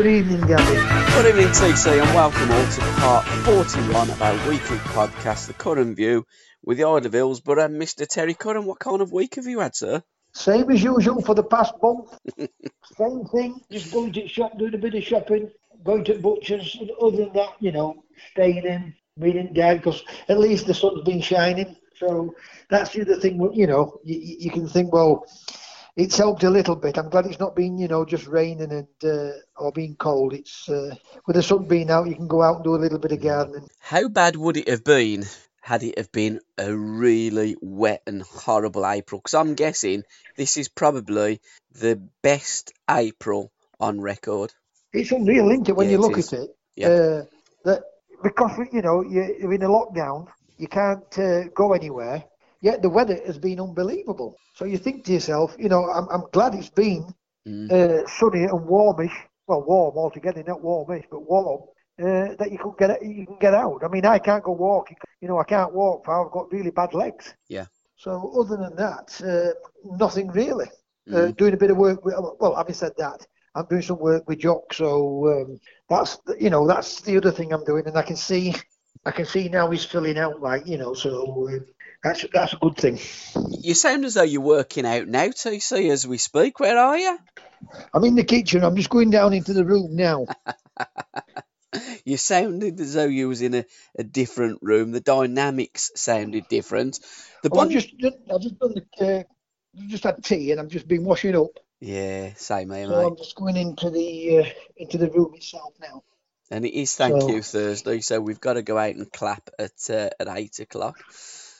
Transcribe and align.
Good 0.00 0.12
evening, 0.12 0.40
Gavin. 0.46 1.12
Good 1.12 1.26
evening, 1.26 1.48
TC, 1.48 2.00
and 2.00 2.14
welcome 2.14 2.50
all 2.50 2.66
to 2.66 2.80
part 3.02 3.26
41 3.44 4.08
of 4.08 4.22
our 4.22 4.48
weekly 4.48 4.78
podcast, 4.78 5.46
The 5.48 5.52
Curran 5.52 5.94
View, 5.94 6.24
with 6.64 6.78
the 6.78 6.84
Isle 6.84 7.04
of 7.04 7.12
Hills. 7.12 7.42
But 7.42 7.58
um, 7.58 7.72
Mr. 7.74 8.08
Terry 8.08 8.32
Curran, 8.32 8.64
what 8.64 8.78
kind 8.78 9.02
of 9.02 9.12
week 9.12 9.34
have 9.34 9.44
you 9.44 9.60
had, 9.60 9.76
sir? 9.76 10.02
Same 10.32 10.70
as 10.70 10.82
usual 10.82 11.20
for 11.20 11.34
the 11.34 11.42
past 11.42 11.74
month. 11.82 12.18
Same 12.96 13.26
thing. 13.26 13.60
Just 13.70 13.92
going 13.92 14.14
to 14.14 14.22
the 14.22 14.26
shop, 14.26 14.56
doing 14.56 14.72
a 14.72 14.78
bit 14.78 14.94
of 14.94 15.04
shopping, 15.04 15.50
going 15.84 16.04
to 16.04 16.18
butchers. 16.18 16.78
And 16.80 16.90
other 16.92 17.18
than 17.18 17.34
that, 17.34 17.56
you 17.60 17.70
know, 17.70 18.02
staying 18.30 18.64
in, 18.64 18.94
meeting 19.18 19.52
dad, 19.52 19.82
because 19.82 20.02
at 20.30 20.38
least 20.38 20.66
the 20.66 20.72
sun's 20.72 21.04
been 21.04 21.20
shining. 21.20 21.76
So 21.96 22.34
that's 22.70 22.94
the 22.94 23.02
other 23.02 23.20
thing. 23.20 23.38
You 23.52 23.66
know, 23.66 24.00
you, 24.02 24.18
you 24.38 24.50
can 24.50 24.66
think, 24.66 24.94
well, 24.94 25.26
it's 26.00 26.16
helped 26.16 26.42
a 26.44 26.50
little 26.50 26.76
bit. 26.76 26.96
I'm 26.96 27.10
glad 27.10 27.26
it's 27.26 27.38
not 27.38 27.54
been, 27.54 27.78
you 27.78 27.86
know, 27.86 28.06
just 28.06 28.26
raining 28.26 28.72
and 28.72 28.88
uh, 29.04 29.32
or 29.56 29.70
being 29.70 29.96
cold. 29.96 30.32
It's 30.32 30.68
uh, 30.68 30.94
with 31.26 31.36
the 31.36 31.42
sun 31.42 31.64
being 31.66 31.90
out, 31.90 32.08
you 32.08 32.14
can 32.14 32.26
go 32.26 32.42
out 32.42 32.56
and 32.56 32.64
do 32.64 32.74
a 32.74 32.80
little 32.80 32.98
bit 32.98 33.12
of 33.12 33.20
gardening. 33.20 33.68
How 33.80 34.08
bad 34.08 34.36
would 34.36 34.56
it 34.56 34.68
have 34.68 34.82
been 34.82 35.26
had 35.60 35.82
it 35.82 35.98
have 35.98 36.10
been 36.10 36.40
a 36.56 36.74
really 36.74 37.54
wet 37.60 38.02
and 38.06 38.22
horrible 38.22 38.86
April? 38.86 39.20
Because 39.20 39.34
I'm 39.34 39.54
guessing 39.54 40.04
this 40.36 40.56
is 40.56 40.68
probably 40.68 41.42
the 41.72 42.00
best 42.22 42.72
April 42.88 43.52
on 43.78 44.00
record. 44.00 44.54
It's 44.94 45.12
unreal, 45.12 45.50
isn't 45.50 45.68
it, 45.68 45.76
when 45.76 45.88
Yeah, 45.88 45.92
you 45.92 45.98
look 45.98 46.18
at 46.18 46.32
it? 46.32 46.50
Yeah. 46.76 46.88
Uh, 46.88 47.24
that 47.64 47.82
because 48.22 48.52
you 48.72 48.80
know 48.80 49.02
you're 49.02 49.38
you're 49.38 49.52
in 49.52 49.62
a 49.62 49.68
lockdown, 49.68 50.28
you 50.56 50.66
can't 50.66 51.18
uh, 51.18 51.44
go 51.54 51.74
anywhere. 51.74 52.24
Yet 52.60 52.82
the 52.82 52.90
weather 52.90 53.18
has 53.26 53.38
been 53.38 53.60
unbelievable. 53.60 54.36
So 54.54 54.64
you 54.64 54.78
think 54.78 55.04
to 55.04 55.12
yourself, 55.12 55.56
you 55.58 55.68
know, 55.68 55.84
I'm, 55.90 56.06
I'm 56.10 56.24
glad 56.32 56.54
it's 56.54 56.70
been 56.70 57.04
Mm. 57.46 57.70
uh, 57.72 58.06
sunny 58.06 58.44
and 58.44 58.66
warmish. 58.66 59.12
Well, 59.46 59.62
warm 59.62 59.96
altogether, 59.96 60.42
not 60.46 60.62
warmish, 60.62 61.04
but 61.10 61.28
warm. 61.28 61.62
Uh, 61.98 62.34
that 62.38 62.50
you 62.52 62.58
can 62.58 62.72
get 62.78 63.02
you 63.02 63.26
can 63.26 63.36
get 63.40 63.54
out. 63.54 63.82
I 63.84 63.88
mean, 63.88 64.04
I 64.06 64.18
can't 64.18 64.42
go 64.44 64.52
walking. 64.52 64.96
You 65.20 65.28
know, 65.28 65.38
I 65.38 65.44
can't 65.44 65.72
walk. 65.74 66.04
For 66.04 66.12
I've 66.26 66.30
got 66.32 66.52
really 66.52 66.70
bad 66.70 66.94
legs. 66.94 67.34
Yeah. 67.48 67.66
So 67.96 68.10
other 68.40 68.56
than 68.56 68.76
that, 68.76 69.06
uh, 69.22 69.52
nothing 69.96 70.28
really. 70.28 70.66
Uh, 71.12 71.32
Mm. 71.32 71.36
doing 71.36 71.54
a 71.54 71.56
bit 71.56 71.70
of 71.70 71.76
work. 71.78 72.04
With, 72.04 72.14
well, 72.40 72.54
having 72.54 72.74
said 72.74 72.92
that, 72.98 73.26
I'm 73.54 73.66
doing 73.66 73.82
some 73.82 73.98
work 73.98 74.28
with 74.28 74.38
Jock. 74.40 74.72
So 74.72 74.88
um, 75.32 75.58
that's 75.88 76.18
you 76.38 76.50
know 76.50 76.66
that's 76.66 77.00
the 77.00 77.16
other 77.16 77.30
thing 77.32 77.52
I'm 77.52 77.64
doing, 77.64 77.86
and 77.86 77.96
I 77.96 78.02
can 78.02 78.16
see 78.16 78.54
I 79.04 79.10
can 79.10 79.24
see 79.26 79.48
now 79.48 79.70
he's 79.70 79.84
filling 79.84 80.18
out 80.18 80.40
like 80.40 80.66
you 80.66 80.78
know. 80.78 80.94
So 80.94 81.48
uh, 81.48 81.58
that's 82.02 82.24
that's 82.32 82.52
a 82.54 82.56
good 82.56 82.76
thing. 82.76 82.98
You 83.62 83.74
sound 83.74 84.04
as 84.04 84.14
though 84.14 84.22
you're 84.22 84.40
working 84.40 84.86
out 84.86 85.06
now, 85.06 85.26
TC, 85.28 85.90
as 85.90 86.06
we 86.06 86.18
speak. 86.18 86.60
Where 86.60 86.78
are 86.78 86.98
you? 86.98 87.18
I'm 87.92 88.04
in 88.04 88.14
the 88.14 88.24
kitchen. 88.24 88.64
I'm 88.64 88.76
just 88.76 88.90
going 88.90 89.10
down 89.10 89.32
into 89.32 89.52
the 89.52 89.64
room 89.64 89.96
now. 89.96 90.26
You 92.04 92.16
sounded 92.16 92.80
as 92.80 92.94
though 92.94 93.04
you 93.06 93.28
was 93.28 93.42
in 93.42 93.54
a, 93.54 93.64
a 93.96 94.02
different 94.02 94.58
room. 94.60 94.90
The 94.90 95.00
dynamics 95.00 95.92
sounded 95.94 96.48
different. 96.48 96.98
The 97.44 97.50
I've 97.56 97.70
just 97.70 97.94
I've 98.28 98.40
just 98.40 98.58
done 98.58 98.74
the 98.74 99.18
uh, 99.20 99.22
just 99.86 100.02
had 100.02 100.22
tea 100.24 100.50
and 100.50 100.60
I've 100.60 100.68
just 100.68 100.88
been 100.88 101.04
washing 101.04 101.36
up. 101.36 101.50
yeah, 101.80 102.30
same 102.34 102.70
here, 102.72 102.86
So 102.86 102.98
mate. 102.98 103.06
I'm 103.06 103.16
just 103.16 103.36
going 103.36 103.56
into 103.56 103.88
the 103.90 104.38
uh, 104.40 104.44
into 104.76 104.98
the 104.98 105.10
room 105.10 105.32
itself 105.36 105.74
now. 105.80 106.02
And 106.50 106.64
it 106.64 106.74
is 106.76 106.96
thank 106.96 107.22
So- 107.22 107.28
you 107.28 107.42
Thursday, 107.42 108.00
so 108.00 108.20
we've 108.20 108.40
got 108.40 108.54
to 108.54 108.62
go 108.62 108.76
out 108.76 108.96
and 108.96 109.10
clap 109.12 109.48
at 109.56 109.70
uh, 109.88 110.10
at 110.18 110.28
eight 110.36 110.58
o'clock. 110.58 110.98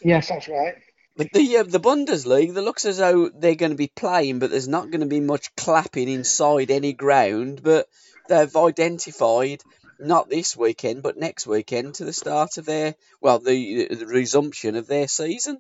Yes, 0.03 0.29
that's 0.29 0.49
right. 0.49 0.75
But 1.17 1.33
the 1.33 1.59
uh, 1.59 1.63
the 1.65 1.81
Bundesliga, 1.81 2.57
it 2.57 2.61
looks 2.63 2.85
as 2.85 2.99
though 2.99 3.29
they're 3.29 3.55
going 3.55 3.73
to 3.73 3.77
be 3.77 3.93
playing, 3.95 4.39
but 4.39 4.51
there's 4.51 4.69
not 4.69 4.91
going 4.91 5.01
to 5.01 5.07
be 5.07 5.21
much 5.21 5.55
clapping 5.57 6.09
inside 6.09 6.71
any 6.71 6.93
ground. 6.93 7.63
But 7.63 7.89
they've 8.29 8.57
identified 8.57 9.63
not 9.99 10.31
this 10.31 10.57
weekend, 10.57 11.03
but 11.03 11.19
next 11.19 11.47
weekend 11.47 11.95
to 11.97 12.05
the 12.05 12.13
start 12.13 12.57
of 12.57 12.65
their 12.65 12.95
well, 13.21 13.39
the 13.39 13.89
the 13.91 14.07
resumption 14.07 14.77
of 14.77 14.87
their 14.87 15.09
season. 15.09 15.59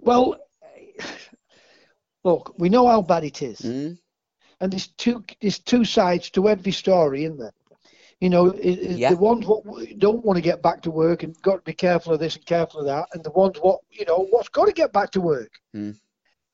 Well, 0.00 0.38
look, 2.24 2.54
we 2.58 2.68
know 2.68 2.86
how 2.86 3.02
bad 3.02 3.24
it 3.24 3.42
is, 3.42 3.60
Mm? 3.60 3.98
and 4.60 4.72
there's 4.72 4.86
two 4.88 5.24
there's 5.40 5.58
two 5.58 5.84
sides 5.84 6.30
to 6.30 6.48
every 6.48 6.72
story, 6.72 7.24
isn't 7.24 7.38
there? 7.38 7.52
You 8.20 8.30
know, 8.30 8.50
i- 8.52 8.58
i- 8.58 8.96
Yeah. 9.02 9.10
the 9.10 9.16
ones 9.16 9.46
what 9.46 9.62
don't 9.98 10.24
want 10.24 10.36
to 10.36 10.42
get 10.42 10.60
back 10.62 10.82
to 10.82 10.90
work 10.90 11.22
and 11.22 11.40
got 11.42 11.56
to 11.56 11.62
be 11.62 11.72
careful 11.72 12.12
of 12.14 12.20
this 12.20 12.34
and 12.36 12.44
careful 12.46 12.80
of 12.80 12.86
that, 12.86 13.08
and 13.12 13.22
the 13.22 13.30
ones 13.30 13.58
what 13.60 13.80
you 13.90 14.04
know 14.06 14.26
what's 14.30 14.48
got 14.48 14.66
to 14.66 14.72
get 14.72 14.92
back 14.92 15.10
to 15.12 15.20
work. 15.20 15.52
Mm. 15.74 15.96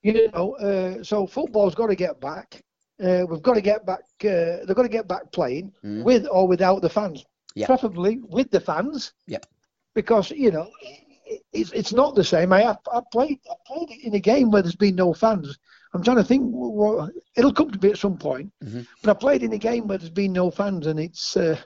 You 0.03 0.31
know, 0.33 0.55
uh, 0.57 1.03
so 1.03 1.27
football's 1.27 1.75
got 1.75 1.87
to 1.87 1.95
get 1.97 2.21
back. 2.21 2.63
Uh, 3.03 3.25
we've 3.29 3.43
got 3.43 3.55
to 3.55 3.63
get 3.63 3.87
back. 3.87 4.03
Uh, 4.23 4.65
they've 4.65 4.77
got 4.77 4.83
to 4.83 4.89
get 4.99 5.09
back 5.09 5.33
playing 5.33 5.73
Mm. 5.83 6.05
with 6.05 6.27
or 6.31 6.47
without 6.47 6.83
the 6.83 6.91
fans. 6.91 7.25
Yeah. 7.55 7.67
Preferably 7.67 8.19
with 8.29 8.51
the 8.51 8.61
fans. 8.61 9.15
Yep. 9.27 9.47
Because 9.95 10.31
you 10.33 10.51
know, 10.51 10.69
it, 10.83 11.41
it's 11.53 11.73
it's 11.73 11.93
not 11.95 12.15
the 12.15 12.25
same. 12.25 12.53
I 12.53 12.77
I 12.93 13.01
played 13.11 13.39
I 13.51 13.55
played 13.67 13.91
in 14.03 14.15
a 14.15 14.21
game 14.21 14.51
where 14.51 14.61
there's 14.61 14.77
been 14.77 14.97
no 14.97 15.15
fans. 15.15 15.59
I'm 15.95 16.03
trying 16.03 16.17
to 16.17 16.25
think. 16.25 16.43
Well, 16.53 17.09
it'll 17.37 17.53
come 17.53 17.71
to 17.71 17.79
be 17.79 17.91
at 17.91 17.99
some 17.99 18.19
point. 18.19 18.53
Mhm. 18.63 18.87
But 19.03 19.17
I 19.17 19.19
played 19.19 19.43
in 19.45 19.53
a 19.53 19.59
game 19.59 19.87
where 19.87 19.97
there's 19.97 20.11
been 20.11 20.33
no 20.33 20.51
fans, 20.51 20.87
and 20.87 20.99
it's. 20.99 21.37
Uh, 21.37 21.57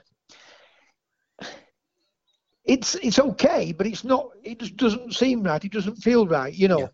it's 2.63 2.93
it's 2.95 3.17
okay, 3.17 3.71
but 3.71 3.87
it's 3.87 4.03
not. 4.03 4.29
It 4.43 4.59
just 4.59 4.77
doesn't 4.77 5.15
seem 5.15 5.41
right. 5.41 5.63
It 5.65 5.71
doesn't 5.71 5.95
feel 5.95 6.27
right, 6.27 6.53
you 6.53 6.67
know. 6.67 6.81
Yeah. 6.81 6.87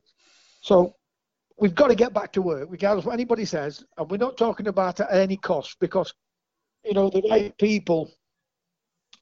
So 0.61 0.95
we've 1.57 1.75
got 1.75 1.87
to 1.87 1.95
get 1.95 2.13
back 2.13 2.31
to 2.33 2.41
work, 2.41 2.69
regardless 2.71 3.03
of 3.03 3.07
what 3.07 3.13
anybody 3.13 3.43
says. 3.43 3.83
And 3.97 4.09
we're 4.09 4.17
not 4.17 4.37
talking 4.37 4.67
about 4.67 5.01
at 5.01 5.11
any 5.11 5.35
cost 5.35 5.77
because, 5.79 6.13
you 6.85 6.93
know, 6.93 7.09
the 7.09 7.21
right 7.29 7.57
people, 7.57 8.11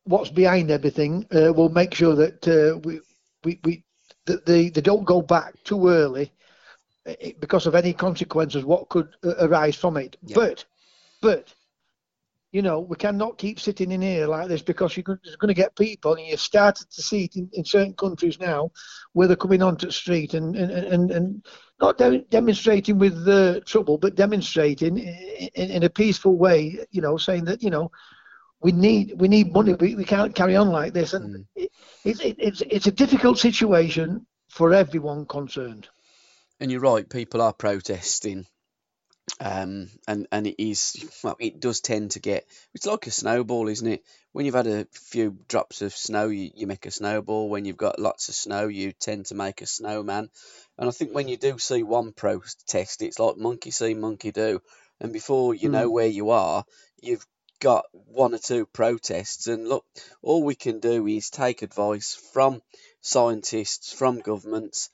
what's 0.03 0.30
behind 0.30 0.69
everything, 0.69 1.25
uh, 1.35 1.51
will 1.53 1.69
make 1.69 1.94
sure 1.95 2.16
that 2.16 2.47
uh, 2.47 2.78
we, 2.84 3.00
we, 3.44 3.59
we, 3.63 3.84
that 4.25 4.45
they, 4.45 4.69
they 4.69 4.81
don't 4.81 5.06
go 5.06 5.22
back 5.22 5.56
too 5.63 5.88
early 5.88 6.31
because 7.40 7.66
of 7.66 7.75
any 7.75 7.94
consequences 7.94 8.64
what 8.64 8.90
could 8.90 9.09
uh, 9.24 9.36
arise 9.47 9.75
from 9.75 9.97
it. 9.97 10.18
Yeah. 10.24 10.36
But, 10.36 10.66
but, 11.22 11.53
you 12.52 12.62
know, 12.62 12.80
we 12.80 12.96
cannot 12.96 13.38
keep 13.40 13.59
sitting 13.59 13.91
in 13.91 14.02
here 14.02 14.28
like 14.28 14.47
this 14.47 14.62
because 14.62 14.96
you're 14.96 15.03
going 15.03 15.47
to 15.47 15.53
get 15.53 15.75
people, 15.75 16.13
and 16.13 16.25
you've 16.28 16.40
started 16.40 16.88
to 16.92 17.02
see 17.02 17.24
it 17.25 17.36
in, 17.36 17.50
in 17.53 17.66
certain 17.66 17.94
countries 17.94 18.40
now, 18.40 18.72
where 19.13 19.28
they're 19.28 19.36
coming 19.36 19.63
onto 19.63 19.88
the 19.88 19.92
street 19.92 20.36
and 20.36 20.56
and 20.56 20.72
and, 20.72 21.12
and 21.12 21.46
not 21.81 21.97
de- 21.97 22.19
demonstrating 22.30 23.00
with 23.00 23.28
uh, 23.28 23.59
trouble, 23.66 23.97
but 23.97 24.13
demonstrating 24.16 25.00
in, 25.00 25.50
in, 25.56 25.72
in 25.72 25.84
a 25.84 25.90
peaceful 25.90 26.38
way. 26.38 26.78
You 26.92 27.02
know, 27.02 27.18
saying 27.18 27.46
that 27.46 27.63
you 27.63 27.72
know 27.72 27.90
we 28.62 28.72
need 28.72 29.19
we 29.19 29.28
need 29.28 29.52
money. 29.52 29.74
We, 29.74 29.96
we 29.96 30.06
can't 30.06 30.36
carry 30.36 30.56
on 30.56 30.69
like 30.69 30.94
this, 30.94 31.13
and 31.13 31.36
Mm. 31.36 31.46
it, 31.56 31.72
it, 32.06 32.36
it's 32.38 32.62
it's 32.62 32.88
a 32.88 32.92
difficult 32.92 33.39
situation 33.39 34.27
for 34.50 34.74
everyone 34.74 35.25
concerned. 35.25 35.89
And 36.59 36.71
you're 36.71 36.81
right, 36.81 37.09
people 37.09 37.41
are 37.41 37.53
protesting. 37.53 38.45
Um, 39.39 39.89
and, 40.07 40.27
and 40.31 40.47
it 40.47 40.61
is, 40.61 40.95
well, 41.23 41.35
it 41.39 41.59
does 41.59 41.79
tend 41.81 42.11
to 42.11 42.19
get, 42.19 42.45
it's 42.73 42.85
like 42.85 43.07
a 43.07 43.11
snowball, 43.11 43.67
isn't 43.67 43.88
it? 43.88 44.03
When 44.31 44.45
you've 44.45 44.55
had 44.55 44.67
a 44.67 44.88
few 44.91 45.38
drops 45.47 45.81
of 45.81 45.95
snow, 45.95 46.27
you, 46.27 46.51
you 46.53 46.67
make 46.67 46.85
a 46.85 46.91
snowball. 46.91 47.50
When 47.50 47.65
you've 47.65 47.77
got 47.77 48.00
lots 48.00 48.29
of 48.29 48.35
snow, 48.35 48.67
you 48.67 48.91
tend 48.91 49.27
to 49.27 49.35
make 49.35 49.61
a 49.61 49.65
snowman. 49.65 50.29
And 50.77 50.89
I 50.89 50.91
think 50.91 51.13
when 51.13 51.27
you 51.27 51.38
do 51.38 51.57
see 51.57 51.83
one 51.83 52.11
protest, 52.11 53.01
it's 53.01 53.19
like 53.19 53.38
monkey 53.38 53.71
see, 53.71 53.94
monkey 53.94 54.31
do. 54.31 54.61
And 55.00 55.11
before 55.11 55.53
you 55.55 55.69
know 55.69 55.89
where 55.89 56.07
you 56.07 56.29
are, 56.29 56.63
you've 57.01 57.25
got 57.59 57.85
one 57.91 58.33
or 58.33 58.39
two 58.39 58.65
protests. 58.65 59.47
And 59.47 59.67
look, 59.67 59.85
all 60.21 60.44
we 60.44 60.55
can 60.55 60.79
do 60.79 61.07
is 61.07 61.29
take 61.29 61.61
advice 61.61 62.15
from 62.33 62.61
scientists, 63.01 63.94
from 63.94 64.19
governments, 64.19 64.89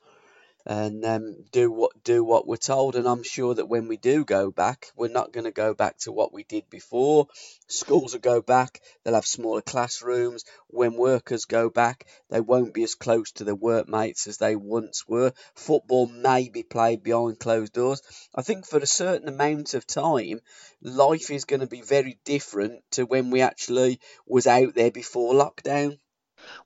and 0.69 1.03
um, 1.03 1.35
do 1.51 1.71
what 1.71 1.91
do 2.03 2.23
what 2.23 2.47
we're 2.47 2.55
told. 2.55 2.95
And 2.95 3.07
I'm 3.07 3.23
sure 3.23 3.55
that 3.55 3.67
when 3.67 3.87
we 3.87 3.97
do 3.97 4.23
go 4.23 4.51
back, 4.51 4.91
we're 4.95 5.07
not 5.07 5.33
going 5.33 5.45
to 5.45 5.51
go 5.51 5.73
back 5.73 5.97
to 6.01 6.11
what 6.11 6.31
we 6.31 6.43
did 6.43 6.69
before. 6.69 7.25
Schools 7.67 8.13
will 8.13 8.19
go 8.19 8.43
back; 8.43 8.79
they'll 9.03 9.15
have 9.15 9.25
smaller 9.25 9.63
classrooms. 9.63 10.45
When 10.67 10.95
workers 10.95 11.45
go 11.45 11.71
back, 11.71 12.05
they 12.29 12.39
won't 12.39 12.75
be 12.75 12.83
as 12.83 12.93
close 12.93 13.31
to 13.33 13.45
their 13.45 13.55
workmates 13.55 14.27
as 14.27 14.37
they 14.37 14.55
once 14.55 15.07
were. 15.07 15.33
Football 15.55 16.05
may 16.05 16.49
be 16.49 16.61
played 16.61 17.01
behind 17.01 17.39
closed 17.39 17.73
doors. 17.73 18.03
I 18.35 18.43
think 18.43 18.67
for 18.67 18.77
a 18.77 18.85
certain 18.85 19.27
amount 19.27 19.73
of 19.73 19.87
time, 19.87 20.39
life 20.83 21.31
is 21.31 21.45
going 21.45 21.61
to 21.61 21.67
be 21.67 21.81
very 21.81 22.19
different 22.25 22.83
to 22.91 23.07
when 23.07 23.31
we 23.31 23.41
actually 23.41 23.99
was 24.27 24.45
out 24.45 24.75
there 24.75 24.91
before 24.91 25.33
lockdown. 25.33 25.97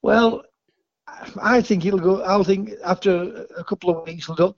Well, 0.01 0.43
I 1.41 1.61
think 1.61 1.85
it'll 1.85 1.99
go. 1.99 2.21
I'll 2.23 2.43
think 2.43 2.71
after 2.83 3.45
a 3.57 3.63
couple 3.63 3.89
of 3.89 4.07
weeks, 4.07 4.29
it'll, 4.29 4.55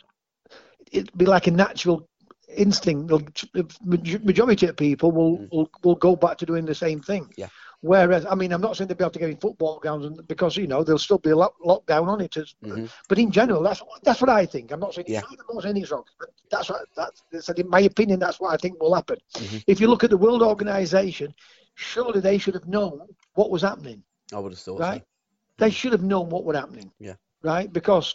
it'll 0.92 1.18
be 1.18 1.26
like 1.26 1.48
a 1.48 1.52
natural 1.52 2.08
instinct. 2.56 3.08
The 3.08 3.68
majority 3.84 4.68
of 4.68 4.78
people 4.78 5.12
will, 5.12 5.38
mm. 5.40 5.52
will 5.52 5.70
will 5.84 5.96
go 5.96 6.16
back 6.16 6.38
to 6.40 6.46
doing 6.46 6.66
the 6.66 6.76
same 6.76 7.02
thing. 7.02 7.32
Yeah. 7.38 7.48
Whereas, 7.82 8.26
I 8.26 8.34
mean, 8.34 8.52
I'm 8.52 8.62
not 8.62 8.76
saying 8.76 8.88
they'll 8.88 8.98
be 8.98 9.04
able 9.04 9.12
to 9.12 9.20
get 9.20 9.30
in 9.30 9.38
football 9.38 9.80
grounds 9.80 10.20
because 10.24 10.58
you 10.58 10.66
know 10.66 10.84
there'll 10.84 10.98
still 10.98 11.20
be 11.20 11.30
a 11.30 11.36
lock, 11.36 11.54
lockdown 11.64 12.08
on 12.08 12.20
it. 12.22 12.32
Mm-hmm. 12.32 12.86
But 13.08 13.20
in 13.20 13.32
general, 13.32 13.62
that's 13.62 13.84
that's 14.04 14.22
what 14.22 14.30
I 14.30 14.46
think. 14.46 14.72
I'm 14.72 14.80
not 14.80 14.96
saying 14.96 15.06
yeah. 15.08 15.22
I'm 15.30 15.56
not 15.56 15.64
saying 15.64 15.78
it's 15.78 15.92
wrong. 15.92 16.04
But 16.20 16.30
that's 16.50 16.70
what 16.70 16.82
that's 16.96 17.50
in 17.50 17.70
my 17.70 17.82
opinion. 17.82 18.20
That's 18.20 18.40
what 18.40 18.54
I 18.54 18.58
think 18.58 18.82
will 18.82 18.96
happen. 18.96 19.18
Mm-hmm. 19.36 19.58
If 19.68 19.80
you 19.80 19.88
look 19.88 20.04
at 20.04 20.10
the 20.10 20.18
World 20.18 20.42
Organization, 20.42 21.34
surely 21.76 22.22
they 22.22 22.40
should 22.40 22.56
have 22.56 22.68
known 22.68 23.02
what 23.36 23.52
was 23.52 23.62
happening. 23.62 24.02
I 24.34 24.40
would 24.40 24.54
have 24.54 24.60
thought 24.60 24.80
right. 24.80 25.02
So. 25.02 25.15
They 25.58 25.70
should 25.70 25.92
have 25.92 26.04
known 26.04 26.30
what 26.30 26.44
was 26.44 26.58
happening. 26.58 26.92
Yeah. 27.00 27.16
Right? 27.44 27.72
Because 27.72 28.14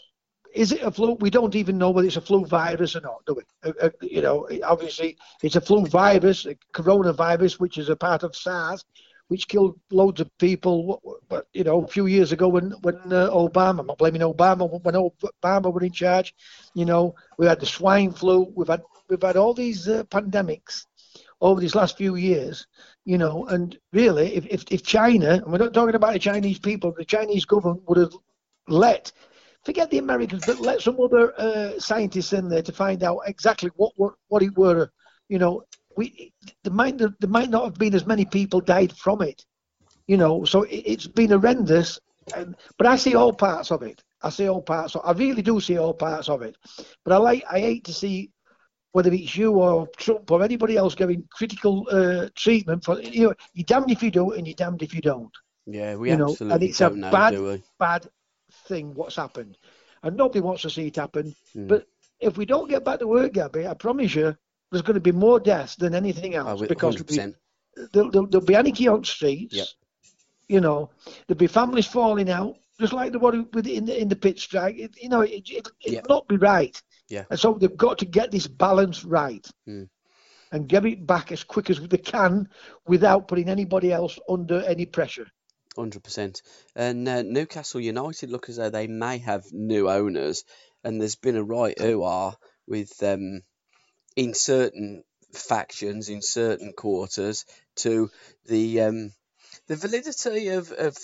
is 0.54 0.72
it 0.72 0.82
a 0.82 0.90
flu? 0.90 1.14
We 1.20 1.30
don't 1.30 1.54
even 1.54 1.78
know 1.78 1.90
whether 1.90 2.06
it's 2.06 2.16
a 2.16 2.20
flu 2.20 2.44
virus 2.44 2.96
or 2.96 3.00
not, 3.00 3.24
do 3.26 3.34
we? 3.34 3.42
Uh, 3.64 3.72
uh, 3.82 3.90
you 4.02 4.20
know, 4.20 4.48
obviously 4.64 5.16
it's 5.42 5.56
a 5.56 5.60
flu 5.60 5.86
virus, 5.86 6.46
a 6.46 6.56
coronavirus, 6.74 7.60
which 7.60 7.78
is 7.78 7.88
a 7.88 7.96
part 7.96 8.22
of 8.22 8.34
SARS, 8.34 8.84
which 9.28 9.46
killed 9.48 9.78
loads 9.90 10.20
of 10.20 10.36
people. 10.38 11.00
But 11.28 11.46
you 11.52 11.64
know, 11.64 11.84
a 11.84 11.88
few 11.88 12.06
years 12.06 12.32
ago 12.32 12.48
when 12.48 12.72
when 12.82 12.96
uh, 13.12 13.30
Obama, 13.30 13.80
I'm 13.80 13.86
not 13.86 13.98
blaming 13.98 14.22
Obama, 14.22 14.68
when 14.82 14.94
Obama 14.94 15.72
were 15.72 15.84
in 15.84 15.92
charge, 15.92 16.34
you 16.74 16.84
know, 16.84 17.14
we 17.38 17.46
had 17.46 17.60
the 17.60 17.66
swine 17.66 18.12
flu. 18.12 18.52
We've 18.56 18.68
had 18.68 18.82
we've 19.08 19.22
had 19.22 19.36
all 19.36 19.54
these 19.54 19.88
uh, 19.88 20.04
pandemics 20.04 20.86
over 21.40 21.60
these 21.60 21.74
last 21.74 21.96
few 21.96 22.16
years, 22.16 22.66
you 23.04 23.16
know, 23.16 23.46
and 23.46 23.78
really, 23.92 24.34
if, 24.34 24.46
if, 24.46 24.64
if 24.70 24.82
China, 24.82 25.34
and 25.34 25.46
we're 25.46 25.58
not 25.58 25.72
talking 25.72 25.94
about 25.94 26.12
the 26.12 26.18
Chinese 26.18 26.58
people, 26.58 26.92
the 26.96 27.04
Chinese 27.04 27.44
government 27.44 27.82
would 27.88 27.98
have 27.98 28.12
let, 28.68 29.10
forget 29.64 29.90
the 29.90 29.98
Americans, 29.98 30.44
but 30.46 30.60
let 30.60 30.82
some 30.82 31.00
other 31.00 31.32
uh, 31.40 31.78
scientists 31.78 32.32
in 32.32 32.48
there 32.48 32.62
to 32.62 32.72
find 32.72 33.02
out 33.02 33.20
exactly 33.26 33.70
what 33.76 33.92
what, 33.96 34.14
what 34.28 34.42
it 34.42 34.56
were, 34.56 34.90
you 35.28 35.38
know, 35.38 35.62
we 35.96 36.32
there 36.62 36.72
might 36.72 36.98
there 36.98 37.10
might 37.28 37.50
not 37.50 37.64
have 37.64 37.74
been 37.74 37.94
as 37.94 38.06
many 38.06 38.24
people 38.24 38.60
died 38.60 38.92
from 38.96 39.22
it, 39.22 39.44
you 40.06 40.16
know, 40.16 40.44
so 40.44 40.62
it, 40.64 40.86
has 40.86 41.06
been 41.06 41.30
horrendous, 41.30 41.98
and, 42.36 42.54
but 42.76 42.86
I 42.86 42.96
see 42.96 43.14
all 43.14 43.32
parts 43.32 43.70
of 43.70 43.82
it. 43.82 44.02
I 44.22 44.28
see 44.28 44.48
all 44.48 44.60
parts. 44.60 44.94
Of, 44.94 45.02
I 45.04 45.12
really 45.12 45.40
do 45.40 45.58
see 45.60 45.78
all 45.78 45.94
parts 45.94 46.28
of 46.28 46.42
it, 46.42 46.56
but 47.04 47.14
I 47.14 47.16
like 47.16 47.44
I 47.50 47.60
hate 47.60 47.84
to 47.84 47.94
see 47.94 48.30
whether 48.92 49.12
it's 49.12 49.36
you 49.36 49.52
or 49.52 49.86
Trump 49.96 50.30
or 50.30 50.42
anybody 50.42 50.76
else 50.76 50.94
getting 50.94 51.24
critical 51.32 51.86
uh, 51.90 52.28
treatment 52.34 52.84
for 52.84 53.00
you 53.00 53.28
know 53.28 53.34
you're 53.54 53.64
damned 53.64 53.90
if 53.90 54.02
you 54.02 54.10
do 54.10 54.32
and 54.32 54.46
you're 54.46 54.54
damned 54.54 54.82
if 54.82 54.94
you 54.94 55.00
don't. 55.00 55.32
Yeah, 55.66 55.94
we 55.94 56.10
you 56.10 56.16
know, 56.16 56.30
absolutely 56.30 56.54
and 56.54 56.64
it's 56.64 56.80
a 56.80 56.90
know, 56.90 57.10
bad, 57.10 57.62
bad 57.78 58.06
thing 58.66 58.94
what's 58.94 59.16
happened, 59.16 59.56
and 60.02 60.16
nobody 60.16 60.40
wants 60.40 60.62
to 60.62 60.70
see 60.70 60.88
it 60.88 60.96
happen. 60.96 61.34
Mm. 61.54 61.68
But 61.68 61.86
if 62.18 62.36
we 62.36 62.44
don't 62.44 62.68
get 62.68 62.84
back 62.84 62.98
to 63.00 63.06
work, 63.06 63.32
Gabby, 63.34 63.66
I 63.66 63.74
promise 63.74 64.14
you, 64.14 64.36
there's 64.70 64.82
going 64.82 64.94
to 64.94 65.00
be 65.00 65.12
more 65.12 65.40
deaths 65.40 65.76
than 65.76 65.94
anything 65.94 66.36
oh, 66.36 66.46
else 66.46 66.62
oh, 66.62 66.66
because 66.66 66.96
there'll, 67.92 68.10
there'll, 68.10 68.26
there'll, 68.26 68.46
be 68.46 68.56
anarchy 68.56 68.88
on 68.88 69.04
streets. 69.04 69.54
Yep. 69.54 69.66
You 70.48 70.60
know, 70.60 70.90
there'll 71.26 71.38
be 71.38 71.46
families 71.46 71.86
falling 71.86 72.30
out, 72.30 72.56
just 72.80 72.92
like 72.92 73.12
the 73.12 73.18
one 73.18 73.48
in 73.64 73.84
the 73.84 74.00
in 74.00 74.08
the 74.08 74.16
pit 74.16 74.38
strike. 74.38 74.76
It, 74.76 74.96
you 75.00 75.08
know, 75.08 75.20
it, 75.20 75.48
it, 75.48 75.68
it 75.80 75.92
yep. 75.92 76.06
not 76.08 76.26
be 76.26 76.36
right. 76.36 76.80
Yeah. 77.10 77.24
And 77.28 77.38
so 77.38 77.54
they've 77.54 77.76
got 77.76 77.98
to 77.98 78.06
get 78.06 78.30
this 78.30 78.46
balance 78.46 79.04
right 79.04 79.46
mm. 79.68 79.88
and 80.52 80.68
get 80.68 80.86
it 80.86 81.06
back 81.06 81.32
as 81.32 81.44
quick 81.44 81.68
as 81.68 81.80
they 81.80 81.98
can 81.98 82.48
without 82.86 83.28
putting 83.28 83.48
anybody 83.48 83.92
else 83.92 84.18
under 84.28 84.62
any 84.62 84.86
pressure. 84.86 85.26
Hundred 85.76 86.04
percent. 86.04 86.42
And 86.74 87.06
uh, 87.08 87.22
Newcastle 87.22 87.80
United 87.80 88.30
look 88.30 88.48
as 88.48 88.56
though 88.56 88.70
they 88.70 88.86
may 88.86 89.18
have 89.18 89.44
new 89.52 89.90
owners, 89.90 90.44
and 90.82 91.00
there's 91.00 91.16
been 91.16 91.36
a 91.36 91.44
right 91.44 91.78
who 91.78 92.02
are 92.04 92.34
with 92.66 92.90
um, 93.02 93.42
in 94.16 94.34
certain 94.34 95.02
factions 95.32 96.08
in 96.08 96.22
certain 96.22 96.72
quarters 96.72 97.44
to 97.76 98.10
the 98.46 98.80
um, 98.82 99.12
the 99.68 99.76
validity 99.76 100.48
of, 100.48 100.72
of 100.72 100.96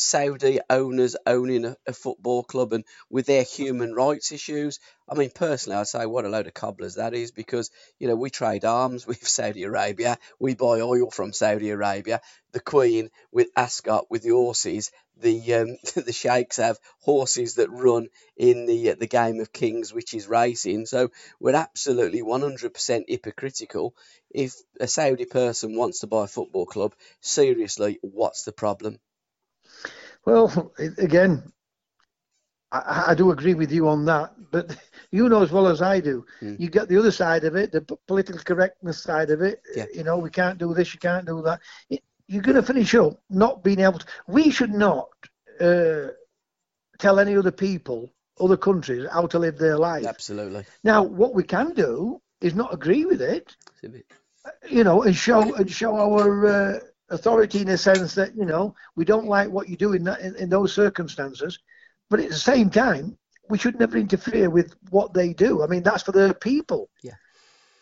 Saudi 0.00 0.60
owners 0.70 1.16
owning 1.26 1.64
a, 1.64 1.76
a, 1.84 1.92
football 1.92 2.44
club 2.44 2.72
and 2.72 2.84
with 3.10 3.26
their 3.26 3.42
human 3.42 3.92
rights 3.92 4.30
issues. 4.30 4.78
I 5.08 5.16
mean, 5.16 5.30
personally, 5.34 5.76
I'd 5.76 5.88
say 5.88 6.06
what 6.06 6.24
a 6.24 6.28
load 6.28 6.46
of 6.46 6.54
cobblers 6.54 6.94
that 6.94 7.14
is 7.14 7.32
because, 7.32 7.72
you 7.98 8.06
know, 8.06 8.14
we 8.14 8.30
trade 8.30 8.64
arms 8.64 9.06
with 9.08 9.26
Saudi 9.26 9.64
Arabia, 9.64 10.16
we 10.38 10.54
buy 10.54 10.80
oil 10.80 11.10
from 11.10 11.32
Saudi 11.32 11.70
Arabia, 11.70 12.20
the 12.52 12.60
Queen 12.60 13.10
with 13.32 13.48
Ascot 13.56 14.08
with 14.08 14.22
the 14.22 14.30
horses, 14.30 14.92
the 15.16 15.54
um, 15.54 15.76
the 15.96 16.12
sheikhs 16.12 16.58
have 16.58 16.78
horses 17.00 17.56
that 17.56 17.70
run 17.70 18.06
in 18.36 18.66
the 18.66 18.90
uh, 18.90 18.94
the 18.94 19.08
game 19.08 19.40
of 19.40 19.52
kings, 19.52 19.92
which 19.92 20.14
is 20.14 20.28
racing. 20.28 20.86
So 20.86 21.10
we're 21.40 21.56
absolutely 21.56 22.22
100% 22.22 23.04
hypocritical. 23.08 23.96
If 24.30 24.54
a 24.78 24.86
Saudi 24.86 25.24
person 25.24 25.76
wants 25.76 26.00
to 26.00 26.06
buy 26.06 26.26
a 26.26 26.28
football 26.28 26.66
club, 26.66 26.94
seriously, 27.20 27.98
what's 28.00 28.44
the 28.44 28.52
problem? 28.52 29.00
Well, 30.28 30.72
again, 30.98 31.42
I, 32.70 33.04
I, 33.08 33.14
do 33.14 33.30
agree 33.30 33.54
with 33.54 33.72
you 33.72 33.88
on 33.88 34.04
that, 34.04 34.34
but 34.50 34.76
you 35.10 35.26
know 35.28 35.42
as 35.42 35.50
well 35.50 35.66
as 35.66 35.80
I 35.80 36.00
do, 36.00 36.26
mm. 36.42 36.60
you 36.60 36.68
get 36.68 36.88
the 36.88 36.98
other 36.98 37.10
side 37.10 37.44
of 37.44 37.56
it, 37.56 37.72
the 37.72 37.80
political 38.06 38.40
correctness 38.40 39.02
side 39.02 39.30
of 39.30 39.40
it. 39.40 39.62
Yeah. 39.74 39.86
You 39.94 40.04
know, 40.04 40.18
we 40.18 40.28
can't 40.28 40.58
do 40.58 40.74
this, 40.74 40.92
you 40.92 41.00
can't 41.00 41.26
do 41.26 41.40
that. 41.42 41.60
You're 42.26 42.42
going 42.42 42.56
to 42.56 42.62
finish 42.62 42.94
up 42.94 43.18
not 43.30 43.64
being 43.64 43.80
able 43.80 44.00
to. 44.00 44.06
We 44.26 44.50
should 44.50 44.74
not 44.74 45.08
uh, 45.60 46.08
tell 46.98 47.18
any 47.18 47.34
other 47.34 47.50
people, 47.50 48.12
other 48.38 48.58
countries, 48.58 49.06
how 49.10 49.26
to 49.28 49.38
live 49.38 49.56
their 49.56 49.78
life. 49.78 50.04
Absolutely. 50.04 50.66
Now, 50.84 51.02
what 51.02 51.34
we 51.34 51.42
can 51.42 51.72
do 51.72 52.20
is 52.42 52.54
not 52.54 52.74
agree 52.74 53.06
with 53.06 53.22
it. 53.22 53.56
You 54.68 54.84
know, 54.84 55.04
and 55.04 55.16
show 55.16 55.54
and 55.54 55.70
show 55.70 55.96
our 55.96 56.46
uh, 56.46 56.78
authority 57.10 57.60
in 57.60 57.68
a 57.68 57.78
sense 57.78 58.14
that 58.14 58.34
you 58.36 58.44
know 58.44 58.74
we 58.96 59.04
don't 59.04 59.26
like 59.26 59.48
what 59.48 59.68
you 59.68 59.76
do 59.76 59.92
in 59.92 60.04
that 60.04 60.20
in, 60.20 60.34
in 60.36 60.48
those 60.48 60.72
circumstances, 60.72 61.58
but 62.10 62.20
at 62.20 62.28
the 62.28 62.34
same 62.34 62.70
time 62.70 63.16
we 63.48 63.58
should 63.58 63.78
never 63.78 63.96
interfere 63.96 64.50
with 64.50 64.74
what 64.90 65.14
they 65.14 65.32
do. 65.32 65.62
I 65.62 65.66
mean 65.66 65.82
that's 65.82 66.02
for 66.02 66.12
the 66.12 66.34
people. 66.34 66.90
Yeah. 67.02 67.14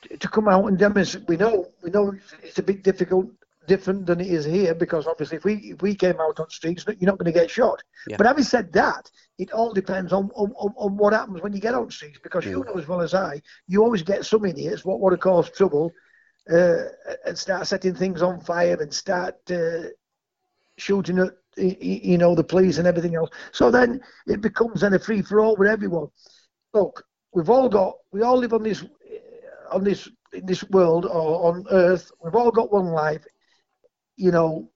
To, 0.02 0.16
to 0.16 0.28
come 0.28 0.48
out 0.48 0.66
and 0.66 0.78
demonstrate, 0.78 1.26
we 1.28 1.36
know 1.36 1.66
we 1.82 1.90
know 1.90 2.14
it's 2.42 2.58
a 2.58 2.62
bit 2.62 2.82
difficult, 2.82 3.26
different 3.66 4.06
than 4.06 4.20
it 4.20 4.28
is 4.28 4.44
here 4.44 4.74
because 4.74 5.06
obviously 5.06 5.36
if 5.36 5.44
we 5.44 5.54
if 5.54 5.82
we 5.82 5.94
came 5.94 6.20
out 6.20 6.40
on 6.40 6.48
streets, 6.50 6.84
you're 6.86 7.10
not 7.10 7.18
going 7.18 7.32
to 7.32 7.38
get 7.38 7.50
shot. 7.50 7.82
Yeah. 8.08 8.16
But 8.16 8.26
having 8.26 8.44
said 8.44 8.72
that, 8.72 9.10
it 9.38 9.52
all 9.52 9.72
depends 9.72 10.12
on, 10.12 10.30
on, 10.34 10.52
on 10.76 10.96
what 10.96 11.12
happens 11.12 11.42
when 11.42 11.52
you 11.52 11.60
get 11.60 11.74
on 11.74 11.90
streets 11.90 12.18
because 12.22 12.44
you 12.44 12.62
mm. 12.62 12.66
know 12.66 12.80
as 12.80 12.88
well 12.88 13.00
as 13.00 13.14
I, 13.14 13.42
you 13.68 13.82
always 13.82 14.02
get 14.02 14.24
some 14.24 14.44
idiots 14.44 14.84
what 14.84 15.00
want 15.00 15.12
to 15.12 15.18
cause 15.18 15.50
trouble 15.50 15.92
uh, 16.50 16.84
and 17.24 17.36
start 17.36 17.66
setting 17.66 17.94
things 17.94 18.22
on 18.22 18.40
fire 18.40 18.80
and 18.80 18.92
start 18.92 19.34
uh, 19.50 19.88
shooting 20.78 21.18
at 21.18 21.32
you 21.56 22.18
know 22.18 22.34
the 22.34 22.44
police 22.44 22.78
and 22.78 22.86
everything 22.86 23.14
else. 23.14 23.30
So 23.52 23.70
then 23.70 24.00
it 24.26 24.40
becomes 24.40 24.82
then 24.82 24.94
a 24.94 24.98
free 24.98 25.22
for 25.22 25.40
all 25.40 25.56
with 25.56 25.68
everyone. 25.68 26.08
Look, 26.74 27.02
we've 27.32 27.50
all 27.50 27.68
got 27.68 27.94
we 28.12 28.22
all 28.22 28.36
live 28.36 28.52
on 28.52 28.62
this 28.62 28.84
on 29.72 29.84
this 29.84 30.08
in 30.32 30.46
this 30.46 30.62
world 30.70 31.06
or 31.06 31.48
on 31.48 31.66
Earth. 31.70 32.10
We've 32.22 32.34
all 32.34 32.50
got 32.50 32.72
one 32.72 32.86
life. 32.86 33.24
You 34.16 34.30
know, 34.30 34.70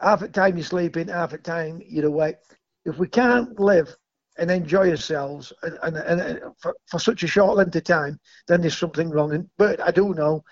half 0.00 0.20
the 0.20 0.28
time 0.28 0.56
you're 0.56 0.64
sleeping, 0.64 1.08
half 1.08 1.30
the 1.30 1.38
time 1.38 1.82
you're 1.86 2.06
awake. 2.06 2.36
If 2.84 2.98
we 2.98 3.08
can't 3.08 3.58
live 3.58 3.94
and 4.38 4.50
enjoy 4.50 4.90
ourselves 4.90 5.52
and, 5.62 5.78
and, 5.82 5.96
and 5.96 6.40
for, 6.58 6.76
for 6.86 6.98
such 6.98 7.22
a 7.22 7.26
short 7.26 7.56
length 7.56 7.74
of 7.74 7.84
time, 7.84 8.20
then 8.48 8.60
there's 8.60 8.76
something 8.76 9.10
wrong. 9.10 9.32
And, 9.32 9.48
but 9.56 9.80
I 9.80 9.90
do 9.90 10.14
know 10.14 10.44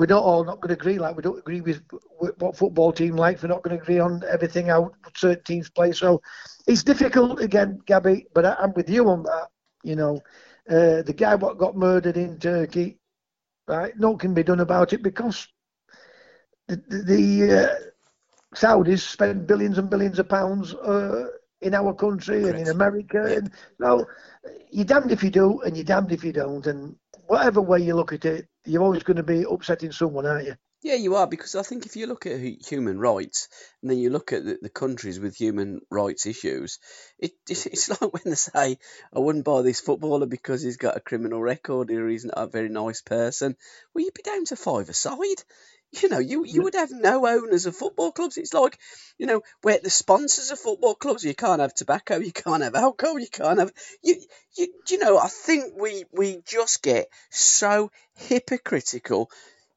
we're 0.00 0.06
not 0.06 0.24
all 0.24 0.44
not 0.44 0.62
going 0.62 0.74
to 0.74 0.80
agree. 0.80 0.98
Like 0.98 1.14
we 1.14 1.22
don't 1.22 1.38
agree 1.38 1.60
with, 1.60 1.82
what 2.38 2.56
football 2.56 2.90
team 2.90 3.16
likes. 3.16 3.42
We're 3.42 3.50
not 3.50 3.62
going 3.62 3.76
to 3.76 3.82
agree 3.82 3.98
on 3.98 4.22
everything 4.26 4.68
how 4.68 4.92
certain 5.14 5.44
teams 5.44 5.68
play. 5.68 5.92
So 5.92 6.22
it's 6.66 6.82
difficult 6.82 7.40
again, 7.42 7.78
Gabby. 7.84 8.26
But 8.34 8.46
I, 8.46 8.56
am 8.62 8.72
with 8.72 8.88
you 8.88 9.10
on 9.10 9.24
that. 9.24 9.48
You 9.84 9.96
know, 9.96 10.16
uh, 10.70 11.02
the 11.02 11.14
guy 11.14 11.34
what 11.34 11.58
got 11.58 11.76
murdered 11.76 12.16
in 12.16 12.38
Turkey, 12.38 12.98
right? 13.68 13.92
Nothing 13.98 14.18
can 14.18 14.34
be 14.34 14.42
done 14.42 14.60
about 14.60 14.94
it 14.94 15.02
because 15.02 15.46
the, 16.66 16.76
the 16.88 17.68
uh, 17.68 17.74
Saudis 18.56 19.00
spend 19.00 19.46
billions 19.46 19.76
and 19.76 19.90
billions 19.90 20.18
of 20.18 20.30
pounds 20.30 20.72
uh, 20.72 21.26
in 21.60 21.74
our 21.74 21.92
country 21.92 22.48
and 22.48 22.58
in 22.58 22.68
America. 22.68 23.26
Yeah. 23.28 23.36
And 23.36 23.50
so 23.78 24.06
you're 24.70 24.86
damned 24.86 25.12
if 25.12 25.22
you 25.22 25.30
do, 25.30 25.60
and 25.60 25.76
you're 25.76 25.84
damned 25.84 26.12
if 26.12 26.24
you 26.24 26.32
don't. 26.32 26.66
And 26.66 26.96
whatever 27.30 27.60
way 27.60 27.78
you 27.78 27.94
look 27.94 28.12
at 28.12 28.24
it, 28.24 28.48
you're 28.64 28.82
always 28.82 29.04
going 29.04 29.16
to 29.16 29.22
be 29.22 29.44
upsetting 29.48 29.92
someone, 29.92 30.26
aren't 30.26 30.46
you? 30.46 30.56
Yeah, 30.82 30.94
you 30.94 31.16
are 31.16 31.26
because 31.26 31.54
I 31.56 31.62
think 31.62 31.84
if 31.84 31.96
you 31.96 32.06
look 32.06 32.24
at 32.24 32.40
human 32.40 32.98
rights 32.98 33.48
and 33.82 33.90
then 33.90 33.98
you 33.98 34.08
look 34.08 34.32
at 34.32 34.44
the, 34.44 34.58
the 34.62 34.70
countries 34.70 35.20
with 35.20 35.36
human 35.36 35.80
rights 35.90 36.24
issues, 36.24 36.78
it 37.18 37.32
it's 37.48 37.66
it's 37.66 37.90
like 37.90 38.12
when 38.12 38.22
they 38.24 38.34
say 38.34 38.78
I 39.14 39.18
wouldn't 39.18 39.44
buy 39.44 39.60
this 39.60 39.80
footballer 39.80 40.24
because 40.26 40.62
he's 40.62 40.78
got 40.78 40.96
a 40.96 41.00
criminal 41.00 41.40
record 41.42 41.90
or 41.90 42.08
he's 42.08 42.24
not 42.24 42.38
a 42.38 42.46
very 42.46 42.70
nice 42.70 43.02
person. 43.02 43.56
Well, 43.92 44.04
you'd 44.04 44.14
be 44.14 44.22
down 44.22 44.46
to 44.46 44.56
five 44.56 44.88
a 44.88 44.94
side. 44.94 45.42
You 46.00 46.08
know, 46.08 46.18
you 46.18 46.44
you 46.44 46.62
would 46.62 46.74
have 46.74 46.92
no 46.92 47.26
owners 47.26 47.66
of 47.66 47.76
football 47.76 48.12
clubs. 48.12 48.38
It's 48.38 48.54
like, 48.54 48.78
you 49.18 49.26
know, 49.26 49.42
where 49.62 49.80
the 49.82 49.90
sponsors 49.90 50.50
of 50.50 50.58
football 50.60 50.94
clubs, 50.94 51.24
you 51.24 51.34
can't 51.34 51.60
have 51.60 51.74
tobacco, 51.74 52.18
you 52.18 52.32
can't 52.32 52.62
have 52.62 52.76
alcohol, 52.76 53.18
you 53.18 53.28
can't 53.28 53.58
have 53.58 53.72
you 54.02 54.16
you, 54.56 54.68
you 54.88 54.98
know, 54.98 55.18
I 55.18 55.28
think 55.28 55.74
we 55.76 56.04
we 56.12 56.40
just 56.46 56.82
get 56.82 57.08
so 57.28 57.90
hypocritical. 58.14 59.30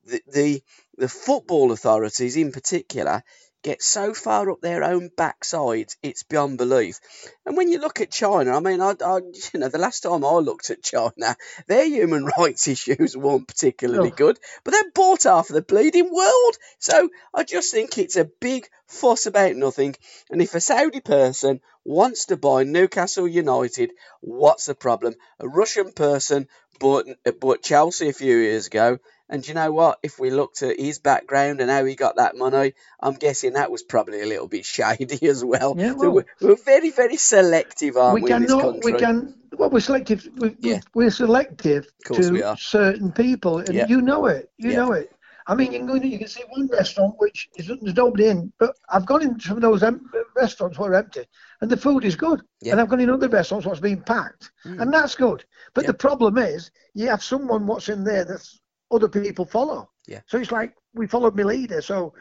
The, 0.06 0.22
the 0.34 0.64
the 0.98 1.10
football 1.10 1.72
authorities 1.72 2.36
in 2.38 2.52
particular 2.52 3.24
get 3.64 3.82
so 3.82 4.14
far 4.14 4.50
up 4.52 4.60
their 4.60 4.84
own 4.84 5.10
backsides, 5.18 5.96
it's 6.04 6.24
beyond 6.24 6.58
belief. 6.58 7.00
And 7.46 7.56
when 7.56 7.70
you 7.70 7.80
look 7.80 8.02
at 8.02 8.12
China, 8.12 8.58
I 8.58 8.60
mean, 8.60 8.82
I, 8.82 8.94
I 9.04 9.18
you 9.54 9.60
know, 9.60 9.70
the 9.70 9.78
last 9.78 10.02
time 10.02 10.26
I 10.26 10.34
looked 10.34 10.70
at 10.70 10.84
China, 10.84 11.38
their 11.68 11.86
human 11.86 12.30
rights 12.38 12.68
issues 12.68 13.16
weren't 13.16 13.48
particularly 13.48 14.10
No. 14.10 14.16
good, 14.16 14.38
but 14.64 14.72
they're 14.72 14.92
bought 14.94 15.24
half 15.24 15.50
of 15.50 15.56
the 15.56 15.62
bleeding 15.62 16.14
world. 16.14 16.58
So 16.80 17.10
I 17.34 17.44
just 17.44 17.72
think 17.72 17.98
it's 17.98 18.18
a 18.18 18.30
big 18.42 18.68
fuss 18.88 19.26
about 19.26 19.56
nothing. 19.56 19.96
And 20.30 20.42
if 20.42 20.56
a 20.56 20.60
Saudi 20.60 21.00
person 21.00 21.62
wants 21.86 22.26
to 22.26 22.38
buy 22.38 22.64
Newcastle 22.64 23.28
United, 23.28 23.92
what's 24.22 24.66
the 24.66 24.76
problem? 24.76 25.16
A 25.40 25.48
Russian 25.48 25.92
person 25.94 26.48
bought 26.80 27.06
bought 27.40 27.62
Chelsea 27.64 28.10
a 28.10 28.14
few 28.14 28.36
years 28.38 28.68
ago. 28.68 28.98
And 29.30 29.48
you 29.48 29.54
know 29.54 29.72
what? 29.72 30.00
If 30.04 30.20
we 30.20 30.30
looked 30.30 30.62
at 30.64 30.80
his 30.80 31.00
background 31.00 31.62
and 31.62 31.72
how 31.72 31.86
he 31.86 31.96
got 31.96 32.18
that 32.18 32.36
money, 32.38 32.74
I'm 33.00 33.14
guessing 33.14 33.54
that 33.54 33.72
was 33.72 33.82
probably 33.82 34.22
a 34.22 34.26
little 34.26 34.48
bit 34.48 34.66
shady 34.76 35.28
as 35.28 35.44
well. 35.44 35.76
Yeah, 35.78 35.96
so 35.98 36.12
we're, 36.12 36.26
we're 36.42 36.56
very, 36.56 36.92
very 36.92 37.18
selective, 37.18 37.96
aren't 37.98 38.16
we, 38.16 38.22
we 38.24 38.32
in 38.32 38.46
cannot. 38.46 38.62
country? 38.62 38.94
We 38.94 39.00
can. 39.00 39.36
Well, 39.54 39.70
we're 39.70 39.80
selective. 39.80 40.28
We, 40.38 40.56
Yeah. 40.60 40.80
we, 40.94 41.06
we're 41.06 41.12
selective 41.12 41.88
to 42.06 42.32
we 42.32 42.44
certain 42.58 43.12
people, 43.12 43.60
and 43.60 43.74
Yeah. 43.74 43.88
you 43.88 44.02
know 44.02 44.26
it. 44.26 44.52
You 44.58 44.72
Yeah. 44.72 44.78
know 44.78 44.92
it. 44.94 45.12
I 45.46 45.56
mean, 45.56 45.74
you 45.74 45.80
can, 45.80 45.88
go 45.88 45.96
in, 45.96 46.04
you 46.04 46.18
can 46.18 46.30
see 46.30 46.44
one 46.50 46.68
restaurant 46.68 47.16
which 47.18 47.50
is, 47.58 47.68
there's 47.68 47.96
nobody 47.98 48.28
in, 48.30 48.54
but 48.60 48.78
I've 48.88 49.06
gone 49.06 49.22
into 49.24 49.46
some 49.46 49.58
of 49.58 49.62
those 49.62 49.84
em- 49.84 50.10
restaurants 50.38 50.80
where 50.80 50.94
empty, 50.94 51.26
and 51.60 51.70
the 51.70 51.76
food 51.76 52.06
is 52.06 52.16
good. 52.16 52.42
Yeah. 52.62 52.72
And 52.72 52.82
I've 52.82 52.88
gone 52.88 53.02
in 53.02 53.10
other 53.10 53.28
restaurants 53.28 53.68
what's 53.68 53.82
being 53.82 54.02
packed, 54.02 54.52
Mm. 54.66 54.82
and 54.82 54.94
that's 54.94 55.16
good. 55.16 55.44
But 55.74 55.84
Yeah. 55.84 55.88
the 55.92 55.96
problem 55.96 56.38
is, 56.38 56.72
you 56.94 57.08
have 57.10 57.22
someone 57.24 57.68
what's 57.68 57.90
in 57.90 58.06
there 58.06 58.24
that 58.24 58.48
other 58.94 59.08
people 59.10 59.46
follow. 59.46 59.90
Yeah. 60.08 60.22
So 60.28 60.38
it's 60.38 60.52
like 60.52 60.74
we 60.94 61.08
followed 61.08 61.36
my 61.36 61.44
leader. 61.44 61.82
So, 61.82 62.14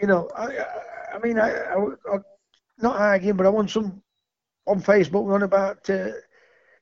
you 0.00 0.06
know, 0.06 0.28
I, 0.36 0.44
I, 0.46 0.66
I 1.14 1.18
mean, 1.18 1.38
I, 1.38 1.50
I, 1.50 1.76
I, 2.12 2.18
not 2.78 2.96
arguing, 2.96 3.36
but 3.36 3.46
I 3.46 3.50
want 3.50 3.70
some 3.70 4.02
on 4.66 4.80
Facebook 4.82 5.32
on 5.34 5.42
about, 5.42 5.88
uh, 5.90 6.10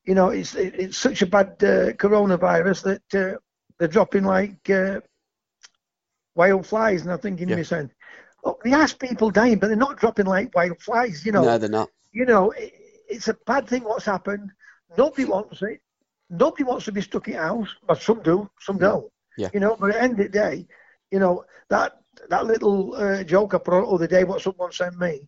you 0.05 0.15
know, 0.15 0.29
it's 0.31 0.55
it, 0.55 0.75
it's 0.79 0.99
such 0.99 1.23
a 1.23 1.27
bad 1.27 1.49
uh, 1.63 1.93
coronavirus 1.95 2.83
that 2.85 3.15
uh, 3.35 3.39
they're 3.79 3.89
dropping 3.89 4.25
like 4.25 4.69
uh, 4.71 5.01
wild 6.35 6.67
flies, 6.67 7.03
and 7.03 7.13
I'm 7.13 7.19
thinking 7.19 7.49
Yeah. 7.49 7.57
myself, 7.57 7.91
oh, 8.45 8.59
they 8.65 8.73
ask 8.73 8.99
people 8.99 9.31
dying, 9.31 9.59
but 9.59 9.69
they're 9.69 9.77
not 9.77 9.99
dropping 9.99 10.27
like 10.27 10.55
wild 10.55 10.81
flies. 10.81 11.25
You 11.25 11.33
know, 11.33 11.45
No, 11.45 11.59
they're 11.59 11.69
not. 11.69 11.91
you 12.13 12.25
know, 12.25 12.51
it, 12.53 12.73
it's 13.09 13.29
a 13.29 13.35
bad 13.47 13.69
thing 13.69 13.85
what's 13.85 14.05
happened. 14.05 14.51
Nobody 14.97 15.25
wants 15.25 15.63
it. 15.63 15.81
Nobody 16.29 16.65
wants 16.65 16.85
to 16.85 16.93
be 16.93 17.01
stuck 17.01 17.29
in 17.29 17.35
house, 17.35 17.75
but 17.87 18.01
some 18.01 18.23
do, 18.23 18.49
some 18.61 18.79
don't. 18.79 19.11
Yeah. 19.41 19.49
You 19.55 19.61
know, 19.61 19.77
but 19.81 19.91
at 19.91 19.95
the 19.95 20.03
end 20.03 20.13
of 20.13 20.19
the 20.19 20.29
day, 20.29 20.67
you 21.11 21.19
know, 21.19 21.45
that 21.71 21.93
that 22.29 22.47
little 22.47 22.95
uh, 22.95 23.25
joke 23.25 23.55
I 23.55 23.59
put 23.59 23.75
out 23.75 23.87
the 23.87 23.95
other 23.95 24.07
day, 24.07 24.25
what 24.25 24.43
someone 24.43 24.73
sent 24.73 24.99
me, 24.99 25.23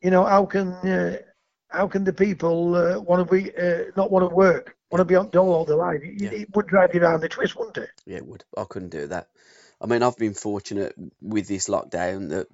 you 0.00 0.10
know, 0.10 0.24
how 0.24 0.46
can 0.46 0.68
uh, 0.68 1.18
how 1.68 1.86
can 1.86 2.04
the 2.04 2.12
people 2.12 2.74
uh, 2.74 2.98
want 3.00 3.20
to 3.20 3.34
be 3.34 3.54
uh, 3.54 3.90
not 3.96 4.10
want 4.10 4.28
to 4.28 4.34
work, 4.34 4.74
want 4.90 5.00
to 5.00 5.04
be 5.04 5.14
on 5.14 5.28
dole 5.28 5.52
all 5.52 5.66
their 5.66 5.76
life? 5.76 6.00
It, 6.02 6.22
Yeah. 6.22 6.40
it 6.40 6.48
would 6.56 6.68
drive 6.68 6.94
you 6.94 7.02
around 7.02 7.20
the 7.20 7.28
twist, 7.28 7.54
wouldn't 7.56 7.76
it? 7.76 7.90
Yeah, 8.06 8.16
it 8.16 8.26
would. 8.26 8.44
I 8.56 8.64
couldn't 8.64 8.90
do 8.90 9.06
that. 9.08 9.28
I 9.80 9.86
mean, 9.86 10.02
I've 10.02 10.16
been 10.16 10.34
fortunate 10.34 10.94
with 11.20 11.46
this 11.48 11.68
lockdown 11.68 12.30
that, 12.30 12.48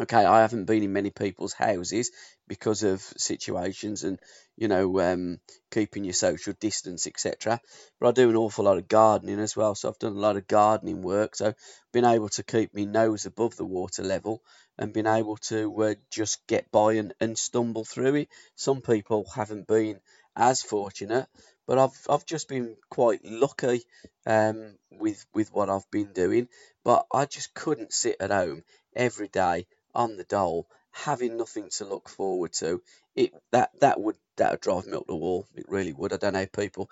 okay, 0.00 0.24
I 0.24 0.40
haven't 0.40 0.66
been 0.66 0.82
in 0.82 0.92
many 0.92 1.10
people's 1.10 1.52
houses 1.52 2.10
because 2.48 2.82
of 2.82 3.00
situations 3.00 4.04
and, 4.04 4.18
you 4.56 4.68
know, 4.68 5.00
um, 5.00 5.40
keeping 5.70 6.04
your 6.04 6.12
social 6.12 6.52
distance, 6.60 7.06
etc. 7.06 7.60
But 7.98 8.08
I 8.08 8.12
do 8.12 8.30
an 8.30 8.36
awful 8.36 8.64
lot 8.64 8.78
of 8.78 8.88
gardening 8.88 9.40
as 9.40 9.56
well. 9.56 9.74
So 9.74 9.88
I've 9.88 9.98
done 9.98 10.12
a 10.12 10.20
lot 10.20 10.36
of 10.36 10.46
gardening 10.46 11.02
work. 11.02 11.34
So 11.34 11.54
been 11.92 12.04
able 12.04 12.28
to 12.30 12.42
keep 12.42 12.74
my 12.74 12.84
nose 12.84 13.26
above 13.26 13.56
the 13.56 13.64
water 13.64 14.02
level 14.02 14.42
and 14.78 14.92
been 14.92 15.06
able 15.06 15.38
to 15.38 15.82
uh, 15.82 15.94
just 16.10 16.46
get 16.46 16.70
by 16.70 16.94
and, 16.94 17.14
and 17.20 17.38
stumble 17.38 17.84
through 17.84 18.14
it. 18.16 18.28
Some 18.54 18.82
people 18.82 19.26
haven't 19.34 19.66
been 19.66 20.00
as 20.36 20.62
fortunate, 20.62 21.26
but 21.66 21.78
I've 21.78 21.98
I've 22.10 22.26
just 22.26 22.48
been 22.48 22.76
quite 22.90 23.24
lucky 23.24 23.82
um, 24.26 24.76
with 24.90 25.24
with 25.32 25.52
what 25.52 25.70
I've 25.70 25.90
been 25.90 26.12
doing. 26.12 26.48
But 26.84 27.06
I 27.12 27.24
just 27.24 27.54
couldn't 27.54 27.92
sit 27.92 28.16
at 28.20 28.30
home 28.30 28.62
every 28.94 29.28
day 29.28 29.66
on 29.96 30.16
the 30.16 30.24
dole, 30.24 30.68
having 30.92 31.36
nothing 31.36 31.68
to 31.78 31.84
look 31.84 32.08
forward 32.08 32.52
to. 32.54 32.82
It 33.16 33.32
that 33.50 33.70
that 33.80 34.00
would 34.00 34.16
that 34.36 34.50
would 34.52 34.60
drive 34.60 34.86
me 34.86 34.92
up 34.96 35.06
the 35.06 35.16
wall. 35.16 35.46
It 35.56 35.66
really 35.68 35.92
would. 35.92 36.12
I 36.12 36.18
don't 36.18 36.34
know 36.34 36.46
people. 36.46 36.88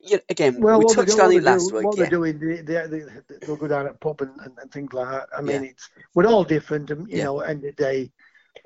Yeah, 0.00 0.18
again, 0.30 0.60
Well, 0.60 0.78
we 0.78 0.86
touched 0.94 1.16
do- 1.16 1.22
on 1.22 1.32
it 1.32 1.42
last 1.42 1.68
do- 1.68 1.76
week. 1.76 1.84
What 1.84 1.96
Yeah, 1.98 2.04
they're 2.04 2.10
doing, 2.10 2.38
they, 2.38 2.62
they, 2.62 2.86
they, 2.86 3.02
they'll 3.42 3.56
go 3.56 3.68
down 3.68 3.86
at 3.86 4.00
pub 4.00 4.22
and, 4.22 4.32
and, 4.40 4.52
and 4.58 4.72
things 4.72 4.92
like 4.94 5.10
that. 5.10 5.28
I 5.36 5.42
mean, 5.42 5.64
it's 5.64 5.90
we're 6.14 6.26
all 6.26 6.44
different, 6.44 6.90
and 6.90 7.06
you 7.10 7.18
Yeah. 7.18 7.24
know, 7.24 7.40
end 7.40 7.64
of 7.64 7.76
the 7.76 7.82
day, 7.82 8.10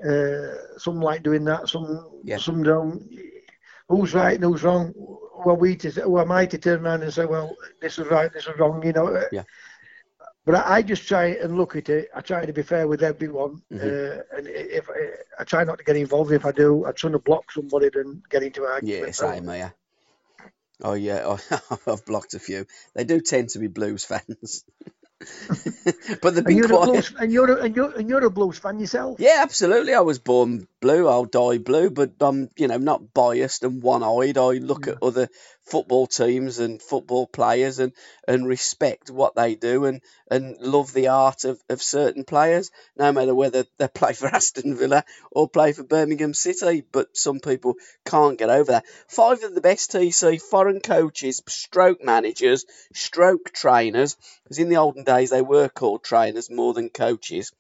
uh, 0.07 0.79
some 0.79 1.01
like 1.01 1.23
doing 1.25 1.45
that, 1.47 1.69
some 1.69 2.21
Yeah. 2.23 2.37
some 2.37 2.63
don't. 2.63 3.03
Who's 3.89 4.15
right 4.15 4.35
and 4.35 4.45
who's 4.45 4.63
wrong? 4.63 4.93
Well, 5.45 5.57
we 5.57 5.75
to 5.77 5.91
who 5.91 6.19
am 6.21 6.31
I 6.31 6.47
to 6.47 6.59
turn 6.59 6.85
around 6.85 7.03
and 7.03 7.13
say, 7.13 7.25
well, 7.25 7.57
this 7.81 7.99
is 7.99 8.07
right, 8.09 8.31
this 8.33 8.47
is 8.47 8.59
wrong, 8.59 8.85
you 8.85 8.93
know? 8.93 9.25
Yeah. 9.33 9.45
But 10.49 10.67
I, 10.67 10.77
I 10.77 10.83
just 10.83 11.07
try 11.07 11.27
and 11.43 11.59
look 11.59 11.77
at 11.77 11.91
it. 11.91 12.09
I 12.17 12.23
try 12.23 12.47
to 12.47 12.55
be 12.55 12.63
fair 12.63 12.89
with 12.89 13.03
everyone, 13.03 13.61
Mhm. 13.71 13.83
uh, 13.85 14.23
and 14.35 14.47
if 14.47 14.89
I, 14.89 15.43
I 15.43 15.45
try 15.45 15.63
not 15.65 15.77
to 15.77 15.85
get 15.85 15.97
involved. 15.97 16.33
If 16.33 16.47
I 16.47 16.53
do, 16.53 16.87
I'd 16.87 16.97
to 16.97 17.19
block 17.19 17.53
somebody 17.53 17.91
than 17.91 18.23
get 18.31 18.43
into 18.43 18.63
yeah, 18.63 18.73
arguments. 18.73 19.19
same 19.19 19.47
here. 19.47 19.75
Oh 20.83 20.95
yeah, 20.95 21.37
I've 21.87 22.07
blocked 22.07 22.33
a 22.33 22.39
few. 22.39 22.65
They 22.95 23.05
do 23.05 23.21
tend 23.21 23.51
to 23.51 23.59
be 23.59 23.67
Blues 23.67 24.07
fans, 24.07 24.65
but 26.23 26.35
they've 26.35 26.45
And 26.47 26.47
been 26.47 26.57
you're, 26.57 26.65
a 26.65 26.69
quiet. 26.69 26.93
blues, 26.93 27.15
and 27.21 27.31
you're 27.31 27.51
a, 27.51 27.65
and 27.65 27.77
you're 27.77 27.99
and 27.99 28.09
you're 28.09 28.25
a 28.25 28.31
blues 28.31 28.59
fan 28.59 28.79
yourself. 28.81 29.21
Yeah, 29.21 29.41
absolutely. 29.43 29.93
I 29.93 30.01
was 30.01 30.19
born 30.19 30.67
blue. 30.81 31.09
I'll 31.09 31.27
die 31.27 31.59
blue, 31.59 31.91
but 31.91 32.13
I'm, 32.21 32.49
you 32.57 32.69
know, 32.69 32.79
not 32.79 33.13
biased 33.13 33.65
and 33.65 33.83
one-eyed. 33.83 34.39
I 34.39 34.53
look 34.53 34.89
at 34.89 35.03
other 35.03 35.29
football 35.69 36.07
teams 36.07 36.59
and 36.59 36.81
football 36.81 37.27
players 37.27 37.79
and, 37.79 37.93
and 38.27 38.47
respect 38.49 39.11
what 39.11 39.35
they 39.35 39.55
do 39.55 39.85
and, 39.85 40.01
and 40.31 40.57
love 40.59 40.93
the 40.93 41.09
art 41.09 41.45
of, 41.45 41.63
of 41.69 41.83
certain 41.83 42.25
players, 42.25 42.71
no 42.97 43.13
matter 43.13 43.35
whether 43.35 43.65
they 43.77 43.89
play 43.95 44.15
for 44.15 44.29
Aston 44.29 44.77
Villa 44.77 45.05
or 45.31 45.49
play 45.49 45.73
for 45.73 45.83
Birmingham 45.85 46.33
City. 46.33 46.83
But 46.91 47.17
some 47.17 47.41
people 47.41 47.75
can't 48.07 48.39
get 48.39 48.51
over 48.51 48.73
that. 48.73 48.87
Five 49.09 49.43
of 49.43 49.55
the 49.55 49.61
best 49.61 49.93
TC 49.93 50.41
foreign 50.41 50.81
coaches, 50.81 51.43
stroke 51.47 52.03
managers, 52.03 52.65
stroke 52.95 53.53
trainers, 53.53 54.17
because 54.45 54.59
in 54.59 54.71
the 54.71 54.77
olden 54.77 55.05
days 55.05 55.31
they 55.31 55.43
were 55.43 55.69
called 55.69 56.03
trainers 56.03 56.51
more 56.51 56.73
than 56.73 56.89
coaches. 56.89 57.53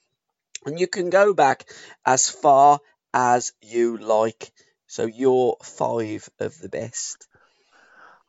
And 0.65 0.81
you 0.81 0.87
can 0.87 1.11
go 1.11 1.35
back 1.35 1.71
as 2.05 2.31
far 2.31 2.81
as 3.12 3.53
you 3.61 3.99
like. 3.99 4.50
So 4.87 5.05
you're 5.05 5.57
five 5.62 6.29
of 6.41 6.59
the 6.59 6.71
best. 6.71 7.27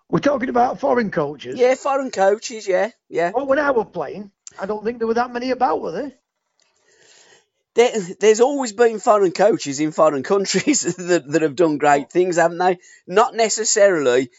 We're 0.10 0.20
talking 0.20 0.50
about 0.50 0.80
foreign 0.80 1.12
coaches. 1.12 1.60
Yeah, 1.60 1.76
foreign 1.76 2.10
coaches, 2.10 2.68
yeah, 2.68 2.90
yeah. 3.10 3.32
Well, 3.34 3.46
when 3.46 3.60
I 3.60 3.72
was 3.72 3.88
playing, 3.94 4.32
I 4.60 4.66
don't 4.66 4.84
think 4.84 4.98
there 4.98 5.08
were 5.08 5.14
that 5.14 5.32
many 5.32 5.52
about, 5.52 5.82
were 5.82 5.92
there? 5.92 6.12
There, 7.76 7.92
there's 8.20 8.40
always 8.42 8.74
been 8.74 9.00
foreign 9.00 9.32
coaches 9.32 9.80
in 9.80 9.92
foreign 9.92 10.24
countries 10.34 10.82
that, 10.82 11.28
that 11.32 11.42
have 11.44 11.56
done 11.56 11.78
great 11.78 12.12
things, 12.12 12.38
haven't 12.38 12.58
they? 12.58 12.80
Not 13.06 13.36
necessarily 13.36 14.32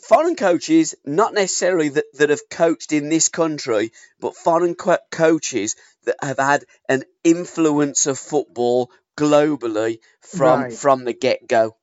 foreign 0.00 0.36
coaches, 0.36 0.94
not 1.04 1.34
necessarily 1.34 1.88
that, 1.88 2.04
that 2.18 2.30
have 2.30 2.48
coached 2.48 2.92
in 2.92 3.08
this 3.08 3.28
country, 3.28 3.90
but 4.20 4.36
foreign 4.36 4.76
co- 4.76 4.98
coaches 5.10 5.74
that 6.04 6.16
have 6.22 6.38
had 6.38 6.64
an 6.88 7.02
influence 7.24 8.06
of 8.06 8.18
football 8.18 8.90
globally 9.16 9.98
from 10.20 10.60
Right. 10.60 10.72
from 10.72 11.04
the 11.04 11.12
get 11.12 11.48
go. 11.48 11.76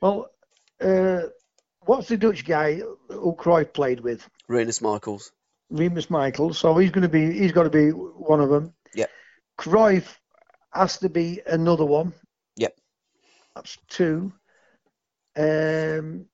Well, 0.00 0.30
uh, 0.80 1.22
what's 1.86 2.08
the 2.08 2.16
Dutch 2.16 2.44
guy 2.44 2.82
who 3.08 3.34
Cruyff 3.38 3.72
played 3.72 4.00
with? 4.00 4.28
Rinus 4.48 4.80
Michels. 4.80 5.32
Remus 5.70 6.10
Michael. 6.10 6.52
So 6.52 6.76
he's 6.76 6.90
going 6.90 7.02
to 7.02 7.08
be, 7.08 7.32
he's 7.32 7.52
got 7.52 7.62
to 7.62 7.70
be 7.70 7.90
one 7.90 8.40
of 8.40 8.50
them. 8.50 8.74
Yep. 8.94 9.10
Cruyff 9.58 10.16
has 10.72 10.98
to 10.98 11.08
be 11.08 11.40
another 11.46 11.84
one. 11.84 12.12
Yep. 12.56 12.76
That's 13.54 13.78
two. 13.88 14.32
Um, 15.36 16.26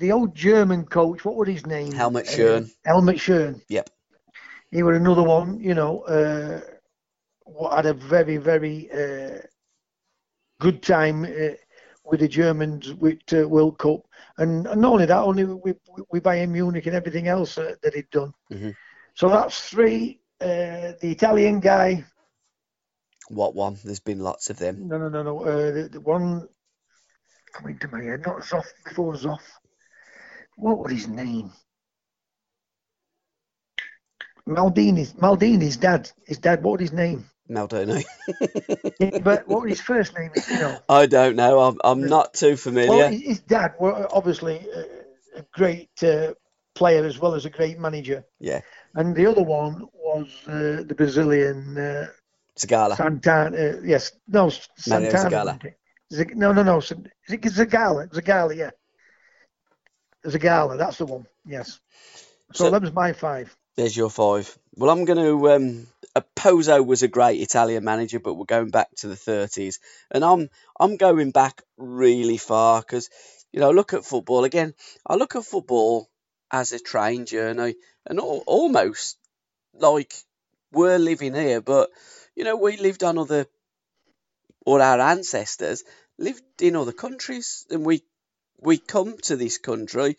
the 0.00 0.12
old 0.12 0.34
German 0.34 0.84
coach, 0.84 1.24
what 1.24 1.36
was 1.36 1.48
his 1.48 1.66
name? 1.66 1.92
Helmut 1.92 2.26
Schön. 2.26 2.64
Uh, 2.64 2.68
Helmut 2.84 3.16
Schön. 3.16 3.62
Yep. 3.68 3.90
He 4.70 4.82
was 4.82 4.96
another 4.96 5.22
one, 5.22 5.60
you 5.60 5.74
know, 5.74 6.00
uh, 6.02 6.60
had 7.74 7.86
a 7.86 7.94
very, 7.94 8.38
very 8.38 8.90
uh, 8.90 9.38
good 10.58 10.82
time 10.82 11.24
uh, 11.24 11.54
with 12.04 12.20
the 12.20 12.28
Germans 12.28 12.92
with 12.94 13.20
uh, 13.32 13.48
World 13.48 13.78
Cup. 13.78 14.00
And, 14.38 14.66
and 14.66 14.80
not 14.80 14.92
only 14.92 15.06
that, 15.06 15.22
only 15.22 15.44
with, 15.44 15.76
with 16.10 16.22
Bayern 16.22 16.50
Munich 16.50 16.86
and 16.86 16.94
everything 16.94 17.28
else 17.28 17.56
uh, 17.58 17.74
that 17.82 17.94
he'd 17.94 18.10
done. 18.10 18.32
hmm 18.50 18.70
So 19.14 19.28
that's 19.28 19.68
three. 19.68 20.20
Uh, 20.40 20.92
the 21.00 21.10
Italian 21.10 21.60
guy, 21.60 22.04
What 23.28 23.54
one? 23.54 23.78
There's 23.84 24.00
been 24.00 24.18
lots 24.20 24.50
of 24.50 24.58
them. 24.58 24.88
no, 24.88 24.98
no, 24.98 25.08
no, 25.08 25.22
no. 25.22 25.40
Uh, 25.40 25.70
the, 25.72 25.88
the 25.92 26.00
one 26.00 26.46
coming 27.52 27.78
to 27.78 27.88
my 27.88 28.02
head, 28.02 28.26
not 28.26 28.42
Zoff, 28.42 28.66
before 28.84 29.14
Zoff. 29.14 29.40
What 30.56 30.78
was 30.78 30.92
his 30.92 31.08
name? 31.08 31.50
Maldini's 34.46 35.14
Maldini's 35.14 35.76
dad. 35.78 36.10
His 36.26 36.38
dad. 36.38 36.62
What 36.62 36.80
was 36.80 36.90
his 36.90 36.92
name? 36.92 37.30
Maldini. 37.50 38.04
Yeah, 39.00 39.18
but 39.18 39.46
what 39.48 39.62
was 39.62 39.70
his 39.70 39.80
first 39.80 40.16
name? 40.16 40.30
You 40.50 40.58
know. 40.58 40.78
I 40.88 41.06
don't 41.06 41.36
know. 41.36 41.60
I'm, 41.60 41.78
I'm 41.84 42.06
not 42.06 42.34
too 42.34 42.56
familiar. 42.56 43.08
his 43.08 43.22
his 43.22 43.40
dad 43.40 43.74
was 43.78 44.06
obviously 44.12 44.66
a, 44.74 45.40
a 45.40 45.42
great 45.52 45.90
uh, 46.02 46.34
player 46.74 47.04
as 47.04 47.18
well 47.18 47.34
as 47.34 47.44
a 47.44 47.50
great 47.50 47.78
manager. 47.78 48.24
Yeah. 48.40 48.60
And 48.94 49.14
the 49.14 49.26
other 49.26 49.42
one 49.42 49.86
was 49.94 50.28
uh, 50.46 50.84
the 50.86 50.94
Brazilian 50.96 51.76
uh, 51.76 52.06
Zagala. 52.58 52.96
Santana. 52.96 53.56
Uh, 53.56 53.80
yes, 53.84 54.12
no, 54.28 54.50
Mario 54.88 55.10
Santana. 55.10 55.30
Zagallo. 55.30 55.44
wasn't 55.46 55.64
it? 55.64 55.78
Zag- 56.12 56.36
no, 56.36 56.52
no, 56.52 56.62
no. 56.62 56.78
Is 56.78 56.90
it 56.92 57.42
Zagala? 57.42 58.08
Zagala, 58.12 58.56
yeah. 58.56 58.70
Zagala, 60.26 60.78
that's 60.78 60.98
the 60.98 61.06
one. 61.06 61.26
Yes. 61.46 61.80
So, 62.52 62.64
So- 62.64 62.70
that 62.70 62.82
was 62.82 62.92
my 62.92 63.12
five. 63.12 63.54
There's 63.76 63.96
your 63.96 64.10
five. 64.10 64.56
Well, 64.76 64.90
I'm 64.90 65.04
going 65.04 65.18
to. 65.18 65.50
Um, 65.52 65.86
Pozzo 66.36 66.84
was 66.84 67.02
a 67.02 67.08
great 67.08 67.40
Italian 67.40 67.84
manager, 67.84 68.18
but 68.20 68.34
we're 68.34 68.44
going 68.44 68.70
back 68.70 68.88
to 68.96 69.08
the 69.08 69.16
30s, 69.16 69.78
and 70.10 70.24
I'm 70.24 70.50
I'm 70.78 70.96
going 70.96 71.30
back 71.30 71.62
really 71.76 72.36
far 72.36 72.80
because 72.80 73.10
you 73.52 73.60
know 73.60 73.70
look 73.70 73.92
at 73.92 74.04
football 74.04 74.44
again. 74.44 74.74
I 75.06 75.14
look 75.16 75.34
at 75.36 75.44
football 75.44 76.08
as 76.50 76.72
a 76.72 76.78
train 76.80 77.26
journey, 77.26 77.76
and 78.06 78.18
al- 78.20 78.44
almost 78.46 79.18
like 79.74 80.14
we're 80.72 80.98
living 80.98 81.34
here, 81.34 81.60
but 81.60 81.90
you 82.36 82.44
know 82.44 82.56
we 82.56 82.76
lived 82.76 83.04
on 83.04 83.18
other, 83.18 83.46
or 84.66 84.80
our 84.82 85.00
ancestors 85.00 85.84
lived 86.18 86.60
in 86.60 86.76
other 86.76 86.92
countries, 86.92 87.66
and 87.70 87.84
we 87.84 88.02
we 88.60 88.78
come 88.78 89.18
to 89.18 89.36
this 89.36 89.58
country. 89.58 90.16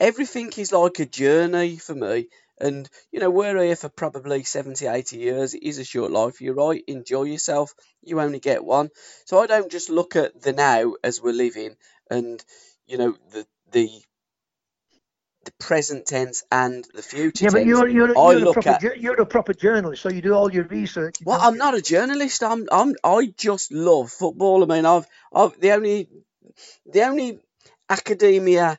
Everything 0.00 0.52
is 0.56 0.72
like 0.72 0.98
a 1.00 1.06
journey 1.06 1.78
for 1.78 1.94
me. 1.94 2.28
And, 2.62 2.88
you 3.10 3.18
know, 3.20 3.28
we're 3.30 3.60
here 3.62 3.76
for 3.76 3.88
probably 3.88 4.44
70, 4.44 4.86
80 4.86 5.18
years. 5.18 5.54
It 5.54 5.64
is 5.64 5.78
a 5.78 5.84
short 5.84 6.12
life. 6.12 6.40
You're 6.40 6.54
right. 6.54 6.82
Enjoy 6.86 7.24
yourself. 7.24 7.74
You 8.02 8.20
only 8.20 8.38
get 8.38 8.64
one. 8.64 8.90
So 9.26 9.40
I 9.40 9.48
don't 9.48 9.70
just 9.70 9.90
look 9.90 10.14
at 10.16 10.40
the 10.40 10.52
now 10.52 10.94
as 11.02 11.20
we're 11.20 11.32
living 11.34 11.74
and, 12.08 12.42
you 12.86 12.98
know, 12.98 13.16
the, 13.32 13.46
the, 13.72 13.90
the 15.44 15.52
present 15.58 16.06
tense 16.06 16.44
and 16.52 16.86
the 16.94 17.02
future 17.02 17.44
Yeah, 17.44 17.50
but 17.50 17.58
tense. 17.58 17.66
you're 17.66 17.88
you're, 17.88 18.16
I 18.16 18.30
you're, 18.30 18.48
a 18.48 18.52
proper, 18.52 18.70
at- 18.70 18.96
you're 19.02 19.20
a 19.20 19.26
proper 19.26 19.54
journalist, 19.54 20.02
so 20.02 20.08
you 20.10 20.22
do 20.22 20.32
all 20.34 20.52
your 20.52 20.64
research. 20.64 21.16
Well, 21.24 21.38
I'm 21.40 21.54
you? 21.54 21.58
not 21.58 21.74
a 21.74 21.82
journalist. 21.82 22.42
I'm, 22.44 22.68
I'm, 22.70 22.94
I 23.02 23.32
just 23.36 23.72
love 23.72 24.10
football. 24.12 24.62
I 24.62 24.66
mean, 24.66 24.86
I've, 24.86 25.06
I've 25.32 25.58
the 25.60 25.72
only, 25.72 26.08
the 26.86 27.02
only 27.02 27.40
academia, 27.90 28.78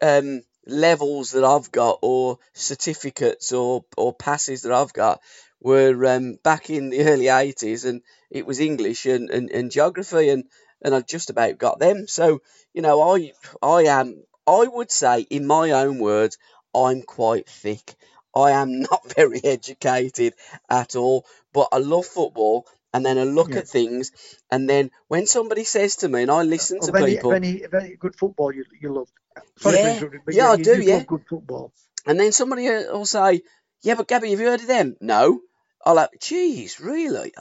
um, 0.00 0.42
levels 0.66 1.32
that 1.32 1.44
I've 1.44 1.70
got, 1.72 1.98
or 2.02 2.38
certificates, 2.54 3.52
or 3.52 3.84
or 3.96 4.14
passes 4.14 4.62
that 4.62 4.72
I've 4.72 4.92
got, 4.92 5.20
were 5.60 6.06
um, 6.06 6.36
back 6.42 6.70
in 6.70 6.90
the 6.90 7.02
early 7.10 7.26
'80s, 7.26 7.84
and 7.84 8.02
it 8.30 8.46
was 8.46 8.60
English 8.60 9.06
and, 9.06 9.30
and, 9.30 9.50
and 9.50 9.70
geography, 9.70 10.28
and 10.30 10.44
and 10.82 10.94
I 10.94 11.00
just 11.00 11.30
about 11.30 11.58
got 11.58 11.78
them. 11.78 12.06
So 12.08 12.40
you 12.74 12.82
know, 12.82 13.00
I 13.02 13.32
I 13.62 13.82
am, 13.84 14.22
I 14.46 14.66
would 14.66 14.90
say, 14.90 15.20
in 15.22 15.46
my 15.46 15.72
own 15.72 15.98
words, 15.98 16.38
I'm 16.74 17.02
quite 17.02 17.48
thick. 17.48 17.94
I 18.34 18.50
am 18.52 18.80
not 18.90 19.12
very 19.14 19.40
educated 19.44 20.34
at 20.68 20.96
all, 20.96 21.26
but 21.52 21.68
I 21.72 21.78
love 21.78 22.06
football. 22.06 22.66
And 22.92 23.04
then 23.04 23.18
I 23.18 23.24
look 23.24 23.50
Yeah. 23.50 23.58
at 23.58 23.68
things, 23.68 24.10
and 24.50 24.70
then 24.70 24.90
when 25.08 25.26
somebody 25.26 25.64
says 25.64 25.96
to 25.96 26.08
me, 26.08 26.22
and 26.22 26.30
I 26.30 26.42
listen 26.44 26.80
to 26.80 26.96
any, 26.96 27.16
people, 27.16 27.32
any, 27.32 27.64
any 27.74 27.96
good 27.96 28.16
football 28.16 28.52
you 28.54 28.64
you 28.80 28.90
love. 28.92 29.08
Sorry 29.58 29.76
Yeah, 29.76 29.82
for 29.82 29.88
interrupting, 29.88 30.20
but 30.24 30.34
yeah, 30.34 30.50
I 30.50 30.56
do, 30.56 30.80
yeah. 30.80 31.02
good 31.04 31.24
football. 31.28 31.72
And 32.06 32.20
then 32.20 32.32
somebody 32.32 32.68
will 32.68 33.06
say, 33.06 33.42
"Yeah, 33.82 33.94
but 33.94 34.08
Gabby, 34.08 34.30
have 34.30 34.40
you 34.40 34.46
heard 34.46 34.60
of 34.60 34.66
them?" 34.66 34.96
No. 35.00 35.40
I'll 35.84 35.94
like, 35.94 36.20
"Geez, 36.20 36.80
really?" 36.80 37.32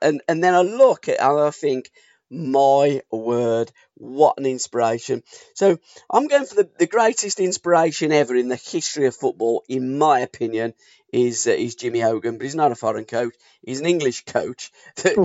And 0.00 0.22
and 0.28 0.42
then 0.42 0.54
I 0.54 0.60
look 0.60 1.08
at 1.08 1.20
and 1.20 1.40
I 1.40 1.50
think, 1.50 1.90
"My 2.30 3.02
word, 3.10 3.72
what 3.94 4.38
an 4.38 4.46
inspiration!" 4.46 5.22
So 5.54 5.78
I'm 6.10 6.28
going 6.28 6.44
for 6.46 6.56
the, 6.56 6.70
the 6.78 6.86
greatest 6.86 7.40
inspiration 7.40 8.12
ever 8.12 8.34
in 8.34 8.48
the 8.48 8.56
history 8.56 9.06
of 9.06 9.16
football, 9.16 9.64
in 9.68 9.98
my 9.98 10.20
opinion, 10.20 10.74
is 11.12 11.46
uh, 11.46 11.50
is 11.50 11.74
Jimmy 11.76 12.00
Hogan. 12.00 12.36
But 12.36 12.44
he's 12.44 12.54
not 12.54 12.72
a 12.72 12.76
foreign 12.76 13.06
coach; 13.06 13.34
he's 13.62 13.80
an 13.80 13.86
English 13.86 14.24
coach. 14.24 14.70
that- 14.96 15.16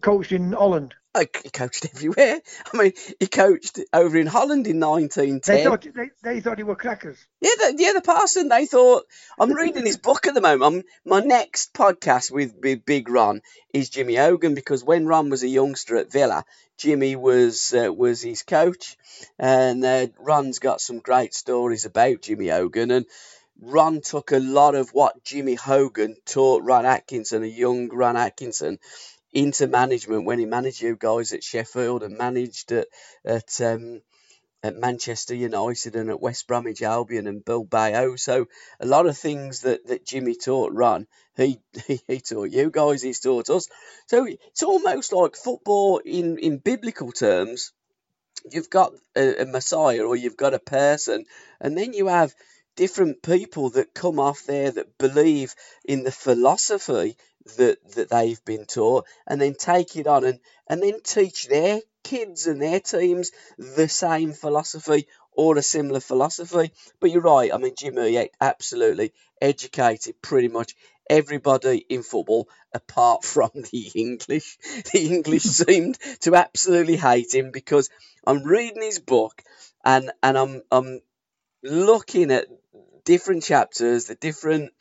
coached 0.00 0.32
in 0.32 0.52
Holland? 0.52 0.94
He 1.20 1.50
coached 1.50 1.86
everywhere. 1.86 2.40
I 2.72 2.76
mean, 2.76 2.92
he 3.18 3.26
coached 3.26 3.80
over 3.92 4.16
in 4.18 4.26
Holland 4.26 4.66
in 4.66 4.80
1910. 4.80 5.54
They 5.54 5.68
1910. 5.68 6.08
thought 6.10 6.20
they, 6.22 6.34
they 6.34 6.40
thought 6.40 6.58
he 6.58 6.64
were 6.64 6.76
crackers. 6.76 7.18
Yeah, 7.40 7.50
the, 7.58 7.74
yeah, 7.78 7.92
the 7.92 8.00
parson. 8.02 8.48
They 8.48 8.66
thought 8.66 9.04
I'm 9.38 9.52
reading 9.52 9.86
his 9.86 9.96
book 9.96 10.26
at 10.26 10.34
the 10.34 10.40
moment. 10.40 10.62
I'm, 10.62 11.10
my 11.10 11.20
next 11.20 11.72
podcast 11.74 12.30
with, 12.30 12.54
with 12.62 12.84
Big 12.84 13.08
Ron 13.08 13.42
is 13.72 13.90
Jimmy 13.90 14.16
Hogan 14.16 14.54
because 14.54 14.84
when 14.84 15.06
Ron 15.06 15.30
was 15.30 15.42
a 15.42 15.48
youngster 15.48 15.96
at 15.96 16.10
Villa, 16.12 16.44
Jimmy 16.78 17.16
was 17.16 17.72
uh, 17.72 17.92
was 17.92 18.20
his 18.22 18.42
coach, 18.42 18.96
and 19.38 19.84
uh, 19.84 20.08
Ron's 20.18 20.58
got 20.58 20.80
some 20.80 20.98
great 20.98 21.34
stories 21.34 21.86
about 21.86 22.22
Jimmy 22.22 22.48
Hogan. 22.48 22.90
And 22.90 23.06
Ron 23.60 24.02
took 24.02 24.32
a 24.32 24.38
lot 24.38 24.74
of 24.74 24.90
what 24.90 25.24
Jimmy 25.24 25.54
Hogan 25.54 26.16
taught 26.26 26.62
Ron 26.64 26.84
Atkinson, 26.84 27.42
a 27.42 27.46
young 27.46 27.88
Ron 27.88 28.16
Atkinson, 28.16 28.78
into 29.36 29.66
management 29.66 30.24
when 30.24 30.38
he 30.38 30.46
managed 30.46 30.80
you 30.80 30.96
guys 30.98 31.34
at 31.34 31.44
Sheffield 31.44 32.02
and 32.02 32.16
managed 32.16 32.72
at 32.72 32.88
at 33.22 33.60
um, 33.60 34.00
at 34.62 34.74
Manchester 34.74 35.34
United 35.34 35.94
and 35.94 36.08
at 36.08 36.22
West 36.22 36.46
Bromwich 36.46 36.80
Albion 36.80 37.26
and 37.26 37.44
Bilbao. 37.44 38.16
So 38.16 38.46
a 38.80 38.86
lot 38.86 39.04
of 39.04 39.18
things 39.18 39.60
that, 39.60 39.86
that 39.88 40.06
Jimmy 40.06 40.36
taught 40.36 40.72
Ron, 40.72 41.06
he, 41.36 41.60
he 41.86 42.00
he 42.06 42.20
taught 42.20 42.50
you 42.50 42.70
guys, 42.70 43.02
he's 43.02 43.20
taught 43.20 43.50
us. 43.50 43.68
So 44.06 44.26
it's 44.26 44.62
almost 44.62 45.12
like 45.12 45.36
football 45.36 45.98
in, 45.98 46.38
in 46.38 46.56
biblical 46.56 47.12
terms. 47.12 47.72
You've 48.50 48.70
got 48.70 48.92
a, 49.14 49.42
a 49.42 49.44
Messiah 49.44 50.02
or 50.02 50.16
you've 50.16 50.38
got 50.38 50.54
a 50.54 50.58
person, 50.58 51.26
and 51.60 51.76
then 51.76 51.92
you 51.92 52.06
have 52.06 52.34
different 52.76 53.22
people 53.22 53.70
that 53.70 53.94
come 53.94 54.20
off 54.20 54.44
there 54.44 54.70
that 54.70 54.98
believe 54.98 55.54
in 55.84 56.04
the 56.04 56.12
philosophy 56.12 57.16
that 57.56 57.78
that 57.94 58.10
they've 58.10 58.44
been 58.44 58.66
taught 58.66 59.06
and 59.26 59.40
then 59.40 59.54
take 59.54 59.96
it 59.96 60.06
on 60.06 60.24
and 60.24 60.40
and 60.68 60.82
then 60.82 61.00
teach 61.02 61.48
their 61.48 61.80
kids 62.04 62.46
and 62.46 62.60
their 62.60 62.80
teams 62.80 63.32
the 63.58 63.88
same 63.88 64.32
philosophy 64.32 65.06
or 65.32 65.56
a 65.58 65.62
similar 65.62 66.00
philosophy. 66.00 66.70
But 67.00 67.10
you're 67.10 67.22
right 67.22 67.52
i 67.52 67.58
mean 67.58 67.74
jimmy 67.78 68.10
yeah, 68.10 68.26
absolutely 68.40 69.12
educated 69.40 70.20
pretty 70.22 70.48
much 70.48 70.74
everybody 71.08 71.78
in 71.88 72.02
football 72.02 72.48
apart 72.72 73.24
from 73.32 73.50
the 73.54 73.90
english 73.94 74.58
the 74.92 75.06
english 75.06 75.42
seemed 75.60 75.98
to 76.20 76.34
absolutely 76.34 76.96
hate 76.96 77.34
him 77.34 77.50
because 77.52 77.90
i'm 78.26 78.42
reading 78.42 78.82
his 78.82 78.98
book 78.98 79.42
and 79.84 80.10
and 80.22 80.36
i'm 80.36 80.62
i'm 80.72 81.00
looking 81.62 82.30
at 82.30 82.46
different 83.06 83.44
chapters 83.44 84.06
the 84.06 84.16
different 84.16 84.72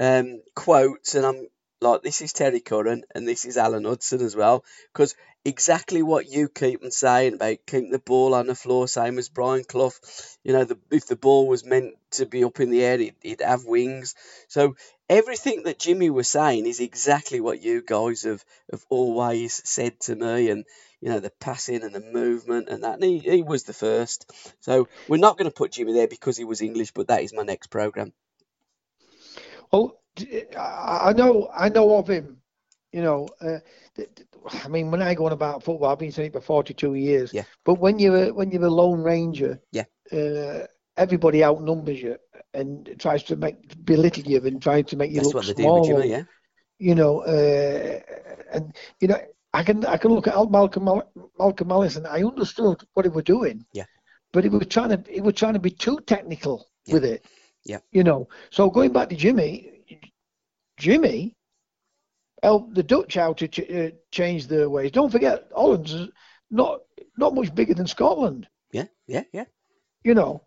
um, 0.00 0.42
quotes 0.54 1.14
and 1.16 1.26
i'm 1.26 1.46
like 1.80 2.02
this 2.02 2.20
is 2.20 2.32
Terry 2.32 2.60
Curran 2.60 3.04
and 3.14 3.26
this 3.26 3.44
is 3.44 3.56
Alan 3.56 3.84
Hudson 3.84 4.20
as 4.20 4.36
well 4.36 4.64
because 4.92 5.14
exactly 5.44 6.02
what 6.02 6.28
you 6.28 6.48
keep 6.48 6.84
on 6.84 6.90
saying 6.90 7.34
about 7.34 7.58
keep 7.66 7.90
the 7.90 7.98
ball 7.98 8.34
on 8.34 8.46
the 8.46 8.54
floor 8.54 8.86
same 8.86 9.18
as 9.18 9.28
Brian 9.28 9.64
Clough. 9.64 9.92
You 10.44 10.52
know 10.52 10.64
the, 10.64 10.78
if 10.90 11.06
the 11.06 11.16
ball 11.16 11.48
was 11.48 11.64
meant 11.64 11.94
to 12.12 12.26
be 12.26 12.44
up 12.44 12.60
in 12.60 12.70
the 12.70 12.84
air 12.84 13.00
it, 13.00 13.14
it'd 13.22 13.46
have 13.46 13.64
wings. 13.64 14.14
So 14.48 14.76
everything 15.08 15.62
that 15.64 15.78
Jimmy 15.78 16.10
was 16.10 16.28
saying 16.28 16.66
is 16.66 16.80
exactly 16.80 17.40
what 17.40 17.62
you 17.62 17.82
guys 17.82 18.22
have, 18.24 18.44
have 18.70 18.84
always 18.90 19.62
said 19.68 19.98
to 20.00 20.14
me 20.14 20.50
and 20.50 20.64
you 21.00 21.08
know 21.08 21.20
the 21.20 21.30
passing 21.40 21.82
and 21.82 21.94
the 21.94 22.00
movement 22.00 22.68
and 22.68 22.84
that 22.84 22.94
and 22.94 23.04
he, 23.04 23.18
he 23.18 23.42
was 23.42 23.64
the 23.64 23.72
first. 23.72 24.30
So 24.60 24.88
we're 25.08 25.16
not 25.16 25.38
going 25.38 25.50
to 25.50 25.54
put 25.54 25.72
Jimmy 25.72 25.94
there 25.94 26.08
because 26.08 26.36
he 26.36 26.44
was 26.44 26.60
English 26.60 26.92
but 26.92 27.08
that 27.08 27.22
is 27.22 27.32
my 27.32 27.42
next 27.42 27.68
program. 27.68 28.12
Well, 29.72 29.99
I 30.56 31.10
I 31.10 31.12
know 31.12 31.48
I 31.54 31.68
know 31.68 31.96
of 31.98 32.08
him 32.08 32.36
You 32.92 33.02
know, 33.02 33.28
uh, 33.40 33.58
I 34.64 34.68
mean, 34.68 34.90
when 34.90 35.00
I 35.02 35.14
go 35.14 35.26
on 35.26 35.32
about 35.32 35.62
football, 35.62 35.90
I've 35.90 35.98
been 35.98 36.10
saying 36.12 36.30
it 36.30 36.32
for 36.32 36.40
42 36.40 36.94
years. 36.94 37.32
Yeah. 37.32 37.44
But 37.64 37.74
when 37.74 37.98
you're 37.98 38.34
when 38.34 38.50
you're 38.50 38.64
a 38.64 38.70
lone 38.70 39.02
ranger, 39.02 39.60
Yeah. 39.72 39.84
uh, 40.12 40.66
everybody 40.96 41.44
outnumbers 41.44 42.02
you 42.02 42.16
and 42.54 42.88
tries 42.98 43.22
to 43.24 43.36
make 43.36 43.56
belittle 43.84 44.24
you 44.24 44.40
and 44.46 44.60
tries 44.60 44.86
to 44.86 44.96
make 44.96 45.10
you 45.10 45.20
That's 45.22 45.26
look 45.34 45.34
what 45.34 45.46
they 45.46 45.54
do 45.54 45.62
small. 45.62 45.80
with 45.80 45.88
Jimmy, 45.88 46.08
yeah. 46.10 46.24
You 46.78 46.94
know, 46.94 47.20
uh, 47.20 48.00
and 48.52 48.74
you 49.00 49.08
know, 49.08 49.20
I 49.52 49.62
can 49.62 49.84
I 49.86 49.96
can 49.96 50.10
look 50.12 50.26
at 50.26 50.34
Malcolm 50.50 50.84
Malcolm 51.38 51.70
Allison. 51.70 52.06
I 52.06 52.22
understood 52.24 52.82
what 52.94 53.04
he 53.06 53.10
was 53.10 53.24
doing. 53.24 53.64
Yeah. 53.72 53.86
But 54.32 54.44
he 54.44 54.50
was 54.50 54.66
trying 54.66 54.90
to 54.90 54.98
he 55.12 55.20
was 55.20 55.34
trying 55.34 55.54
to 55.54 55.60
be 55.60 55.70
too 55.70 55.98
technical 56.06 56.66
Yeah. 56.86 56.94
with 56.94 57.04
it. 57.04 57.24
Yeah. 57.64 57.80
You 57.92 58.02
know, 58.04 58.28
so 58.50 58.70
going 58.70 58.92
back 58.92 59.08
to 59.10 59.16
Jimmy, 59.16 59.79
Jimmy 60.80 61.36
helped 62.42 62.74
the 62.74 62.82
Dutch 62.82 63.16
out 63.16 63.38
to 63.38 63.48
ch- 63.48 63.70
uh, 63.70 63.90
change 64.10 64.46
their 64.46 64.68
ways. 64.70 64.90
Don't 64.90 65.12
forget, 65.12 65.48
Holland's 65.54 66.08
not 66.50 66.80
not 67.16 67.34
much 67.34 67.54
bigger 67.54 67.74
than 67.74 67.86
Scotland. 67.86 68.48
Yeah, 68.72 68.86
yeah, 69.06 69.24
yeah. 69.32 69.44
You 70.04 70.14
know, 70.14 70.42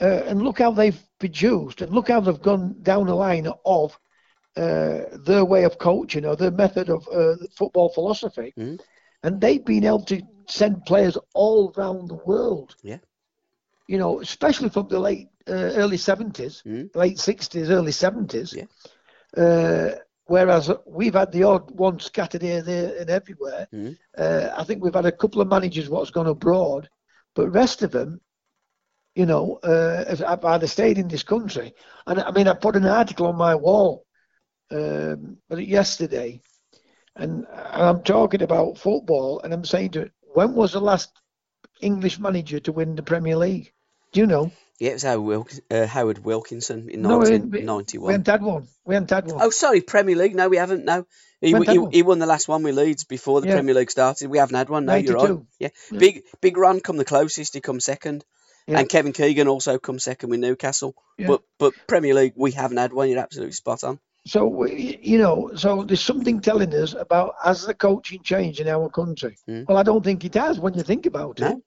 uh, 0.00 0.22
and 0.28 0.42
look 0.42 0.58
how 0.58 0.72
they've 0.72 1.00
produced, 1.20 1.80
and 1.82 1.92
look 1.92 2.08
how 2.08 2.20
they've 2.20 2.42
gone 2.42 2.82
down 2.82 3.06
the 3.06 3.14
line 3.14 3.46
of 3.64 3.98
uh, 4.56 5.02
their 5.24 5.44
way 5.44 5.64
of 5.64 5.78
coaching 5.78 6.24
or 6.26 6.34
their 6.36 6.50
method 6.50 6.90
of 6.90 7.06
uh, 7.12 7.36
football 7.56 7.88
philosophy, 7.90 8.52
Mhm. 8.56 8.80
and 9.22 9.40
they've 9.40 9.64
been 9.64 9.84
able 9.84 10.04
to 10.06 10.20
send 10.48 10.84
players 10.84 11.16
all 11.34 11.72
around 11.76 12.08
the 12.08 12.20
world. 12.26 12.74
Yeah. 12.82 12.98
You 13.88 13.98
know, 13.98 14.20
especially 14.20 14.70
from 14.70 14.88
the 14.88 14.98
late 14.98 15.28
uh, 15.48 15.70
early 15.80 15.96
70s, 15.98 16.62
Mhm. 16.64 16.90
late 16.96 17.18
60s, 17.18 17.70
early 17.70 17.92
70s. 17.92 18.52
Yeah. 18.52 18.66
Uh, 19.36 19.90
whereas 20.24 20.70
we've 20.86 21.14
had 21.14 21.30
the 21.32 21.42
odd 21.42 21.70
one 21.70 21.98
scattered 22.00 22.42
here, 22.42 22.62
there, 22.62 22.96
and 23.00 23.10
everywhere. 23.10 23.68
Mhm. 23.72 23.96
Uh, 24.16 24.50
I 24.56 24.64
think 24.64 24.82
we've 24.82 24.94
had 24.94 25.06
a 25.06 25.12
couple 25.12 25.40
of 25.40 25.48
managers 25.48 25.88
what's 25.88 26.10
gone 26.10 26.26
abroad, 26.26 26.88
but 27.34 27.50
rest 27.50 27.82
of 27.82 27.92
them, 27.92 28.20
you 29.14 29.26
know, 29.26 29.58
uh, 29.62 30.04
have- 30.06 30.18
have 30.20 30.44
either 30.44 30.66
stayed 30.66 30.98
in 30.98 31.08
this 31.08 31.22
country. 31.22 31.74
And 32.06 32.20
I 32.20 32.30
mean, 32.30 32.48
I 32.48 32.54
put 32.54 32.76
an 32.76 32.86
article 32.86 33.26
on 33.26 33.36
my 33.36 33.54
wall 33.54 34.04
um, 34.70 35.38
yesterday, 35.50 36.40
and 37.14 37.46
I'm 37.52 38.02
talking 38.02 38.42
about 38.42 38.78
football, 38.78 39.40
and 39.42 39.52
I'm 39.54 39.64
saying 39.64 39.90
to 39.92 40.00
it, 40.02 40.12
when 40.34 40.54
was 40.54 40.72
the 40.72 40.80
last 40.80 41.10
English 41.80 42.18
manager 42.18 42.58
to 42.60 42.72
win 42.72 42.96
the 42.96 43.02
Premier 43.02 43.36
League? 43.36 43.72
Do 44.12 44.20
you 44.20 44.26
know? 44.26 44.50
Yeah, 44.78 44.90
it 44.90 44.92
was 44.94 45.02
Howard, 45.04 45.26
Wilk- 45.26 45.52
uh, 45.70 45.86
Howard 45.86 46.24
Wilkinson 46.24 46.88
in 46.90 47.02
No, 47.02 47.18
we- 47.18 47.30
we- 47.38 47.62
1991. 47.64 48.06
We 48.08 48.12
haven't 48.12 48.26
had 48.26 48.42
one. 48.42 48.68
We 48.84 48.94
haven't 48.94 49.10
had 49.10 49.26
one. 49.32 49.40
Oh, 49.42 49.50
sorry, 49.50 49.80
Premier 49.80 50.16
League. 50.16 50.34
No, 50.34 50.48
we 50.48 50.58
haven't. 50.58 50.84
No, 50.84 51.06
he, 51.40 51.52
he, 51.52 51.86
he 51.92 52.02
won 52.02 52.18
the 52.18 52.26
last 52.26 52.46
one 52.48 52.62
with 52.62 52.76
Leeds 52.76 53.04
before 53.04 53.40
the 53.40 53.48
Yeah. 53.48 53.54
Premier 53.54 53.74
League 53.74 53.90
started. 53.90 54.28
We 54.28 54.38
haven't 54.38 54.56
had 54.56 54.68
one. 54.68 54.84
No, 54.84 54.94
you're 54.96 55.14
right. 55.16 55.38
Yeah, 55.58 55.68
Yeah. 55.90 55.98
big 55.98 56.24
big 56.42 56.56
Ron 56.58 56.80
come 56.80 56.98
the 56.98 57.04
closest. 57.06 57.54
He 57.54 57.60
come 57.60 57.80
second, 57.80 58.24
Yeah. 58.66 58.80
and 58.80 58.88
Kevin 58.88 59.12
Keegan 59.12 59.48
also 59.48 59.78
come 59.78 59.98
second 59.98 60.28
with 60.30 60.40
Newcastle. 60.40 60.94
But 61.18 61.40
but 61.58 61.72
Premier 61.86 62.12
League 62.14 62.34
we 62.36 62.52
haven't 62.52 62.76
had 62.78 62.92
one. 62.92 63.08
You're 63.08 63.20
absolutely 63.20 63.52
spot 63.52 63.82
on. 63.82 63.98
So 64.26 64.66
you 64.66 65.18
know, 65.18 65.52
so 65.54 65.84
there's 65.84 66.00
something 66.02 66.40
telling 66.40 66.74
us 66.74 66.94
about 66.94 67.34
has 67.42 67.64
the 67.64 67.74
coaching 67.74 68.22
changed 68.22 68.60
in 68.60 68.68
our 68.68 68.90
country? 68.90 69.36
Mm. 69.48 69.66
Well, 69.68 69.78
I 69.78 69.84
don't 69.84 70.04
think 70.04 70.24
it 70.24 70.34
has 70.34 70.58
when 70.60 70.74
you 70.74 70.82
think 70.82 71.06
about 71.06 71.38
it, 71.40 71.44
No. 71.44 71.62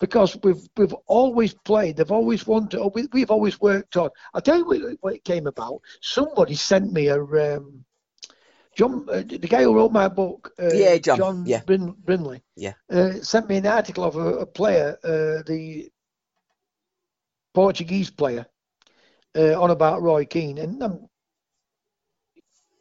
Because 0.00 0.36
we've 0.42 0.68
we've 0.76 0.94
always 1.06 1.54
played. 1.54 1.96
They've 1.96 2.10
always 2.12 2.46
wanted. 2.46 2.80
We, 2.94 3.08
we've 3.12 3.30
always 3.30 3.60
worked 3.60 3.96
on. 3.96 4.10
I'll 4.34 4.40
tell 4.40 4.58
you 4.58 4.64
what, 4.66 4.80
what 5.00 5.14
it 5.14 5.24
came 5.24 5.46
about. 5.46 5.80
Somebody 6.00 6.54
sent 6.54 6.92
me 6.92 7.08
a. 7.08 7.20
Um, 7.20 7.84
John, 8.76 9.08
uh, 9.10 9.24
the 9.26 9.38
guy 9.38 9.64
who 9.64 9.74
wrote 9.74 9.90
my 9.90 10.06
book, 10.06 10.52
uh, 10.62 10.72
Yeah, 10.72 10.98
John, 10.98 11.44
yeah. 11.44 11.62
Brin, 11.66 11.94
Brinley, 11.94 12.42
Yeah. 12.54 12.74
uh, 12.88 13.14
sent 13.14 13.48
me 13.48 13.56
an 13.56 13.66
article 13.66 14.04
of 14.04 14.14
a, 14.14 14.38
a 14.38 14.46
player, 14.46 14.96
uh, 15.02 15.42
the 15.44 15.90
Portuguese 17.52 18.08
player, 18.08 18.46
uh, 19.36 19.60
on 19.60 19.72
about 19.72 20.00
Roy 20.00 20.26
Keane, 20.26 20.58
and 20.58 20.80
um, 20.80 21.07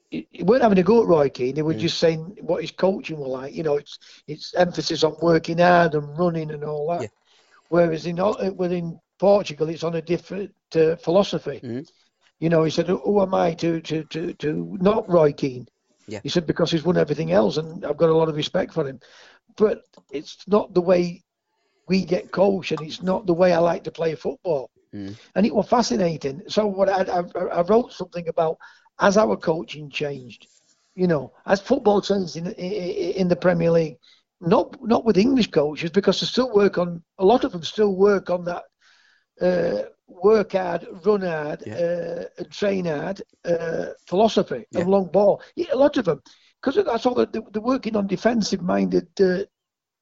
he, 0.10 0.44
weren't 0.44 0.64
having 0.64 0.80
a 0.80 0.84
go 0.84 1.02
at 1.02 1.08
Roy 1.08 1.30
Keane. 1.30 1.56
He 1.56 1.62
was 1.62 1.76
Mm. 1.78 1.80
just 1.80 1.98
saying 2.00 2.38
what 2.42 2.62
his 2.62 2.72
coaching 2.72 3.18
was 3.20 3.30
like. 3.30 3.54
You 3.54 3.64
know, 3.64 3.76
it's 3.76 3.98
it's 4.28 4.54
emphasis 4.56 5.04
on 5.04 5.16
working 5.22 5.58
hard 5.60 5.96
and 5.96 6.18
running 6.18 6.52
and 6.52 6.64
all 6.64 6.90
that. 6.92 7.02
Yeah. 7.02 7.08
Whereas 7.70 8.06
in 8.06 8.18
within 8.56 9.00
Portugal, 9.20 9.70
it's 9.70 9.84
on 9.84 9.96
a 9.96 10.02
different 10.02 10.52
uh, 10.76 10.96
philosophy. 10.96 11.60
Mhm. 11.64 11.88
You 12.40 12.50
know, 12.50 12.64
he 12.64 12.72
said, 12.72 12.88
"Who 12.88 13.22
am 13.22 13.34
I 13.34 13.54
to 13.56 13.82
to 13.82 14.04
to 14.06 14.34
to 14.34 14.78
not 14.80 15.10
Roy 15.10 15.34
Keane?" 15.34 15.68
Yeah. 16.08 16.22
He 16.24 16.30
said 16.30 16.46
because 16.46 16.72
he's 16.72 16.86
won 16.86 16.98
everything 16.98 17.32
else, 17.32 17.58
and 17.58 17.84
I've 17.86 17.98
got 17.98 18.10
a 18.10 18.16
lot 18.18 18.30
of 18.30 18.36
respect 18.36 18.74
for 18.74 18.88
him. 18.88 19.00
But 19.58 19.82
it's 20.12 20.38
not 20.48 20.74
the 20.74 20.82
way 20.82 21.24
we 21.88 22.06
get 22.06 22.32
coached, 22.32 22.72
and 22.72 22.82
it's 22.82 23.02
not 23.02 23.26
the 23.26 23.34
way 23.34 23.54
I 23.54 23.60
like 23.60 23.84
to 23.86 23.92
play 23.92 24.16
football. 24.16 24.70
Mm. 24.94 25.16
And 25.36 25.46
it 25.46 25.54
was 25.54 25.68
fascinating. 25.68 26.44
So 26.48 26.66
what 26.68 26.90
I, 26.90 27.02
I, 27.20 27.22
I 27.60 27.62
wrote 27.62 27.92
something 27.92 28.28
about 28.28 28.58
as 29.00 29.18
our 29.18 29.38
coaching 29.38 29.90
changed, 29.90 30.48
you 30.96 31.08
know, 31.08 31.32
as 31.46 31.62
football 31.62 32.02
changed 32.02 32.36
in 32.38 32.48
in, 32.54 33.28
the 33.28 33.36
Premier 33.36 33.72
League. 33.72 33.98
Not 34.40 34.82
not 34.84 35.04
with 35.06 35.18
English 35.18 35.50
coaches 35.52 35.90
because 35.90 36.20
they 36.20 36.28
still 36.28 36.52
work 36.54 36.78
on 36.78 37.04
a 37.18 37.26
lot 37.26 37.44
of 37.44 37.52
them 37.52 37.64
still 37.64 37.96
work 37.96 38.30
on 38.30 38.46
that 38.46 38.64
uh, 39.42 39.84
work 40.08 40.54
hard, 40.54 40.88
run 41.06 41.22
hard, 41.22 41.64
Yeah. 41.66 41.76
uh, 42.40 42.44
train 42.52 42.86
hard 42.86 43.22
uh, 43.46 43.88
philosophy 44.08 44.66
Yeah. 44.72 44.82
and 44.82 44.90
long 44.90 45.08
ball. 45.12 45.42
Yeah, 45.56 45.74
a 45.74 45.78
lot 45.78 45.98
of 45.98 46.06
them 46.06 46.22
because 46.62 46.84
that's 46.84 47.06
all 47.06 47.16
they're, 47.16 47.26
they're 47.26 47.62
working 47.62 47.96
on 47.96 48.08
defensive 48.08 48.62
minded 48.62 49.08
uh, 49.20 49.44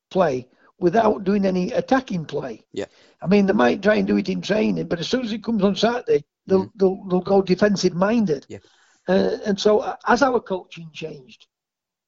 play 0.10 0.48
without 0.80 1.24
doing 1.24 1.46
any 1.46 1.72
attacking 1.72 2.26
play. 2.26 2.66
Yeah. 2.74 2.86
I 3.22 3.28
mean, 3.28 3.46
they 3.46 3.54
might 3.54 3.82
try 3.82 3.96
and 3.96 4.08
do 4.08 4.18
it 4.18 4.30
in 4.30 4.42
training, 4.42 4.88
but 4.88 5.00
as 5.00 5.08
soon 5.08 5.24
as 5.24 5.32
it 5.32 5.44
comes 5.44 5.64
on 5.64 5.76
Saturday, 5.76 6.26
they'll 6.46 6.70
they'll, 6.76 7.04
they'll 7.08 7.22
go 7.22 7.42
defensive 7.42 7.94
minded. 7.96 8.46
Yeah. 8.50 8.60
Uh, 9.08 9.38
and 9.46 9.60
so, 9.60 9.80
uh, 9.80 9.96
as 10.08 10.22
our 10.22 10.40
coaching 10.40 10.90
changed, 10.94 11.48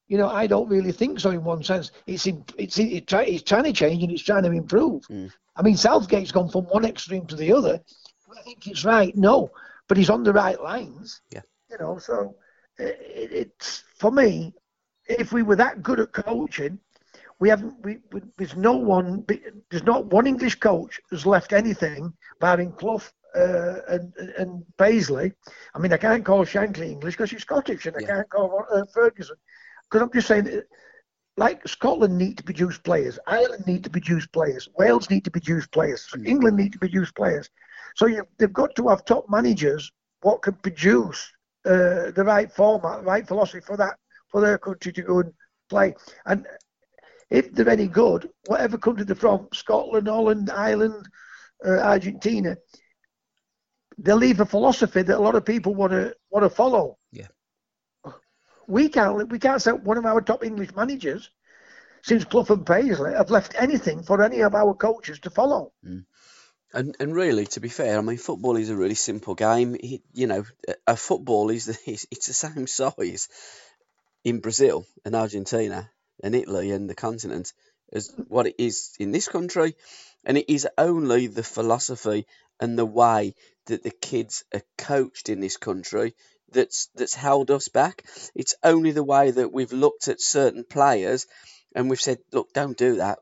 you 0.08 0.18
know, 0.18 0.28
I 0.28 0.46
don't 0.46 0.68
really 0.68 0.92
think 0.92 1.20
so. 1.20 1.30
In 1.30 1.44
one 1.44 1.62
sense, 1.62 1.92
it's 2.06 2.26
in, 2.26 2.44
it's 2.56 2.78
it 2.78 3.06
try, 3.06 3.24
it's 3.24 3.42
trying 3.42 3.64
to 3.64 3.72
change 3.72 4.02
and 4.02 4.10
it's 4.10 4.22
trying 4.22 4.42
to 4.44 4.50
improve. 4.50 5.06
Mm. 5.08 5.30
I 5.54 5.62
mean, 5.62 5.76
Southgate's 5.76 6.32
gone 6.32 6.48
from 6.48 6.64
one 6.64 6.84
extreme 6.84 7.26
to 7.26 7.36
the 7.36 7.52
other. 7.52 7.80
I 8.36 8.42
think 8.42 8.64
he's 8.64 8.84
right. 8.84 9.14
No, 9.16 9.50
but 9.86 9.96
he's 9.96 10.10
on 10.10 10.24
the 10.24 10.32
right 10.32 10.60
lines. 10.60 11.20
Yeah. 11.30 11.42
You 11.70 11.78
know, 11.78 11.98
so 11.98 12.36
uh, 12.80 12.84
it, 12.84 13.32
it's 13.32 13.84
for 13.96 14.10
me. 14.10 14.54
If 15.06 15.32
we 15.32 15.42
were 15.42 15.56
that 15.56 15.82
good 15.82 16.00
at 16.00 16.12
coaching, 16.12 16.78
we 17.38 17.48
haven't. 17.48 17.74
We, 17.82 17.98
we 18.12 18.22
there's 18.36 18.56
no 18.56 18.72
one. 18.72 19.24
There's 19.70 19.84
not 19.84 20.06
one 20.06 20.26
English 20.26 20.56
coach 20.56 21.00
has 21.10 21.26
left 21.26 21.52
anything, 21.52 22.12
barring 22.40 22.72
Clough 22.72 23.02
uh, 23.36 23.76
and 23.88 24.12
and 24.38 24.64
Paisley. 24.78 25.32
I 25.74 25.78
mean, 25.78 25.92
I 25.92 25.96
can't 25.98 26.24
call 26.24 26.44
Shankly 26.44 26.90
English 26.90 27.14
because 27.16 27.30
he's 27.30 27.42
Scottish, 27.42 27.86
and 27.86 27.96
I 27.96 28.00
Yeah. 28.00 28.08
can't 28.14 28.30
call 28.30 28.64
uh, 28.72 28.84
Ferguson 28.94 29.36
because 29.90 30.02
I'm 30.02 30.12
just 30.12 30.28
saying. 30.28 30.44
that, 30.44 30.64
Like 31.36 31.66
Scotland 31.68 32.16
need 32.18 32.36
to 32.38 32.44
produce 32.44 32.78
players, 32.78 33.18
Ireland 33.26 33.64
need 33.66 33.84
to 33.84 33.90
produce 33.90 34.26
players, 34.26 34.68
Wales 34.80 35.08
need 35.10 35.24
to 35.24 35.30
produce 35.30 35.66
players, 35.68 36.02
Mm. 36.14 36.26
England 36.26 36.56
need 36.56 36.72
to 36.72 36.78
produce 36.78 37.10
players. 37.12 37.48
So 37.94 38.06
you, 38.06 38.24
they've 38.38 38.52
got 38.62 38.74
to 38.76 38.88
have 38.88 39.04
top 39.04 39.24
managers 39.28 39.92
what 40.26 40.42
can 40.42 40.54
produce 40.54 41.20
uh, 41.64 42.10
the 42.18 42.24
right 42.24 42.50
format, 42.50 43.00
the 43.00 43.06
right 43.12 43.26
philosophy 43.26 43.60
for 43.60 43.76
that 43.76 43.94
for 44.30 44.40
their 44.40 44.58
country 44.58 44.92
to 44.92 45.02
go 45.02 45.20
and 45.20 45.32
play. 45.68 45.94
And 46.26 46.46
if 47.30 47.52
they're 47.52 47.68
any 47.68 47.86
good, 47.88 48.28
whatever 48.46 48.78
country 48.78 49.04
they're 49.04 49.14
from, 49.26 49.48
Scotland, 49.52 50.08
Holland, 50.08 50.50
Ireland, 50.50 51.06
uh, 51.66 51.78
Argentina, 51.94 52.56
they 53.98 54.12
leave 54.12 54.40
a 54.40 54.46
philosophy 54.46 55.02
that 55.02 55.18
a 55.18 55.20
lot 55.20 55.34
of 55.34 55.44
people 55.44 55.74
want 55.74 55.92
to 55.92 56.14
want 56.30 56.44
to 56.44 56.50
follow. 56.50 56.98
Yeah. 57.12 57.26
We 58.66 58.88
can't 58.88 59.28
we 59.28 59.38
can't 59.38 59.60
say 59.60 59.72
one 59.72 59.98
of 59.98 60.06
our 60.06 60.20
top 60.20 60.44
English 60.44 60.74
managers 60.74 61.30
since 62.02 62.24
Clough 62.24 62.46
and 62.50 62.64
Paisley 62.66 63.12
have 63.12 63.30
left 63.30 63.54
anything 63.58 64.02
for 64.02 64.22
any 64.22 64.40
of 64.40 64.54
our 64.54 64.74
coaches 64.74 65.18
to 65.20 65.30
follow. 65.30 65.72
Mm. 65.84 66.04
And 66.72 66.96
and 67.00 67.14
really, 67.14 67.46
to 67.46 67.60
be 67.60 67.70
fair, 67.70 67.98
I 67.98 68.02
mean, 68.02 68.18
football 68.18 68.56
is 68.56 68.70
a 68.70 68.76
really 68.76 68.94
simple 68.94 69.34
game. 69.34 69.74
It, 69.74 70.02
you 70.12 70.26
know, 70.26 70.44
a- 70.86 70.96
football 70.96 71.50
is, 71.50 71.64
the, 71.66 71.78
is 71.90 72.06
it's 72.10 72.26
the 72.26 72.34
same 72.34 72.66
size 72.66 73.28
in 74.22 74.40
Brazil 74.40 74.86
and 75.04 75.14
Argentina 75.14 75.90
and 76.22 76.34
Italy 76.34 76.70
and 76.70 76.88
the 76.88 76.94
continent 76.94 77.52
as 77.92 78.12
what 78.28 78.46
it 78.46 78.54
is 78.58 78.92
in 78.98 79.12
this 79.12 79.28
country, 79.28 79.76
and 80.24 80.36
it 80.36 80.52
is 80.52 80.66
only 80.76 81.26
the 81.26 81.42
philosophy 81.42 82.26
and 82.60 82.78
the 82.78 82.86
way 82.86 83.34
that 83.66 83.82
the 83.82 83.90
kids 83.90 84.44
are 84.52 84.62
coached 84.76 85.28
in 85.28 85.40
this 85.40 85.56
country 85.56 86.14
that's 86.50 86.88
that's 86.94 87.14
held 87.14 87.50
us 87.50 87.68
back. 87.68 88.04
It's 88.34 88.54
only 88.62 88.92
the 88.92 89.04
way 89.04 89.30
that 89.30 89.52
we've 89.52 89.72
looked 89.72 90.08
at 90.08 90.20
certain 90.20 90.64
players 90.64 91.26
and 91.74 91.88
we've 91.88 92.00
said, 92.00 92.18
look, 92.32 92.52
don't 92.52 92.76
do 92.76 92.96
that 92.96 93.18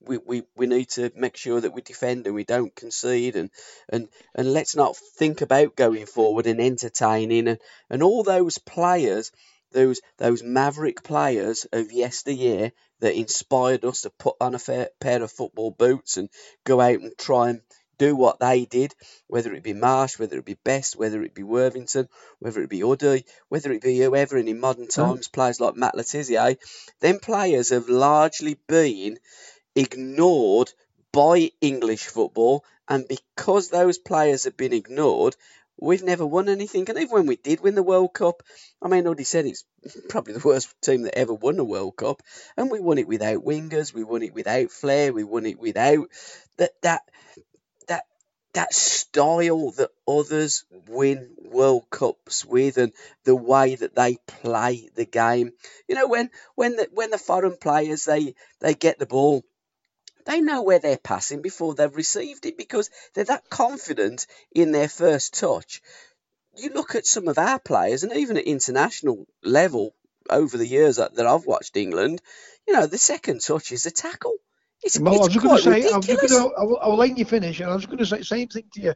we, 0.00 0.18
we, 0.18 0.42
we 0.56 0.66
need 0.66 0.88
to 0.90 1.12
make 1.14 1.36
sure 1.36 1.60
that 1.60 1.74
we 1.74 1.82
defend 1.82 2.26
and 2.26 2.34
we 2.34 2.44
don't 2.44 2.74
concede 2.74 3.36
and, 3.36 3.50
and, 3.88 4.08
and 4.34 4.52
let's 4.52 4.74
not 4.74 4.96
think 4.96 5.40
about 5.40 5.76
going 5.76 6.06
forward 6.06 6.46
and 6.46 6.60
entertaining 6.60 7.48
and, 7.48 7.58
and 7.88 8.02
all 8.02 8.22
those 8.22 8.58
players 8.58 9.30
those 9.72 10.00
those 10.18 10.42
maverick 10.42 11.04
players 11.04 11.64
of 11.72 11.92
yesteryear 11.92 12.72
that 13.00 13.18
inspired 13.18 13.84
us 13.84 14.02
to 14.02 14.10
put 14.10 14.36
on 14.40 14.54
a 14.54 14.58
fair 14.58 14.90
pair 15.00 15.22
of 15.22 15.32
football 15.32 15.70
boots 15.70 16.16
and 16.16 16.28
go 16.64 16.80
out 16.80 17.00
and 17.00 17.12
try 17.18 17.50
and 17.50 17.60
do 18.00 18.16
what 18.16 18.40
they 18.40 18.64
did, 18.64 18.94
whether 19.26 19.52
it 19.52 19.62
be 19.62 19.74
Marsh, 19.74 20.18
whether 20.18 20.38
it 20.38 20.46
be 20.46 20.56
Best, 20.64 20.96
whether 20.96 21.22
it 21.22 21.34
be 21.34 21.42
Worthington, 21.42 22.08
whether 22.38 22.62
it 22.62 22.70
be 22.70 22.80
Huddy, 22.80 23.26
whether 23.50 23.70
it 23.72 23.82
be 23.82 23.98
whoever, 23.98 24.38
and 24.38 24.48
in 24.48 24.58
modern 24.58 24.86
mm-hmm. 24.86 25.02
times, 25.02 25.28
players 25.28 25.60
like 25.60 25.76
Matt 25.76 25.94
Le 25.94 26.54
then 27.00 27.18
players 27.18 27.68
have 27.68 27.90
largely 27.90 28.58
been 28.66 29.18
ignored 29.76 30.72
by 31.12 31.50
English 31.60 32.06
football, 32.06 32.64
and 32.88 33.06
because 33.06 33.68
those 33.68 33.98
players 33.98 34.44
have 34.44 34.56
been 34.56 34.72
ignored, 34.72 35.36
we've 35.80 36.02
never 36.02 36.26
won 36.26 36.48
anything. 36.48 36.88
And 36.88 36.98
even 36.98 37.10
when 37.10 37.26
we 37.26 37.36
did 37.36 37.60
win 37.60 37.74
the 37.74 37.82
World 37.82 38.12
Cup, 38.14 38.42
I 38.82 38.88
mean, 38.88 39.06
already 39.06 39.24
said 39.24 39.46
it's 39.46 39.64
probably 40.08 40.34
the 40.34 40.46
worst 40.46 40.74
team 40.82 41.02
that 41.02 41.18
ever 41.18 41.34
won 41.34 41.58
a 41.58 41.64
World 41.64 41.96
Cup, 41.96 42.22
and 42.56 42.70
we 42.70 42.80
won 42.80 42.98
it 42.98 43.08
without 43.08 43.44
wingers, 43.44 43.94
we 43.94 44.04
won 44.04 44.22
it 44.22 44.34
without 44.34 44.70
flair, 44.70 45.12
we 45.12 45.24
won 45.24 45.46
it 45.46 45.58
without 45.58 46.08
that 46.58 46.70
that 46.82 47.02
that 47.88 48.04
that 48.52 48.74
style 48.74 49.70
that 49.72 49.90
others 50.08 50.64
win 50.88 51.30
World 51.38 51.84
Cups 51.90 52.44
with, 52.44 52.78
and 52.78 52.92
the 53.24 53.36
way 53.36 53.74
that 53.76 53.94
they 53.94 54.18
play 54.26 54.88
the 54.94 55.04
game. 55.06 55.52
You 55.88 55.94
know, 55.94 56.08
when 56.08 56.30
when 56.54 56.76
the 56.76 56.88
when 56.92 57.10
the 57.10 57.18
foreign 57.18 57.56
players 57.56 58.04
they 58.04 58.34
they 58.60 58.74
get 58.74 58.98
the 58.98 59.06
ball 59.06 59.44
they 60.30 60.40
know 60.40 60.62
where 60.62 60.78
they're 60.78 60.96
passing 60.96 61.42
before 61.42 61.74
they've 61.74 61.94
received 61.94 62.46
it 62.46 62.56
because 62.56 62.88
they're 63.14 63.24
that 63.24 63.50
confident 63.50 64.26
in 64.52 64.70
their 64.70 64.88
first 64.88 65.34
touch. 65.34 65.82
You 66.56 66.70
look 66.70 66.94
at 66.94 67.06
some 67.06 67.28
of 67.28 67.38
our 67.38 67.58
players, 67.58 68.04
and 68.04 68.12
even 68.12 68.36
at 68.36 68.44
international 68.44 69.26
level 69.42 69.94
over 70.28 70.56
the 70.56 70.66
years 70.66 70.96
that, 70.96 71.14
that 71.16 71.26
I've 71.26 71.46
watched 71.46 71.76
England, 71.76 72.22
you 72.66 72.74
know, 72.74 72.86
the 72.86 72.98
second 72.98 73.40
touch 73.40 73.72
is 73.72 73.86
a 73.86 73.90
tackle. 73.90 74.34
It's, 74.82 74.98
Well, 74.98 75.14
I 75.14 75.26
it's 75.26 75.34
was 75.34 75.36
going 75.36 75.48
quite 75.48 75.62
to 75.64 75.82
say, 75.82 75.92
I 75.92 75.96
was 75.96 76.06
just 76.06 76.20
going 76.20 76.50
to, 76.50 76.56
I 76.56 76.64
will, 76.64 76.78
I 76.80 76.88
will 76.88 76.96
let 76.96 77.18
you 77.18 77.24
finish, 77.24 77.60
and 77.60 77.70
I 77.70 77.74
was 77.74 77.86
going 77.86 77.98
to 77.98 78.06
say 78.06 78.18
the 78.18 78.24
same 78.24 78.48
thing 78.48 78.64
to 78.74 78.80
you. 78.80 78.94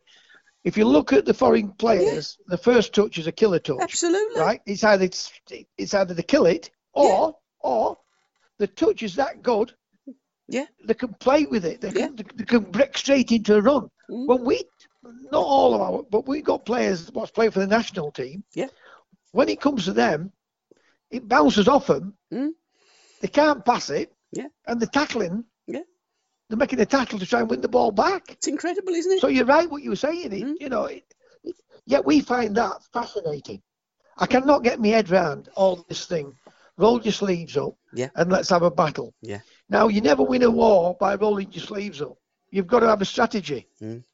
If 0.62 0.79
you 0.79 0.87
look 0.87 1.12
at 1.12 1.27
the 1.27 1.35
foreign 1.35 1.73
players, 1.73 2.38
the 2.47 2.57
first 2.57 2.94
touch 2.94 3.18
is 3.18 3.27
a 3.27 3.33
killer 3.33 3.59
touch, 3.59 3.83
Absolutely. 3.83 4.40
right? 4.40 4.61
It's 4.64 4.83
either 4.83 5.05
it's, 5.05 5.31
it's 5.77 5.92
either 5.92 6.14
to 6.14 6.23
kill 6.23 6.47
it, 6.47 6.70
or 6.92 7.37
or 7.61 7.99
the 8.59 8.66
touch 8.66 9.03
is 9.03 9.16
that 9.16 9.42
good. 9.42 9.75
Yeah. 10.48 10.66
They 10.85 10.94
can 10.94 11.14
play 11.14 11.46
with 11.46 11.64
it. 11.64 11.80
They 11.80 11.88
Yeah. 11.88 12.09
can, 12.09 12.16
they 12.35 12.44
can 12.44 12.62
break 12.64 12.96
straight 12.98 13.33
into 13.33 13.57
a 13.57 13.61
run. 13.62 13.88
Mm. 14.11 14.26
When 14.26 14.44
we, 14.44 14.64
not 15.33 15.44
all 15.44 15.74
of 15.74 15.80
our, 15.80 16.02
but 16.02 16.26
we 16.28 16.42
got 16.42 16.64
players 16.66 17.11
what's 17.12 17.30
playing 17.30 17.52
for 17.52 17.61
the 17.61 17.66
national 17.66 18.11
team. 18.12 18.44
Yeah. 18.54 18.68
When 19.33 19.48
it 19.48 19.61
comes 19.61 19.85
to 19.87 19.92
them, 19.92 20.33
it 21.11 21.26
bounces 21.28 21.68
off 21.68 21.87
them. 21.87 22.14
Mm. 22.33 22.50
They 23.20 23.28
can't 23.28 23.64
pass 23.64 23.90
it. 23.90 24.12
Yeah. 24.33 24.48
And 24.66 24.80
the 24.80 24.87
tackling. 24.87 25.44
Yeah. 25.66 25.80
They're 26.48 26.59
making 26.59 26.80
a 26.80 26.87
tackle 26.87 27.18
to 27.18 27.26
try 27.26 27.40
and 27.40 27.48
win 27.48 27.61
the 27.62 27.68
ball 27.68 27.90
back. 27.90 28.30
It's 28.30 28.48
incredible, 28.48 28.92
isn't 28.92 29.12
it? 29.12 29.20
So 29.20 29.28
you're 29.28 29.46
right 29.46 29.70
what 29.70 29.83
you 29.83 29.90
were 29.90 29.96
saying. 29.96 30.33
It, 30.33 30.42
Mm. 30.44 30.54
You 30.61 30.68
know, 30.68 30.85
it, 30.85 31.04
it, 31.42 31.57
yet 31.87 32.04
we 32.04 32.20
find 32.20 32.57
that 32.57 32.83
fascinating. 32.92 33.62
I 34.18 34.26
cannot 34.26 34.62
get 34.62 34.78
my 34.80 34.88
head 34.88 35.11
round 35.11 35.48
all 35.57 35.85
this 35.88 36.07
thing. 36.07 36.35
Roll 36.76 37.00
your 37.02 37.12
sleeves 37.12 37.57
up 37.57 37.74
Yeah. 37.94 38.11
and 38.16 38.30
let's 38.30 38.50
have 38.50 38.62
a 38.62 38.70
battle. 38.70 39.14
Yeah. 39.22 39.40
Now, 39.74 39.88
you 39.88 40.00
never 40.00 40.22
win 40.22 40.44
a 40.44 40.50
war 40.50 40.96
by 41.00 41.16
rolling 41.16 41.50
your 41.50 41.64
sleeves 41.64 42.00
up. 42.00 42.16
You've 42.52 42.68
got 42.68 42.80
to 42.80 42.87
have 42.87 43.02
a 43.02 43.04
strategy. 43.04 43.66
Mm. 43.82 44.04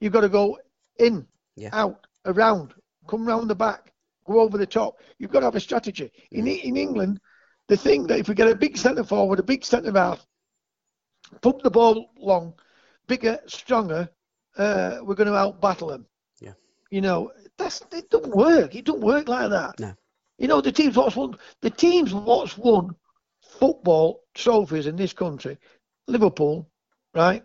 You've 0.00 0.12
got 0.12 0.20
to 0.20 0.28
go 0.28 0.56
in, 1.00 1.26
Yeah. 1.56 1.70
out, 1.72 2.06
around, 2.24 2.72
come 3.08 3.26
round 3.26 3.50
the 3.50 3.56
back, 3.56 3.92
go 4.28 4.38
over 4.38 4.56
the 4.56 4.64
top. 4.64 5.00
You've 5.18 5.32
got 5.32 5.40
to 5.40 5.46
have 5.46 5.56
a 5.56 5.60
strategy. 5.60 6.12
In, 6.30 6.44
Mm. 6.44 6.62
in 6.62 6.76
England, 6.76 7.20
the 7.66 7.76
thing 7.76 8.06
that 8.06 8.20
if 8.20 8.28
we 8.28 8.36
get 8.36 8.46
a 8.48 8.54
big 8.54 8.76
centre 8.76 9.02
forward, 9.02 9.40
a 9.40 9.42
big 9.42 9.64
centre 9.64 9.90
half, 9.90 10.24
pump 11.42 11.62
the 11.62 11.70
ball 11.70 12.12
long, 12.16 12.54
bigger, 13.08 13.40
stronger, 13.48 14.08
uh, 14.56 14.98
we're 15.02 15.16
going 15.16 15.26
to 15.32 15.34
out 15.34 15.60
battle 15.60 15.88
them. 15.88 16.06
Yeah. 16.38 16.54
You 16.92 17.00
know, 17.00 17.32
that's 17.56 17.82
it 17.90 18.08
don't 18.08 18.36
work. 18.36 18.76
It 18.76 18.84
don't 18.84 19.00
work 19.00 19.26
like 19.26 19.50
that. 19.50 19.80
No. 19.80 19.94
You 20.38 20.46
know, 20.46 20.60
the 20.60 20.70
teams 20.70 20.96
what's 20.96 21.16
won 21.16 21.36
the 21.60 21.70
teams 21.70 22.14
what's 22.14 22.56
won 22.56 22.94
football 23.58 24.22
trophies 24.34 24.86
in 24.86 24.96
this 24.96 25.12
country, 25.12 25.58
Liverpool, 26.06 26.68
right? 27.14 27.42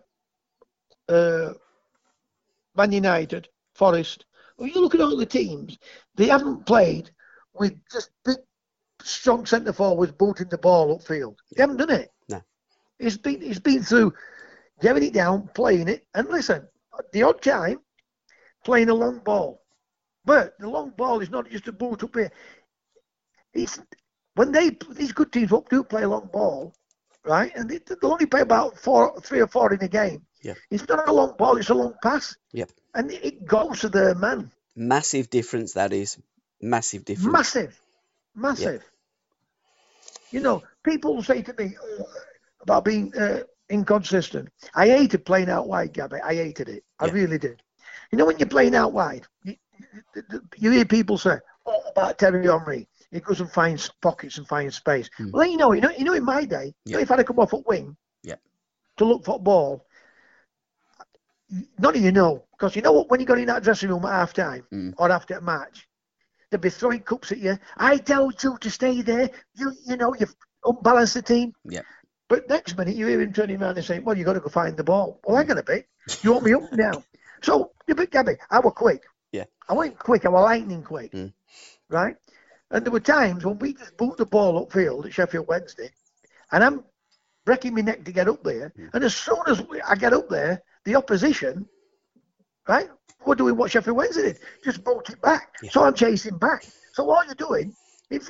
Uh, 1.10 1.54
Man 2.76 2.92
United, 2.92 3.50
Forest. 3.74 4.26
Well, 4.58 4.70
you 4.70 4.82
look 4.82 4.96
at 4.96 5.02
all 5.02 5.18
the 5.18 5.26
teams, 5.26 5.78
they 6.16 6.28
haven't 6.28 6.66
played 6.66 7.10
with 7.54 7.74
just 7.92 8.12
big, 8.24 8.38
strong 9.02 9.46
centre 9.46 9.74
forwards 9.74 10.12
booting 10.12 10.50
the 10.50 10.58
ball 10.58 10.98
upfield. 10.98 11.36
They 11.52 11.62
haven't 11.62 11.78
done 11.78 11.92
it. 11.92 12.12
No. 12.30 12.42
It's 13.00 13.18
been 13.18 13.42
it's 13.42 13.60
been 13.60 13.84
through 13.84 14.14
getting 14.82 15.04
it 15.04 15.14
down, 15.14 15.50
playing 15.54 15.88
it, 15.88 16.06
and 16.14 16.30
listen, 16.30 16.68
the 17.12 17.24
odd 17.24 17.42
time 17.42 17.80
playing 18.64 18.90
a 18.90 18.94
long 18.94 19.20
ball. 19.20 19.62
But 20.26 20.54
the 20.60 20.70
long 20.70 20.92
ball 20.92 21.20
is 21.20 21.30
not 21.30 21.50
just 21.50 21.68
a 21.68 21.72
boot 21.72 22.04
up 22.04 22.16
here. 22.16 22.32
It's 23.54 23.80
when 24.36 24.52
they 24.52 24.72
these 24.92 25.12
good 25.12 25.32
teams 25.32 25.52
do 25.70 25.84
play 25.84 26.06
long 26.06 26.30
ball, 26.32 26.74
right? 27.26 27.52
And 27.56 27.70
they, 27.70 27.80
they'll 27.80 28.12
only 28.12 28.26
play 28.26 28.42
about 28.42 28.78
four, 28.78 29.20
three 29.22 29.42
or 29.42 29.48
four 29.48 29.74
in 29.74 29.84
a 29.84 29.88
game. 29.88 30.26
Yeah. 30.42 30.56
It's 30.70 30.88
not 30.88 31.08
a 31.08 31.14
long 31.14 31.36
ball; 31.38 31.58
it's 31.58 31.70
a 31.70 31.74
long 31.74 31.94
pass. 32.04 32.36
Yep. 32.52 32.72
And 32.96 33.12
it, 33.12 33.46
goes 33.46 33.80
to 33.82 33.90
the 33.90 34.16
man. 34.16 34.52
Massive 34.76 35.30
difference 35.30 35.74
that 35.74 35.94
is. 35.94 36.18
Massive 36.62 37.06
difference. 37.06 37.32
Massive, 37.34 37.80
massive. 38.36 38.84
You 40.32 40.40
know, 40.40 40.64
people 40.84 41.22
say 41.24 41.42
to 41.42 41.54
me 41.58 41.76
oh, 41.82 42.06
about 42.62 42.86
being 42.86 43.14
uh, 43.16 43.42
inconsistent. 43.70 44.50
I 44.74 44.88
hated 44.88 45.26
playing 45.26 45.50
out 45.50 45.68
wide, 45.68 45.94
Gabby. 45.94 46.18
I 46.24 46.36
hated 46.36 46.70
it. 46.70 46.84
I 47.00 47.06
Yeah. 47.08 47.12
really 47.14 47.38
did. 47.38 47.62
You 48.12 48.18
know, 48.18 48.26
when 48.26 48.38
you're 48.38 48.48
playing 48.50 48.76
out 48.76 48.94
wide, 48.94 49.26
you, 49.44 49.56
you- 50.16 50.42
you 50.58 50.72
hear 50.72 50.86
people 50.86 51.18
say 51.18 51.38
oh, 51.66 51.82
about 51.90 52.18
Thierry 52.18 52.48
Henry. 52.48 52.88
He 53.14 53.20
goes 53.20 53.40
and 53.42 53.50
finds 53.52 53.90
pockets 54.02 54.38
and 54.38 54.48
finds 54.48 54.76
space. 54.76 55.10
Hmm. 55.18 55.30
Well, 55.32 55.44
then 55.44 55.52
you 55.52 55.58
know, 55.58 55.72
you 55.72 55.82
know, 55.82 55.92
you 55.92 56.04
know, 56.04 56.14
in 56.14 56.26
my 56.26 56.46
day, 56.46 56.74
Yeah. 56.86 56.98
if 57.00 57.12
I'd 57.12 57.20
have 57.20 57.28
come 57.28 57.40
off 57.40 57.54
at 57.54 57.66
wing 57.68 57.96
Yeah. 58.24 58.36
to 58.98 59.06
look 59.06 59.24
for 59.24 59.36
a 59.36 59.40
ball, 59.40 59.86
none 61.78 61.96
of 61.96 62.02
you 62.02 62.12
know 62.12 62.44
because 62.52 62.76
you 62.76 62.82
know 62.82 62.92
what? 62.94 63.10
When 63.10 63.20
you 63.20 63.26
got 63.26 63.38
in 63.40 63.46
that 63.48 63.64
dressing 63.64 63.90
room 63.90 64.06
at 64.06 64.12
half 64.12 64.34
time 64.34 64.66
Mm. 64.72 64.94
or 64.98 65.12
after 65.12 65.38
a 65.38 65.42
match, 65.42 65.88
they'd 66.50 66.62
be 66.62 66.70
throwing 66.70 67.02
cups 67.02 67.32
at 67.32 67.38
you. 67.40 67.58
I 67.78 67.98
told 67.98 68.42
you 68.44 68.58
to 68.60 68.70
stay 68.72 69.02
there. 69.02 69.30
You, 69.56 69.74
you 69.86 69.98
know, 69.98 70.14
you've 70.20 70.36
unbalanced 70.66 71.14
the 71.16 71.22
team. 71.22 71.54
Yeah. 71.66 71.82
But 72.30 72.50
next 72.50 72.78
minute, 72.78 72.96
you 72.96 73.06
hear 73.08 73.22
him 73.22 73.34
turning 73.34 73.62
around 73.62 73.78
and 73.78 73.86
saying, 73.86 74.06
"Well, 74.06 74.18
you've 74.18 74.26
got 74.26 74.34
to 74.34 74.40
go 74.40 74.50
find 74.50 74.76
the 74.76 74.84
ball." 74.84 75.20
Well, 75.26 75.38
hang 75.38 75.46
going 75.48 75.58
to 75.58 75.64
be. 75.64 75.84
You 76.24 76.32
want 76.34 76.46
me 76.46 76.54
up 76.54 76.64
now? 76.74 77.04
So, 77.44 77.74
you 77.88 77.94
but 77.96 78.10
Gabby, 78.10 78.38
I 78.50 78.60
was 78.60 78.74
quick. 78.76 79.04
Yeah. 79.32 79.44
I 79.68 79.74
went 79.74 80.00
quick. 80.00 80.26
I 80.26 80.30
was 80.30 80.44
lightning 80.44 80.82
quick. 80.84 81.12
Mm. 81.12 81.34
Right. 81.90 82.16
And 82.74 82.84
there 82.84 82.92
were 82.92 83.00
times 83.00 83.46
when 83.46 83.60
we 83.60 83.76
just 83.76 83.96
boot 83.98 84.18
the 84.18 84.26
ball 84.26 84.66
upfield 84.66 85.06
at 85.06 85.14
Sheffield 85.14 85.48
Wednesday, 85.48 85.92
and 86.52 86.64
I'm 86.64 86.84
breaking 87.46 87.76
my 87.76 87.82
neck 87.82 88.04
to 88.04 88.12
get 88.12 88.28
up 88.28 88.44
there. 88.44 88.74
Mm. 88.78 88.90
And 88.96 89.04
as 89.04 89.16
soon 89.16 89.44
as 89.48 89.62
we- 89.62 89.82
I 89.82 89.96
get 89.96 90.12
up 90.12 90.28
there, 90.28 90.64
the 90.84 90.96
opposition, 90.96 91.70
right? 92.68 92.90
What 93.20 93.38
do 93.38 93.46
we 93.46 93.52
what 93.52 93.72
Sheffield 93.72 93.96
Wednesday 93.96 94.24
did, 94.24 94.40
just 94.64 94.84
boot 94.84 95.10
it 95.10 95.22
back. 95.22 95.54
Yeah. 95.62 95.70
So 95.70 95.84
I'm 95.84 95.94
chasing 95.94 96.38
back. 96.38 96.66
So 96.94 97.10
all 97.10 97.24
you're 97.26 97.36
doing, 97.36 97.76
if 98.10 98.30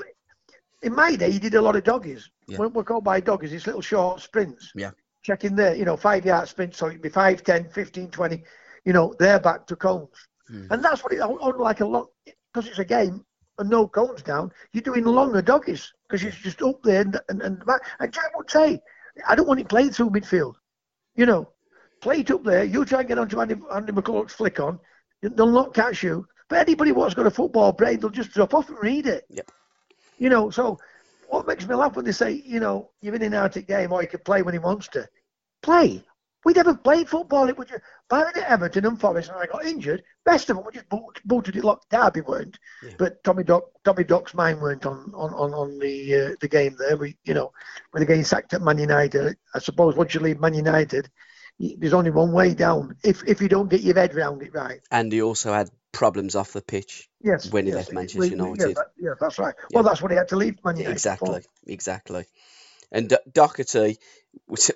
in 0.82 0.93
my 0.93 1.15
day 1.15 1.29
you 1.29 1.39
did 1.39 1.56
a 1.56 1.62
lot 1.62 1.77
of 1.77 1.84
doggies. 1.84 2.29
Yeah. 2.47 2.58
When 2.58 2.73
we're 2.73 2.84
called 2.84 3.06
by 3.06 3.21
doggies, 3.21 3.53
it's 3.53 3.65
little 3.65 3.82
short 3.82 4.19
sprints. 4.19 4.71
Yeah. 4.75 4.91
Checking 5.23 5.56
there, 5.56 5.73
you 5.73 5.86
know, 5.86 5.95
five 5.95 6.25
yard 6.25 6.49
sprints, 6.49 6.77
so 6.77 6.88
it'd 6.88 7.01
be 7.01 7.08
5, 7.08 7.43
10, 7.43 7.69
15, 7.69 8.12
20, 8.12 8.43
you 8.84 8.91
know, 8.91 9.15
they're 9.19 9.39
back 9.39 9.65
to 9.67 9.75
cones. 9.77 10.27
Mm. 10.51 10.69
And 10.69 10.84
that's 10.84 11.01
what 11.01 11.13
it, 11.13 11.21
unlike 11.21 11.79
a 11.79 11.86
lot, 11.86 12.10
because 12.25 12.69
it's 12.69 12.79
a 12.79 12.86
game 12.86 13.25
and 13.60 13.70
no 13.70 13.88
cones 13.88 14.22
down, 14.22 14.52
you're 14.72 14.82
doing 14.82 15.06
longer 15.06 15.42
doggies 15.42 15.94
because 16.08 16.24
it's 16.24 16.38
just 16.38 16.62
up 16.62 16.82
there 16.84 17.02
and, 17.02 17.20
and, 17.30 17.42
and 17.42 17.66
back. 17.66 17.82
And 18.00 18.12
Jack 18.12 18.36
would 18.38 18.50
say, 18.50 18.82
I 19.28 19.36
don't 19.36 19.48
want 19.48 19.60
it 19.60 19.70
played 19.70 19.94
through 19.94 20.10
midfield. 20.10 20.56
You 21.16 21.26
know, 21.26 21.50
play 22.02 22.22
it 22.22 22.32
up 22.32 22.44
there. 22.44 22.63
You 22.63 22.86
try 22.86 23.00
and 23.00 23.08
get 23.08 23.20
onto 23.20 23.39
Andy, 23.39 23.56
Andy 23.74 23.92
McCulloch's 23.92 24.34
flick 24.34 24.60
on. 24.60 24.80
They'll 25.22 25.48
not 25.48 25.74
catch 25.74 26.04
you. 26.04 26.28
But 26.50 26.60
anybody 26.60 26.92
what's 26.92 27.13
got 27.13 27.28
a 27.28 27.32
football 27.32 27.72
brain, 27.72 28.00
they'll 28.00 28.10
just 28.10 28.32
drop 28.32 28.54
off 28.54 28.70
and 28.70 28.78
read 28.82 29.08
it. 29.08 29.26
Yep. 29.30 29.50
You 30.18 30.30
know, 30.30 30.50
so 30.50 30.78
what 31.30 31.48
makes 31.48 31.68
me 31.68 31.76
laugh 31.76 31.96
when 31.96 32.06
they 32.06 32.12
say, 32.12 32.32
you 32.46 32.60
know, 32.60 32.89
you're 33.02 33.16
in 33.16 33.22
and 33.22 33.36
out 33.36 33.58
game 33.68 33.92
or 33.92 34.02
you 34.02 34.08
can 34.08 34.20
play 34.20 34.42
when 34.42 34.54
he 34.54 34.60
wants 34.60 34.88
to. 34.89 35.08
Play. 35.62 36.04
We 36.45 36.53
never 36.53 36.75
played 36.75 37.08
football. 37.10 37.47
It 37.49 37.58
was 37.58 37.69
just 37.69 37.82
Barron 38.10 38.38
at 38.38 38.49
Everton 38.49 38.86
and 38.86 38.99
Forest, 38.99 39.29
and 39.29 39.38
I 39.39 39.45
got 39.45 39.65
injured. 39.65 40.03
Best 40.25 40.49
of 40.49 40.58
them, 40.58 40.65
we 40.65 40.73
just 40.73 40.89
boot, 40.89 41.21
booted 41.25 41.56
it 41.56 41.63
locked. 41.63 41.89
Derby 41.89 42.21
weren't, 42.21 42.58
Yeah. 42.84 42.91
but 42.97 43.23
Tommy 43.23 43.43
Doc, 43.43 43.63
Tommy 43.86 44.03
Doc's 44.03 44.34
mind 44.34 44.60
weren't 44.62 44.86
on 44.86 45.12
on 45.15 45.34
on, 45.34 45.53
on 45.53 45.79
the 45.79 46.15
uh, 46.15 46.36
the 46.41 46.47
game 46.47 46.75
there. 46.77 46.97
We, 46.97 47.17
you 47.23 47.34
know, 47.34 47.51
when 47.91 48.01
they 48.01 48.08
getting 48.08 48.23
sacked 48.23 48.53
at 48.53 48.62
Man 48.62 48.77
United, 48.77 49.38
I 49.56 49.60
suppose 49.60 49.95
once 49.95 50.13
you 50.13 50.19
leave 50.19 50.39
Man 50.39 50.53
United, 50.53 51.10
there's 51.60 51.93
only 51.93 52.12
one 52.12 52.32
way 52.32 52.53
down. 52.53 52.95
If 53.03 53.23
if 53.27 53.41
you 53.41 53.47
don't 53.47 53.69
get 53.69 53.82
your 53.82 53.95
head 53.95 54.13
round 54.15 54.41
it 54.41 54.53
right. 54.53 54.82
And 54.91 55.12
he 55.12 55.21
also 55.21 55.53
had 55.53 55.69
problems 55.91 56.36
off 56.36 56.53
the 56.53 56.62
pitch 56.62 57.08
Yes. 57.21 57.51
when 57.51 57.65
he 57.65 57.71
yes, 57.71 57.77
left 57.77 57.93
Manchester 57.93 58.25
United. 58.25 58.60
Yeah, 58.69 58.73
that, 58.75 58.88
yeah, 58.97 59.13
that's 59.19 59.38
right. 59.39 59.53
Yeah. 59.69 59.75
Well, 59.75 59.84
that's 59.84 60.01
what 60.01 60.12
he 60.12 60.17
had 60.17 60.27
to 60.29 60.36
leave 60.36 60.58
Man 60.65 60.75
United. 60.77 60.89
for. 60.89 60.93
Exactly, 60.93 61.41
exactly. 61.67 62.25
And 62.91 63.10
D- 63.10 63.17
Docherty 63.32 63.97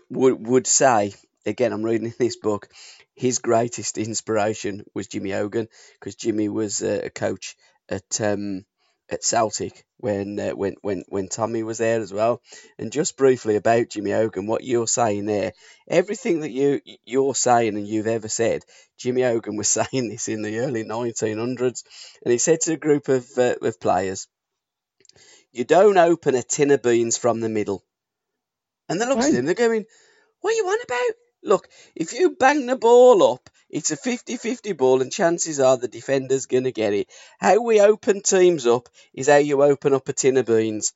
would 0.09 0.47
would 0.47 0.67
say 0.67 1.13
again. 1.47 1.73
I'm 1.73 1.83
reading 1.83 2.07
in 2.07 2.13
this 2.19 2.37
book. 2.37 2.69
His 3.15 3.39
greatest 3.39 3.97
inspiration 3.97 4.83
was 4.93 5.07
Jimmy 5.07 5.31
Hogan 5.31 5.67
because 5.99 6.15
Jimmy 6.15 6.49
was 6.49 6.83
uh, 6.83 7.01
a 7.05 7.09
coach 7.09 7.55
at 7.89 8.21
um, 8.21 8.65
at 9.09 9.23
Celtic 9.23 9.85
when 9.97 10.39
uh, 10.39 10.51
when 10.51 10.75
when 10.81 11.03
when 11.07 11.27
Tommy 11.29 11.63
was 11.63 11.77
there 11.77 12.01
as 12.01 12.13
well. 12.13 12.41
And 12.77 12.91
just 12.91 13.17
briefly 13.17 13.55
about 13.55 13.89
Jimmy 13.89 14.11
Hogan, 14.11 14.47
what 14.47 14.63
you're 14.63 14.87
saying 14.87 15.25
there, 15.25 15.53
everything 15.87 16.41
that 16.41 16.51
you 16.51 16.81
you're 17.05 17.35
saying 17.35 17.75
and 17.75 17.87
you've 17.87 18.07
ever 18.07 18.27
said, 18.27 18.63
Jimmy 18.97 19.21
Hogan 19.21 19.55
was 19.55 19.67
saying 19.91 20.09
this 20.09 20.27
in 20.27 20.41
the 20.41 20.59
early 20.59 20.83
1900s, 20.83 21.83
and 22.23 22.31
he 22.31 22.37
said 22.37 22.61
to 22.61 22.73
a 22.73 22.77
group 22.77 23.07
of 23.07 23.25
uh, 23.37 23.55
of 23.61 23.79
players, 23.79 24.27
"You 25.51 25.63
don't 25.63 25.97
open 25.97 26.35
a 26.35 26.43
tin 26.43 26.71
of 26.71 26.83
beans 26.83 27.17
from 27.17 27.39
the 27.39 27.49
middle." 27.49 27.83
And 28.89 29.01
they 29.01 29.05
look 29.05 29.19
at 29.19 29.33
him, 29.33 29.45
they're 29.45 29.53
going, 29.53 29.85
"What 30.41 30.51
are 30.51 30.55
you 30.55 30.67
on 30.67 30.77
about?" 30.83 31.15
Look, 31.43 31.67
if 31.95 32.13
you 32.13 32.31
bang 32.31 32.65
the 32.65 32.75
ball 32.75 33.33
up, 33.33 33.49
it's 33.69 33.91
a 33.91 33.97
50-50 33.97 34.75
ball, 34.77 35.01
and 35.01 35.11
chances 35.11 35.59
are 35.59 35.77
the 35.77 35.87
defender's 35.87 36.45
gonna 36.45 36.71
get 36.71 36.93
it. 36.93 37.07
How 37.39 37.61
we 37.61 37.81
open 37.81 38.21
teams 38.21 38.65
up 38.65 38.89
is 39.13 39.27
how 39.27 39.37
you 39.37 39.61
open 39.63 39.93
up 39.93 40.07
a 40.09 40.13
tin 40.13 40.37
of 40.37 40.45
beans. 40.45 40.93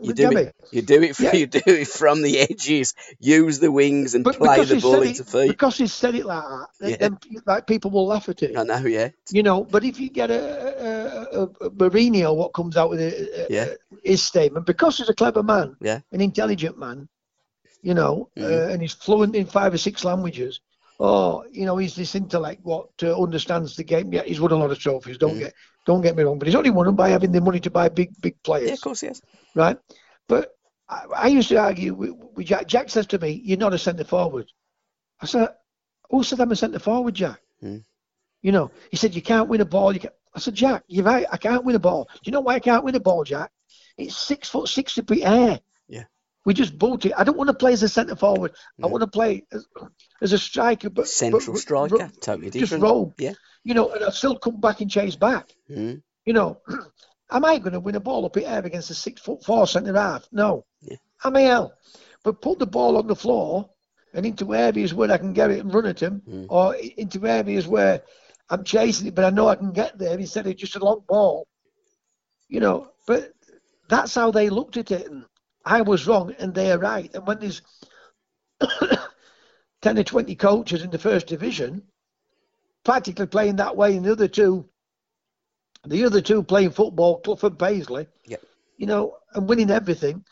You 0.00 0.12
do 0.14 0.30
it. 0.30 0.54
You 0.70 0.82
do 0.82 1.02
it. 1.02 1.18
Yeah. 1.18 1.34
You 1.34 1.46
do 1.46 1.60
it 1.66 1.88
from 1.88 2.22
the 2.22 2.38
edges. 2.38 2.94
Use 3.18 3.58
the 3.58 3.72
wings 3.72 4.14
and 4.14 4.22
but 4.22 4.36
play 4.36 4.64
the 4.64 4.78
ball 4.80 5.02
into 5.02 5.22
it, 5.22 5.28
feet. 5.28 5.48
because 5.48 5.76
he 5.76 5.88
said 5.88 6.14
it 6.14 6.24
like 6.24 6.44
that, 6.78 6.90
Yeah. 6.90 6.96
then 6.98 7.18
like 7.46 7.66
people 7.66 7.90
will 7.90 8.06
laugh 8.06 8.28
at 8.28 8.40
it. 8.44 8.56
I 8.56 8.62
know. 8.62 8.86
Yeah. 8.86 9.08
You 9.32 9.42
know, 9.42 9.64
but 9.64 9.82
if 9.82 9.98
you 9.98 10.08
get 10.08 10.30
a, 10.30 11.34
a, 11.34 11.40
a, 11.40 11.42
a 11.66 11.70
Mourinho, 11.70 12.36
what 12.36 12.52
comes 12.52 12.76
out 12.76 12.90
with 12.90 13.00
a, 13.00 13.06
a, 13.06 13.44
uh, 13.44 13.46
Yeah. 13.50 13.62
Uh, 13.92 13.96
his 14.04 14.22
statement, 14.22 14.66
because 14.66 14.98
he's 14.98 15.08
a 15.08 15.14
clever 15.14 15.42
man, 15.42 15.76
Yeah. 15.80 16.00
an 16.12 16.20
intelligent 16.20 16.78
man, 16.78 17.08
you 17.82 17.94
know, 17.94 18.28
Mhm. 18.36 18.44
uh, 18.44 18.72
and 18.72 18.82
he's 18.82 18.92
fluent 18.94 19.34
in 19.36 19.46
five 19.46 19.72
or 19.74 19.78
six 19.78 20.04
languages. 20.04 20.60
Oh, 21.00 21.44
you 21.52 21.64
know, 21.64 21.76
he's 21.76 21.94
this 21.94 22.14
intellect 22.16 22.60
what 22.64 22.88
uh, 23.02 23.20
understands 23.20 23.76
the 23.76 23.84
game. 23.84 24.12
Yeah, 24.12 24.22
he's 24.24 24.40
won 24.40 24.50
a 24.52 24.56
lot 24.56 24.70
of 24.72 24.78
trophies. 24.78 25.18
Don't 25.18 25.36
Mhm. 25.36 25.40
get 25.40 25.54
don't 25.86 26.02
get 26.02 26.16
me 26.16 26.22
wrong, 26.24 26.38
but 26.38 26.46
he's 26.48 26.54
only 26.56 26.70
won 26.70 26.86
them 26.86 26.96
by 26.96 27.08
having 27.08 27.32
the 27.32 27.40
money 27.40 27.60
to 27.60 27.70
buy 27.70 27.88
big 27.88 28.10
big 28.20 28.42
players 28.42 28.66
Yeah. 28.68 28.74
Of 28.74 28.80
course. 28.80 29.02
Yes. 29.02 29.20
right? 29.54 29.78
But 30.26 30.54
I, 30.88 31.04
I 31.16 31.26
used 31.28 31.48
to 31.50 31.56
argue 31.56 31.94
with, 31.94 32.12
with 32.34 32.46
Jack. 32.46 32.66
Jack 32.66 32.90
says 32.90 33.06
to 33.08 33.18
me, 33.18 33.40
"You're 33.44 33.58
not 33.58 33.74
a 33.74 33.78
centre 33.78 34.04
forward." 34.04 34.50
I 35.20 35.26
said, 35.26 35.48
"Who 36.10 36.22
said 36.24 36.40
I'm 36.40 36.52
a 36.52 36.56
centre 36.56 36.78
forward, 36.78 37.14
Jack?" 37.14 37.40
Hmm. 37.60 37.78
You 38.42 38.52
know, 38.52 38.70
he 38.90 38.96
said, 38.96 39.14
"You 39.14 39.22
can't 39.22 39.48
win 39.48 39.60
a 39.60 39.64
ball." 39.64 39.92
You 39.92 40.00
can 40.00 40.10
I 40.34 40.40
said, 40.40 40.54
"Jack, 40.54 40.82
you're 40.88 41.04
right. 41.04 41.26
I 41.32 41.36
can't 41.36 41.64
win 41.64 41.74
a 41.76 41.78
ball. 41.80 42.04
Do 42.12 42.20
you 42.24 42.32
know 42.32 42.40
why 42.40 42.54
I 42.56 42.60
can't 42.60 42.84
win 42.84 42.94
a 42.96 43.00
ball, 43.00 43.24
Jack? 43.24 43.50
It's 43.96 44.16
six 44.16 44.48
foot 44.48 44.68
six 44.68 44.94
to 44.96 45.02
be 45.02 45.24
air. 45.24 45.60
We 46.48 46.54
just 46.54 46.78
bolt 46.78 47.04
it. 47.04 47.12
I 47.14 47.24
don't 47.24 47.36
want 47.36 47.48
to 47.48 47.54
play 47.54 47.74
as 47.74 47.82
a 47.82 47.90
centre 47.90 48.16
forward. 48.16 48.52
I 48.82 48.86
want 48.86 49.02
to 49.02 49.06
play 49.06 49.44
as, 49.52 49.66
as 50.22 50.32
a 50.32 50.38
striker, 50.38 50.88
but 50.88 51.06
Central 51.06 51.52
but, 51.52 51.60
striker. 51.60 52.10
Totally 52.22 52.48
different. 52.48 52.70
just 52.70 52.82
roll. 52.82 53.12
Yeah. 53.18 53.34
You 53.64 53.74
know, 53.74 53.90
and 53.92 54.02
I 54.02 54.08
still 54.08 54.38
come 54.38 54.58
back 54.58 54.80
and 54.80 54.90
chase 54.90 55.14
back. 55.14 55.50
Mhm. 55.70 56.00
You 56.24 56.32
know, 56.32 56.62
am 57.30 57.44
I 57.44 57.58
going 57.58 57.74
to 57.74 57.80
win 57.80 57.96
a 57.96 58.00
ball 58.00 58.24
up 58.24 58.38
in 58.38 58.44
air 58.44 58.64
against 58.64 58.88
a 58.88 58.94
six 58.94 59.20
foot 59.20 59.44
four 59.44 59.66
centre 59.66 59.92
half? 59.94 60.26
No. 60.32 60.64
Yeah. 60.80 60.96
Am 61.22 61.36
I 61.36 61.42
hell? 61.42 61.74
But 62.24 62.40
put 62.40 62.58
the 62.58 62.66
ball 62.66 62.96
on 62.96 63.08
the 63.08 63.14
floor 63.14 63.68
and 64.14 64.24
into 64.24 64.54
areas 64.54 64.94
where 64.94 65.12
I 65.12 65.18
can 65.18 65.34
get 65.34 65.50
it 65.50 65.58
and 65.60 65.74
run 65.74 65.84
at 65.84 66.00
him, 66.00 66.22
Mm. 66.26 66.46
or 66.48 66.74
into 66.76 67.26
areas 67.26 67.66
where 67.68 68.00
I'm 68.48 68.64
chasing 68.64 69.08
it, 69.08 69.14
but 69.14 69.26
I 69.26 69.30
know 69.36 69.48
I 69.48 69.56
can 69.56 69.72
get 69.72 69.98
there 69.98 70.18
instead 70.18 70.46
of 70.46 70.56
just 70.56 70.76
a 70.76 70.82
long 70.82 71.04
ball. 71.06 71.46
You 72.48 72.60
know, 72.60 72.88
but 73.06 73.32
that's 73.90 74.14
how 74.14 74.30
they 74.30 74.48
looked 74.48 74.78
at 74.78 74.90
it. 74.90 75.10
And 75.10 75.26
I 75.68 75.82
was 75.82 76.06
wrong 76.06 76.34
and 76.38 76.54
they 76.54 76.72
are 76.72 76.78
right. 76.78 77.14
And 77.14 77.26
when 77.26 77.38
there's 77.40 77.60
10 79.82 79.98
or 79.98 80.02
20 80.02 80.34
coaches 80.34 80.82
in 80.82 80.90
the 80.90 80.98
first 80.98 81.26
division 81.26 81.82
practically 82.84 83.26
playing 83.26 83.56
that 83.56 83.76
way, 83.76 83.96
and 83.96 84.04
the 84.04 84.12
other 84.12 84.28
two, 84.28 84.66
the 85.86 86.04
other 86.04 86.22
two 86.22 86.42
playing 86.42 86.70
football, 86.70 87.20
Clough 87.20 87.38
and 87.42 87.58
Paisley, 87.58 88.06
Yep. 88.26 88.42
you 88.78 88.86
know, 88.86 89.16
and 89.34 89.46
winning 89.48 89.70
everything, 89.70 90.24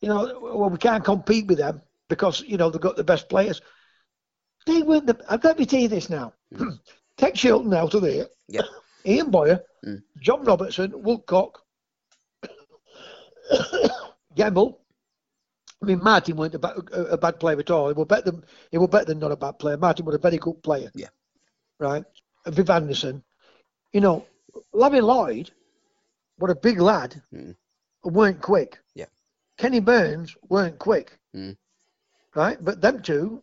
you 0.00 0.08
know, 0.08 0.38
well, 0.40 0.70
we 0.70 0.78
can't 0.78 1.04
compete 1.04 1.48
with 1.48 1.58
them 1.58 1.82
because, 2.08 2.42
you 2.42 2.56
know, 2.56 2.70
they've 2.70 2.80
got 2.80 2.96
the 2.96 3.02
best 3.04 3.28
players. 3.28 3.60
They 4.66 4.82
weren't 4.82 5.06
the, 5.06 5.18
I've 5.28 5.40
got 5.40 5.56
to 5.56 5.66
tell 5.66 5.80
you 5.80 5.88
this 5.88 6.08
now. 6.10 6.32
Take 7.16 7.34
Shilton 7.34 7.74
out 7.74 7.94
of 7.94 8.02
there. 8.02 8.28
Yep. 8.48 8.64
Ian 9.06 9.30
Bowyer, 9.30 9.60
Mm. 9.84 10.02
John 10.20 10.42
Robertson, 10.42 10.90
Woodcock, 11.02 11.62
Gamble. 14.34 14.80
I 15.82 15.86
mean, 15.86 16.02
Martin 16.02 16.36
weren't 16.36 16.54
a, 16.54 16.58
ba- 16.58 16.82
a, 16.92 17.00
a 17.02 17.18
bad 17.18 17.38
player 17.38 17.58
at 17.58 17.70
all. 17.70 17.88
He 17.88 17.94
was 17.94 18.06
better 18.06 18.30
than 18.30 18.44
he 18.70 18.78
was 18.78 18.88
better 18.88 19.04
than 19.04 19.18
not 19.18 19.32
a 19.32 19.36
bad 19.36 19.58
player. 19.58 19.76
Martin 19.76 20.06
was 20.06 20.14
a 20.14 20.18
very 20.18 20.38
good 20.38 20.62
player. 20.62 20.90
Yeah. 20.94 21.08
Right. 21.78 22.04
Viv 22.46 22.70
Anderson. 22.70 23.22
You 23.92 24.00
know, 24.00 24.26
Larry 24.72 25.00
Lloyd 25.00 25.50
was 26.38 26.50
a 26.50 26.54
big 26.54 26.80
lad 26.80 27.22
Mm. 27.34 27.56
weren't 28.04 28.40
quick. 28.40 28.78
Yeah. 28.94 29.06
Kenny 29.58 29.80
Burns 29.80 30.34
weren't 30.48 30.78
quick. 30.78 31.18
Mm. 31.34 31.56
Right. 32.34 32.62
But 32.62 32.80
them 32.80 33.02
two 33.02 33.42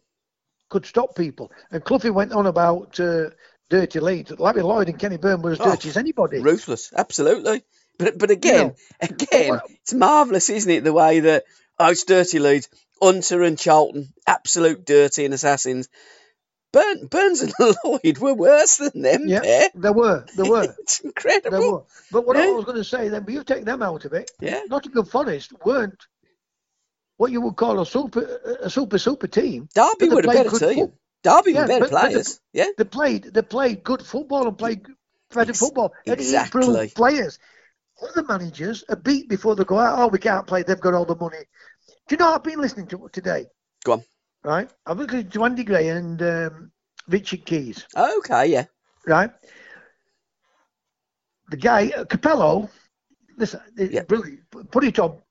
could 0.70 0.86
stop 0.86 1.16
people. 1.16 1.52
And 1.72 1.84
Cloughie 1.84 2.10
went 2.10 2.34
on 2.34 2.48
about 2.48 3.00
uh, 3.00 3.30
dirty 3.70 4.00
Leeds. 4.00 4.32
Larry 4.40 4.62
Lloyd 4.64 4.90
and 4.90 4.98
Kenny 5.00 5.18
Burns 5.18 5.44
were 5.44 5.52
as 5.52 5.60
Oh, 5.62 5.66
dirty 5.66 5.90
as 5.90 5.98
anybody. 5.98 6.40
Ruthless, 6.40 6.92
absolutely. 6.96 7.64
But 7.98 8.18
but 8.18 8.32
again, 8.32 8.76
again, 9.02 9.50
what- 9.50 9.70
it's 9.82 9.94
marvellous, 9.94 10.50
isn't 10.50 10.72
it? 10.72 10.84
The 10.84 10.94
way 10.94 11.20
that 11.22 11.44
oh, 11.80 11.92
it's 11.92 12.04
dirty 12.06 12.40
Leeds. 12.40 12.70
Hunter 13.02 13.44
and 13.44 13.60
Charlton, 13.60 14.14
absolute 14.26 14.86
dirty 14.86 15.26
and 15.26 15.34
assassins. 15.34 15.90
Burn, 16.72 17.06
Burns 17.08 17.42
and 17.42 17.54
Lloyd 17.84 18.18
were 18.18 18.34
worse 18.34 18.78
than 18.78 19.02
them. 19.02 19.28
Yeah, 19.28 19.42
there. 19.42 19.70
there 19.76 19.94
were. 19.94 20.26
There 20.36 20.50
were. 20.50 20.64
it's 20.80 21.00
There 21.00 21.10
incredible. 21.10 21.72
were. 21.72 21.84
But 22.12 22.26
what 22.26 22.38
I 22.38 22.50
was 22.52 22.64
going 22.66 22.78
to 22.78 22.84
say 22.84 23.10
then, 23.10 23.24
but 23.26 23.34
you 23.34 23.44
take 23.44 23.66
them 23.66 23.84
out 23.84 24.06
of 24.06 24.14
it. 24.14 24.32
Yeah, 24.40 24.62
Nottingham 24.68 25.06
Forest 25.06 25.52
weren't 25.66 26.02
what 27.18 27.32
you 27.32 27.42
would 27.42 27.56
call 27.58 27.80
a 27.80 27.86
super, 27.86 28.22
a 28.62 28.70
super, 28.70 28.98
super 28.98 29.28
team. 29.28 29.68
Derby 29.76 29.92
But 30.00 30.10
they 30.10 30.16
were 30.16 30.22
a 30.22 30.44
better 30.44 30.60
team. 30.74 30.94
Derby 31.24 31.52
Yeah, 31.54 31.62
were 31.62 31.68
better 31.68 31.80
but- 31.86 31.92
but 31.92 32.02
players. 32.10 32.40
yeah, 32.54 32.66
They 32.78 32.84
played, 32.86 33.24
they 33.26 33.42
played 33.44 33.84
good 33.84 34.02
football 34.02 34.48
and 34.48 34.58
played 34.58 34.86
better 35.34 35.52
Ex- 35.52 35.60
football. 35.60 35.94
And 36.08 36.16
exactly. 36.20 36.66
improved 36.66 36.96
players. 36.96 37.38
Other 38.10 38.24
managers 38.24 38.84
are 38.90 38.96
beat 38.96 39.30
before 39.30 39.56
they 39.56 39.64
go 39.64 39.80
out. 39.80 39.98
Oh, 40.00 40.08
we 40.08 40.20
can't 40.20 40.46
play. 40.46 40.64
They've 40.64 40.80
got 40.80 40.94
all 40.94 41.06
the 41.06 41.16
money. 41.16 41.38
Do 41.88 41.94
you 42.16 42.18
know 42.18 42.32
what 42.32 42.36
I've 42.36 42.44
been 42.44 42.60
listening 42.62 42.88
to 42.88 43.10
today? 43.12 43.46
Go 43.84 43.94
on. 43.94 44.04
Right, 44.44 44.70
I've 44.86 44.98
been 44.98 45.08
listening 45.08 45.30
to 45.30 45.46
Andy 45.46 45.64
Gray 45.64 45.88
and 45.90 46.22
um, 46.22 46.72
Richard 47.08 47.46
Keys. 47.46 47.86
Okay, 47.96 48.48
yeah, 48.48 48.66
right? 49.08 49.32
The 51.50 51.58
guy, 51.58 51.92
uh, 51.96 52.04
Capello, 52.06 52.70
listen, 53.38 53.62
Yeah. 53.78 54.04
brilliant. 54.04 54.42
Put 54.72 54.84
it 54.84 55.00
on. 55.00 55.22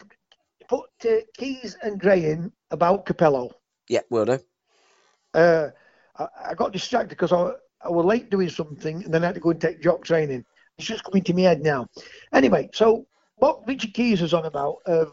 Put 0.69 0.89
uh, 1.05 1.17
Keys 1.37 1.77
and 1.83 2.01
Gray 2.01 2.31
in 2.31 2.53
about 2.71 3.05
Capello. 3.05 3.51
yeah, 3.89 4.01
will 4.09 4.25
do. 4.25 4.39
Uh, 5.35 5.69
I, 6.19 6.27
I 6.51 6.55
got 6.55 6.73
distracted 6.73 7.11
because 7.11 7.33
I, 7.33 7.51
I 7.85 7.91
was 7.91 8.07
late 8.07 8.31
doing 8.31 8.49
something 8.49 9.05
and 9.05 9.13
then 9.13 9.23
I 9.25 9.27
had 9.27 9.35
to 9.35 9.41
go 9.41 9.51
and 9.51 9.61
take 9.61 9.83
jock 9.83 10.05
training. 10.05 10.45
It's 10.83 10.89
just 10.89 11.05
coming 11.05 11.23
to 11.23 11.33
my 11.35 11.43
head 11.43 11.63
now. 11.63 11.87
Anyway, 12.33 12.69
so 12.73 13.07
what 13.37 13.65
Richard 13.69 13.95
Keys 13.95 14.21
was 14.21 14.35
on 14.35 14.47
about, 14.47 14.79
uh, 14.85 15.05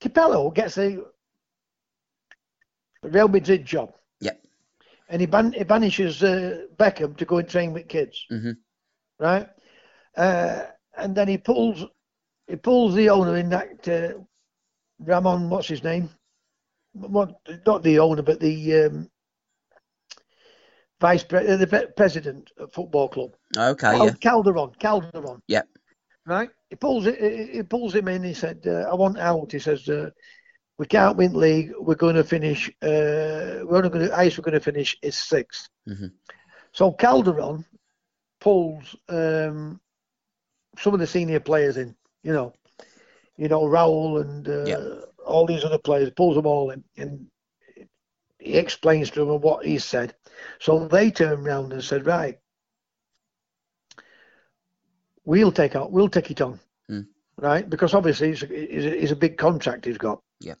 Capello 0.00 0.54
gets 0.54 0.78
a 0.78 0.98
Real 3.02 3.28
Madrid 3.28 3.66
job. 3.66 3.92
Yeah. 4.20 4.32
And 5.10 5.20
he, 5.20 5.26
ban- 5.26 5.52
he 5.52 5.64
banishes 5.64 6.22
uh, 6.22 6.62
Beckham 6.78 7.14
to 7.18 7.26
go 7.26 7.36
and 7.38 7.48
train 7.48 7.74
with 7.74 7.88
kids. 7.88 8.24
Mhm. 8.32 8.56
Right? 9.18 9.48
Uh, 10.16 10.62
and 10.96 11.14
then 11.14 11.28
he 11.28 11.36
pulls 11.36 11.84
he 12.46 12.56
pulls 12.56 12.94
the 12.94 13.10
owner 13.10 13.36
in 13.36 13.50
that 13.50 13.86
uh, 13.86 14.18
Ramon, 15.00 15.50
what's 15.50 15.68
his 15.68 15.84
name? 15.84 16.08
What, 16.94 17.38
not 17.66 17.82
the 17.82 17.98
owner, 17.98 18.22
but 18.22 18.40
the 18.40 18.86
um, 18.86 19.10
vice 21.00 21.24
pre- 21.24 21.46
uh, 21.46 21.56
the 21.56 21.92
president 21.96 22.50
of 22.58 22.72
football 22.72 23.08
club. 23.08 23.34
Okay, 23.56 23.90
Cal- 23.96 24.06
yeah, 24.06 24.12
Calderon, 24.20 24.72
Calderon. 24.78 25.42
Yeah. 25.46 25.62
Right. 26.26 26.50
He 26.70 26.76
pulls 26.76 27.06
it. 27.06 27.50
He 27.54 27.62
pulls 27.62 27.94
him 27.94 28.08
in. 28.08 28.22
He 28.22 28.34
said, 28.34 28.62
uh, 28.66 28.90
"I 28.90 28.94
want 28.94 29.18
out." 29.18 29.50
He 29.52 29.58
says, 29.58 29.88
uh, 29.88 30.10
"We 30.78 30.86
can't 30.86 31.16
win 31.16 31.32
league. 31.32 31.72
We're 31.78 31.94
going 31.94 32.16
to 32.16 32.24
finish. 32.24 32.68
Uh, 32.82 33.64
we're 33.64 33.78
only 33.78 33.88
going 33.88 34.06
to. 34.08 34.14
Highest 34.14 34.36
we're 34.38 34.42
going 34.44 34.52
to 34.60 34.60
finish 34.60 34.96
is 35.02 35.14
6th 35.16 35.68
Mhm. 35.88 36.12
So 36.72 36.92
Calderon 36.92 37.64
pulls 38.40 38.94
um, 39.08 39.80
some 40.78 40.92
of 40.94 41.00
the 41.00 41.06
senior 41.06 41.40
players 41.40 41.78
in. 41.78 41.96
You 42.22 42.32
know, 42.34 42.52
you 43.38 43.48
know 43.48 43.62
Raul 43.62 44.20
and 44.20 44.46
uh, 44.46 44.64
Yeah. 44.66 45.00
all 45.24 45.46
these 45.46 45.64
other 45.64 45.78
players. 45.78 46.10
Pulls 46.10 46.36
them 46.36 46.46
all 46.46 46.70
in, 46.72 46.84
and 46.98 47.26
he 48.38 48.54
explains 48.54 49.10
to 49.10 49.20
them 49.24 49.40
what 49.40 49.64
he 49.66 49.78
said. 49.78 50.14
So 50.60 50.86
they 50.86 51.10
turned 51.10 51.46
around 51.46 51.72
and 51.72 51.82
said, 51.82 52.06
right, 52.06 52.38
we'll 55.24 55.52
take 55.52 55.76
out, 55.76 55.92
we'll 55.92 56.08
take 56.08 56.30
it 56.30 56.40
on, 56.40 56.60
Mm. 56.90 57.06
right? 57.36 57.68
Because 57.68 57.94
obviously 57.94 58.30
it's 58.30 58.42
a, 58.42 58.76
it's, 58.76 58.84
a, 58.84 59.02
it's 59.02 59.12
a 59.12 59.16
big 59.16 59.36
contract 59.36 59.84
he's 59.84 59.98
got. 59.98 60.22
Yeah. 60.40 60.54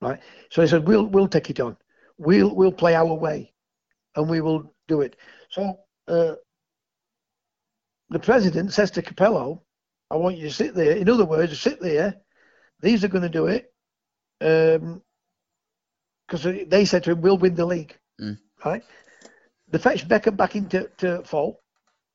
Right. 0.00 0.20
So 0.50 0.62
he 0.62 0.68
said, 0.68 0.86
we'll 0.86 1.06
we'll 1.06 1.28
take 1.28 1.50
it 1.50 1.60
on. 1.60 1.76
We'll 2.18 2.54
we'll 2.54 2.72
play 2.72 2.94
our 2.94 3.12
way, 3.14 3.52
and 4.14 4.28
we 4.30 4.40
will 4.40 4.72
do 4.86 5.00
it. 5.00 5.16
So 5.50 5.80
uh, 6.06 6.34
the 8.10 8.18
president 8.20 8.72
says 8.72 8.90
to 8.92 9.02
Capello, 9.02 9.62
I 10.10 10.16
want 10.16 10.36
you 10.38 10.48
to 10.48 10.54
sit 10.54 10.74
there. 10.74 10.96
In 10.96 11.08
other 11.10 11.24
words, 11.26 11.60
sit 11.60 11.80
there. 11.80 12.14
These 12.80 13.02
are 13.04 13.08
going 13.08 13.22
to 13.22 13.28
do 13.28 13.46
it. 13.48 13.72
Um, 14.40 15.02
because 16.28 16.66
they 16.68 16.84
said 16.84 17.04
to 17.04 17.12
him, 17.12 17.20
"We'll 17.22 17.38
win 17.38 17.54
the 17.54 17.64
league." 17.66 17.96
Mm. 18.20 18.38
Right? 18.64 18.82
They 19.70 19.78
fetched 19.78 20.08
Beckham 20.08 20.36
back 20.36 20.56
into 20.56 20.90
to 20.98 21.22
fall, 21.24 21.60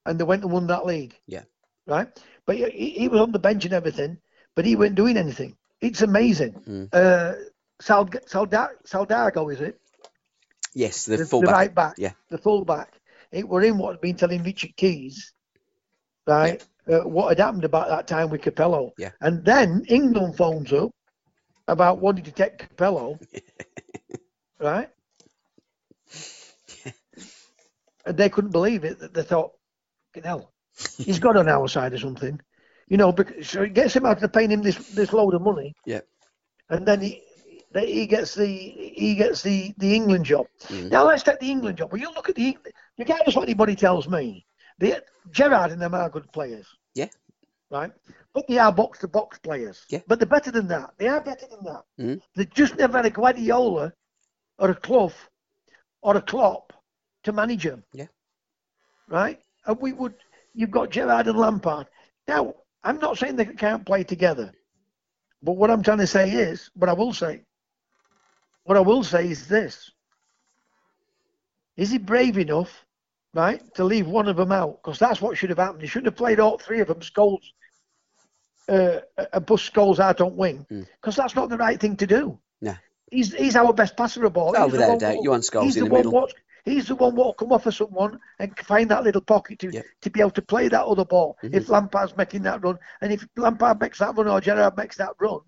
and 0.06 0.20
they 0.20 0.24
went 0.24 0.44
and 0.44 0.52
won 0.52 0.68
that 0.68 0.86
league. 0.86 1.18
Yeah. 1.28 1.44
Right? 1.88 2.08
But 2.46 2.58
he, 2.58 2.90
he 2.92 3.08
was 3.08 3.22
on 3.22 3.32
the 3.32 3.40
bench 3.40 3.66
and 3.66 3.74
everything, 3.74 4.18
but 4.56 4.66
he 4.66 4.76
wasn't 4.76 4.96
doing 4.96 5.18
anything. 5.18 5.56
It's 5.82 6.02
amazing. 6.02 6.54
Mm. 6.68 6.90
Uh, 6.94 7.34
Sal, 7.82 8.06
Salda, 8.06 8.70
Saldago, 8.86 9.52
is 9.52 9.62
it? 9.62 9.80
Yes, 10.74 11.06
the, 11.06 11.18
the, 11.18 11.26
fullback. 11.26 11.48
the 11.50 11.54
right 11.54 11.76
back, 11.76 11.94
Yeah. 11.98 12.14
the 12.30 12.38
fullback. 12.38 13.00
It 13.32 13.48
were 13.48 13.62
in 13.62 13.78
what 13.78 13.92
had 13.92 14.02
been 14.02 14.16
telling 14.16 14.44
Richard 14.44 14.76
Keys, 14.76 15.34
right? 16.28 16.66
Uh, 16.88 17.02
what 17.02 17.30
had 17.30 17.40
happened 17.40 17.66
about 17.66 17.90
that 17.90 18.08
time 18.08 18.30
with 18.30 18.42
Capello. 18.42 18.92
Yeah. 18.98 19.12
And 19.22 19.44
then 19.44 19.84
England 19.88 20.38
phones 20.38 20.72
up 20.74 20.92
about 21.68 22.00
wanting 22.00 22.26
to 22.26 22.32
take 22.32 22.58
Capello, 22.58 23.20
right? 24.64 24.90
and 28.06 28.18
they 28.18 28.30
couldn't 28.30 28.52
believe 28.52 28.84
it. 28.84 29.14
They 29.14 29.24
thought, 29.24 29.52
know, 30.24 30.50
he's 30.98 31.20
got 31.20 31.38
on 31.38 31.50
our 31.50 31.68
side 31.68 31.94
or 31.94 32.00
something, 32.00 32.40
you 32.88 32.98
know. 32.98 33.12
Because 33.12 33.50
so 33.50 33.64
it 33.64 33.74
gets 33.74 33.96
him 33.96 34.06
out 34.06 34.24
of 34.24 34.34
paying 34.34 34.52
him 34.52 34.62
this 34.62 34.78
this 34.90 35.14
load 35.14 35.34
of 35.34 35.42
money. 35.42 35.74
Yeah. 35.86 36.02
And 36.70 36.86
then 36.86 37.02
he. 37.02 37.22
He 37.76 38.06
gets 38.06 38.36
the 38.36 38.46
he 38.46 39.16
gets 39.16 39.42
the, 39.42 39.74
the 39.80 39.96
England 39.96 40.26
job. 40.26 40.46
Mm. 40.66 40.92
Now 40.92 41.08
let's 41.08 41.24
take 41.24 41.40
the 41.40 41.50
England 41.50 41.80
job. 41.80 41.92
Well, 41.92 42.00
you 42.00 42.14
look 42.14 42.30
at 42.30 42.36
the 42.36 42.56
regardless 43.00 43.36
what 43.36 43.50
anybody 43.50 43.76
tells 43.76 44.08
me, 44.08 44.46
the 44.78 45.04
Gerrard 45.32 45.72
and 45.72 45.82
them 45.82 45.96
are 45.96 46.08
good 46.08 46.32
players. 46.32 46.68
Yeah. 46.94 47.08
Right. 47.72 47.92
But 48.32 48.48
they 48.48 48.60
are 48.60 48.72
box 48.72 49.00
to 49.00 49.08
box 49.08 49.40
players. 49.40 49.86
Yeah. 49.90 50.02
But 50.06 50.20
they're 50.20 50.28
better 50.28 50.52
than 50.52 50.68
that. 50.68 50.92
They 51.00 51.08
are 51.08 51.20
better 51.20 51.48
than 51.50 51.64
that. 51.64 51.84
Mm. 52.00 52.22
They 52.36 52.46
just 52.46 52.78
never 52.78 52.98
had 52.98 53.08
a 53.08 53.10
Guardiola 53.10 53.92
or 54.58 54.72
a 54.72 54.76
Clough 54.76 55.14
or 56.02 56.18
a 56.18 56.22
Klopp 56.22 56.74
to 57.24 57.32
manage 57.32 57.64
them. 57.64 57.84
Yeah. 57.94 58.08
Right. 59.08 59.40
And 59.66 59.80
we 59.80 59.94
would. 59.94 60.16
You've 60.54 60.72
got 60.72 60.92
Gerrard 60.92 61.28
and 61.28 61.38
Lampard. 61.38 61.88
Now, 62.28 62.54
I'm 62.84 63.00
not 63.00 63.18
saying 63.18 63.36
they 63.36 63.46
can't 63.46 63.86
play 63.86 64.04
together, 64.04 64.54
but 65.42 65.54
what 65.54 65.72
I'm 65.72 65.82
trying 65.82 65.98
to 66.00 66.08
say 66.08 66.30
is, 66.32 66.70
what 66.76 66.90
I 66.90 66.94
will 66.94 67.14
say, 67.14 67.44
what 68.66 68.78
I 68.78 68.82
will 68.82 69.04
say 69.04 69.30
is 69.30 69.48
this: 69.48 69.92
Is 71.76 71.90
he 71.92 71.98
brave 71.98 72.38
enough, 72.38 72.86
right, 73.34 73.62
to 73.76 73.84
leave 73.84 74.08
one 74.08 74.28
of 74.28 74.36
them 74.38 74.52
out? 74.52 74.82
Because 74.84 75.00
that's 75.00 75.22
what 75.22 75.38
should 75.38 75.50
have 75.50 75.60
happened. 75.60 75.82
He 75.82 75.88
shouldn't 75.88 76.08
have 76.14 76.18
played 76.18 76.40
all 76.40 76.58
three 76.58 76.82
of 76.82 76.88
them, 76.88 77.00
Scholes, 77.00 77.44
uh, 78.70 79.00
and 79.34 79.48
push 79.48 79.72
Scholes 79.72 80.00
out 80.00 80.22
on 80.22 80.36
wing, 80.36 80.66
Mm. 80.70 80.88
because 81.02 81.16
that's 81.16 81.36
not 81.36 81.50
the 81.50 81.58
right 81.58 81.80
thing 81.80 81.98
to 81.98 82.08
do. 82.08 82.40
He's 83.14 83.34
he's 83.34 83.56
our 83.56 83.74
best 83.74 83.96
passer 83.96 84.26
of 84.26 84.34
ball. 84.34 84.54
Oh, 84.58 84.64
He's 84.66 84.72
without 84.74 84.96
a 84.96 85.00
doubt. 85.00 85.24
You 85.24 85.30
want 85.32 85.44
Scholes 85.44 85.64
he's 85.64 85.78
in 85.78 85.84
the 85.84 85.90
the 85.90 85.94
one 85.94 86.00
middle. 86.00 86.12
what 86.14 86.34
he's 86.66 86.88
the 86.88 86.96
one 86.96 87.16
what 87.16 87.38
come 87.38 87.52
off 87.52 87.66
of 87.66 87.76
someone 87.76 88.20
and 88.40 88.58
find 88.60 88.90
that 88.90 89.04
little 89.04 89.22
pocket 89.22 89.60
to 89.60 89.72
Yep. 89.72 89.86
to 90.02 90.10
be 90.10 90.20
able 90.22 90.32
to 90.32 90.42
play 90.42 90.68
that 90.70 90.84
other 90.86 91.06
ball. 91.06 91.38
Mhm. 91.44 91.54
If 91.56 91.70
Lampard's 91.70 92.16
making 92.18 92.44
that 92.44 92.64
run, 92.64 92.78
and 93.02 93.12
if 93.14 93.26
Lampard 93.38 93.80
makes 93.80 94.00
that 94.00 94.16
run 94.18 94.28
or 94.28 94.42
Gerrard 94.42 94.76
makes 94.78 94.98
that 94.98 95.12
run, 95.20 95.40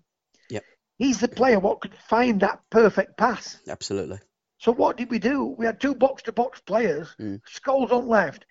Yep. 0.50 0.64
he's 0.98 1.18
the 1.20 1.28
player 1.28 1.58
what 1.58 1.80
could 1.80 1.94
find 1.94 2.40
that 2.40 2.60
perfect 2.70 3.16
pass. 3.16 3.58
Absolutely. 3.68 4.20
So 4.58 4.72
what 4.72 4.96
did 4.96 5.10
we 5.10 5.18
do? 5.18 5.44
We 5.58 5.66
had 5.66 5.80
two 5.80 5.94
box 5.94 6.22
to 6.24 6.32
box 6.32 6.60
players, 6.60 7.14
Mm. 7.18 7.40
Scholes 7.46 7.90
on 7.92 8.06
left, 8.08 8.46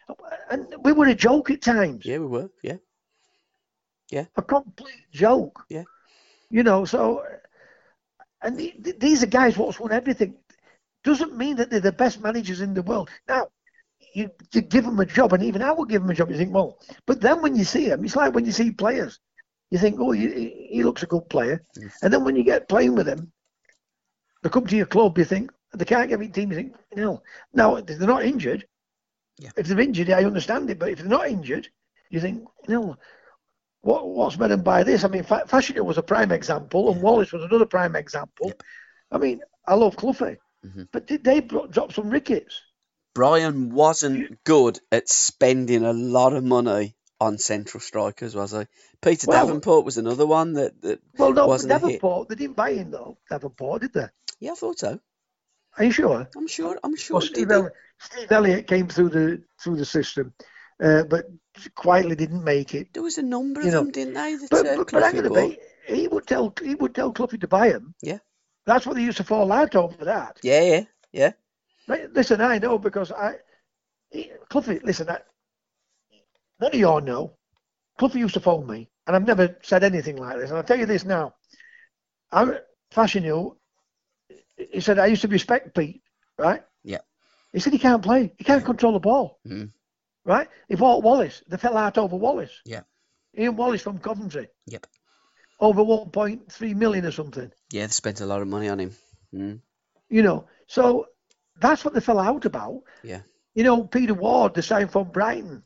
and 0.51 0.61
we 0.84 0.91
were 0.91 1.07
a 1.07 1.16
joke 1.16 1.49
at 1.51 1.61
times. 1.61 2.05
Yeah, 2.05 2.20
we 2.20 2.28
were. 2.28 2.49
Yeah, 2.63 2.78
Yeah. 4.11 4.26
A 4.36 4.41
complete 4.41 5.05
joke. 5.11 5.66
Yeah. 5.70 5.84
You 6.49 6.61
know, 6.63 6.86
so 6.86 7.24
and 8.45 8.57
the, 8.57 8.73
the- 8.79 8.97
these 8.99 9.23
are 9.23 9.27
guys 9.27 9.57
what's 9.57 9.79
won 9.79 9.91
everything. 9.91 10.35
Doesn't 11.03 11.37
mean 11.37 11.55
that 11.57 11.69
they're 11.69 11.79
the 11.79 11.91
best 11.91 12.21
managers 12.21 12.61
in 12.61 12.73
the 12.73 12.81
world. 12.81 13.09
Now, 13.27 13.47
you, 14.13 14.29
you 14.53 14.61
give 14.61 14.85
them 14.85 14.99
a 14.99 15.05
job, 15.05 15.33
and 15.33 15.43
even 15.43 15.61
I 15.61 15.71
would 15.71 15.89
give 15.89 16.01
them 16.01 16.09
a 16.09 16.15
job. 16.15 16.31
You 16.31 16.37
think, 16.37 16.53
well, 16.53 16.79
but 17.05 17.21
then 17.21 17.41
when 17.41 17.55
you 17.55 17.63
see 17.63 17.87
them, 17.89 18.03
it's 18.05 18.15
like 18.15 18.33
when 18.33 18.45
you 18.45 18.51
see 18.51 18.71
players. 18.71 19.19
You 19.71 19.77
think, 19.79 19.99
oh, 19.99 20.11
he, 20.11 20.67
he 20.71 20.83
looks 20.83 21.03
a 21.03 21.07
good 21.07 21.27
player, 21.29 21.61
Mm. 21.77 21.91
and 22.03 22.13
then 22.13 22.23
when 22.23 22.35
you 22.35 22.43
get 22.43 22.69
playing 22.69 22.95
with 22.95 23.05
them, 23.07 23.31
they 24.41 24.49
come 24.49 24.65
to 24.67 24.75
your 24.75 24.85
club. 24.85 25.17
You 25.17 25.25
think 25.25 25.51
they 25.73 25.85
can't 25.85 26.09
get 26.09 26.19
me 26.19 26.27
team. 26.29 26.51
You 26.51 26.55
think, 26.57 26.75
no, 26.95 27.21
now 27.53 27.75
if 27.75 27.85
they're 27.85 28.07
not 28.15 28.23
injured. 28.25 28.65
Yeah. 29.37 29.51
If 29.57 29.67
they're 29.67 29.79
injured, 29.87 30.09
I 30.11 30.23
understand 30.23 30.69
it. 30.69 30.79
But 30.79 30.89
if 30.89 30.99
they're 30.99 31.07
not 31.07 31.27
injured, 31.27 31.67
you 32.09 32.21
think, 32.21 32.47
no, 32.69 32.95
what 33.86 34.07
what's 34.09 34.38
meant 34.39 34.63
by 34.63 34.83
this? 34.83 35.03
I 35.03 35.07
mean, 35.09 35.23
Fa- 35.23 35.45
Fashanu 35.47 35.86
was 35.86 35.97
a 35.97 36.03
prime 36.03 36.31
example, 36.31 36.91
and. 36.91 37.01
Wallace 37.01 37.31
was 37.31 37.43
another 37.43 37.65
prime 37.67 37.95
example. 37.95 38.47
Yep. 38.47 38.63
I 39.11 39.17
mean, 39.19 39.41
I 39.67 39.75
love 39.75 39.95
Cloughie, 39.95 40.38
Mhm. 40.65 40.88
but 40.91 41.05
did 41.07 41.23
they 41.23 41.39
drop 41.41 41.93
some 41.93 42.09
rickets? 42.09 42.61
Brian 43.13 43.69
wasn't 43.73 44.43
good 44.43 44.79
at 44.91 45.07
spending 45.07 45.86
a 45.86 45.93
lot 45.93 46.33
of 46.33 46.43
money 46.43 46.95
on 47.21 47.38
central 47.38 47.79
strikers, 47.79 48.36
was 48.36 48.51
he? 48.51 48.65
Peter 49.01 49.27
Well- 49.27 49.45
Davenport 49.45 49.86
was 49.86 49.97
another 49.97 50.25
one 50.25 50.53
that, 50.53 50.81
that 50.81 50.99
Well, 51.17 51.31
no, 51.33 51.47
Wasn't. 51.47 51.69
Davenport, 51.69 52.27
they 52.29 52.36
didn't 52.36 52.55
buy 52.57 52.73
him 52.73 52.91
though. 52.91 53.17
Davenport, 53.29 53.81
did 53.83 53.93
they? 53.93 54.07
yeah, 54.39 54.51
I 54.51 54.55
thought 54.55 54.79
so. 54.79 54.99
Are 55.77 55.83
you 55.86 55.91
sure? 55.91 56.27
I'm 56.36 56.47
sure. 56.47 56.77
I'm 56.83 56.95
sure. 56.97 57.15
Well, 57.15 57.21
Steve. 57.21 57.51
Elliott, 57.51 57.73
Steve 57.99 58.31
Elliott 58.31 58.67
came 58.67 58.88
through 58.88 59.09
the 59.09 59.43
through 59.61 59.77
the 59.77 59.86
system, 59.86 60.33
uh, 60.83 61.03
but 61.03 61.25
quietly 61.75 62.15
didn't 62.15 62.43
make 62.43 62.73
it. 62.73 62.93
There 62.93 63.03
was 63.03 63.17
a 63.17 63.23
number 63.23 63.61
of 63.61 63.67
know, 63.67 63.83
them, 63.83 63.91
didn't 63.91 64.13
they? 64.13 64.35
That, 64.35 64.47
But, 64.49 64.67
uh, 64.67 64.75
but, 64.77 64.91
but 64.91 65.03
I'm 65.03 65.11
Cloughie 65.11 65.29
going 65.29 65.51
to 65.51 65.57
be. 65.87 65.95
He 65.95 66.07
would 66.07 66.27
tell 66.27 66.53
he 66.61 66.75
would 66.75 66.95
tell 66.95 67.11
Cloughie 67.11 67.37
to 67.37 67.47
buy 67.47 67.69
him. 67.69 67.93
Yeah. 68.01 68.19
That's 68.65 68.85
what 68.85 68.95
they 68.95 69.03
used 69.03 69.17
to 69.17 69.23
fall 69.23 69.51
out 69.51 69.75
over 69.75 70.05
that. 70.05 70.39
Yeah, 70.41 70.61
yeah, 70.61 70.83
yeah. 71.11 71.31
Right, 71.87 72.11
Listen, 72.11 72.41
I 72.41 72.57
know 72.57 72.79
because 72.79 73.11
I, 73.11 73.35
he, 74.09 74.31
Cloughie. 74.49 74.79
Listen, 74.83 75.09
I, 75.09 75.19
none 76.59 76.73
of 76.73 76.79
y'all 76.79 77.01
know. 77.01 77.37
Cloughie 77.97 78.19
used 78.19 78.33
to 78.33 78.39
phone 78.39 78.65
me, 78.67 78.89
and 79.05 79.15
I've 79.15 79.27
never 79.27 79.57
said 79.61 79.83
anything 79.83 80.17
like 80.17 80.37
this. 80.37 80.49
And 80.49 80.57
I'll 80.57 80.63
tell 80.63 80.79
you 80.79 80.87
this 80.87 81.05
now. 81.05 81.35
I 82.31 82.59
fashion 82.91 83.23
you. 83.23 83.57
He 84.57 84.81
said 84.81 84.99
I 84.99 85.05
used 85.05 85.21
to 85.21 85.27
respect 85.27 85.75
Pete, 85.75 86.01
right? 86.37 86.63
Yeah. 86.83 86.99
He 87.53 87.59
said 87.59 87.71
he 87.71 87.79
can't 87.79 88.01
play. 88.01 88.33
He 88.37 88.43
can't 88.43 88.65
control 88.65 88.93
the 88.93 88.99
ball. 88.99 89.39
Mhm. 89.47 89.71
Right? 90.26 90.47
He 90.67 90.76
bought 90.76 91.03
Wallace. 91.03 91.43
They 91.47 91.57
fell 91.57 91.78
out 91.78 91.97
over 91.97 92.15
Wallace. 92.15 92.61
Yeah. 92.65 92.82
Ian 93.38 93.55
Wallace 93.55 93.82
from 93.82 93.99
Coventry. 93.99 94.47
Yep. 94.65 94.88
Over 95.59 95.82
1.3 95.82 96.76
million 96.76 97.05
or 97.05 97.11
something. 97.11 97.51
Yeah, 97.71 97.86
they 97.86 97.91
spent 97.91 98.21
a 98.21 98.26
lot 98.26 98.41
of 98.41 98.47
money 98.47 98.67
on 98.67 98.80
him. 98.80 98.95
Mm. 99.34 99.61
You 100.09 100.23
know, 100.23 100.47
so 100.67 101.07
that's 101.59 101.86
what 101.86 101.93
they 101.93 102.01
fell 102.01 102.19
out 102.19 102.45
about. 102.45 102.82
Yeah. 103.03 103.21
You 103.53 103.63
know, 103.63 103.84
Peter 103.84 104.13
Ward, 104.13 104.53
the 104.53 104.61
sign 104.61 104.88
from 104.88 105.11
Brighton. 105.11 105.63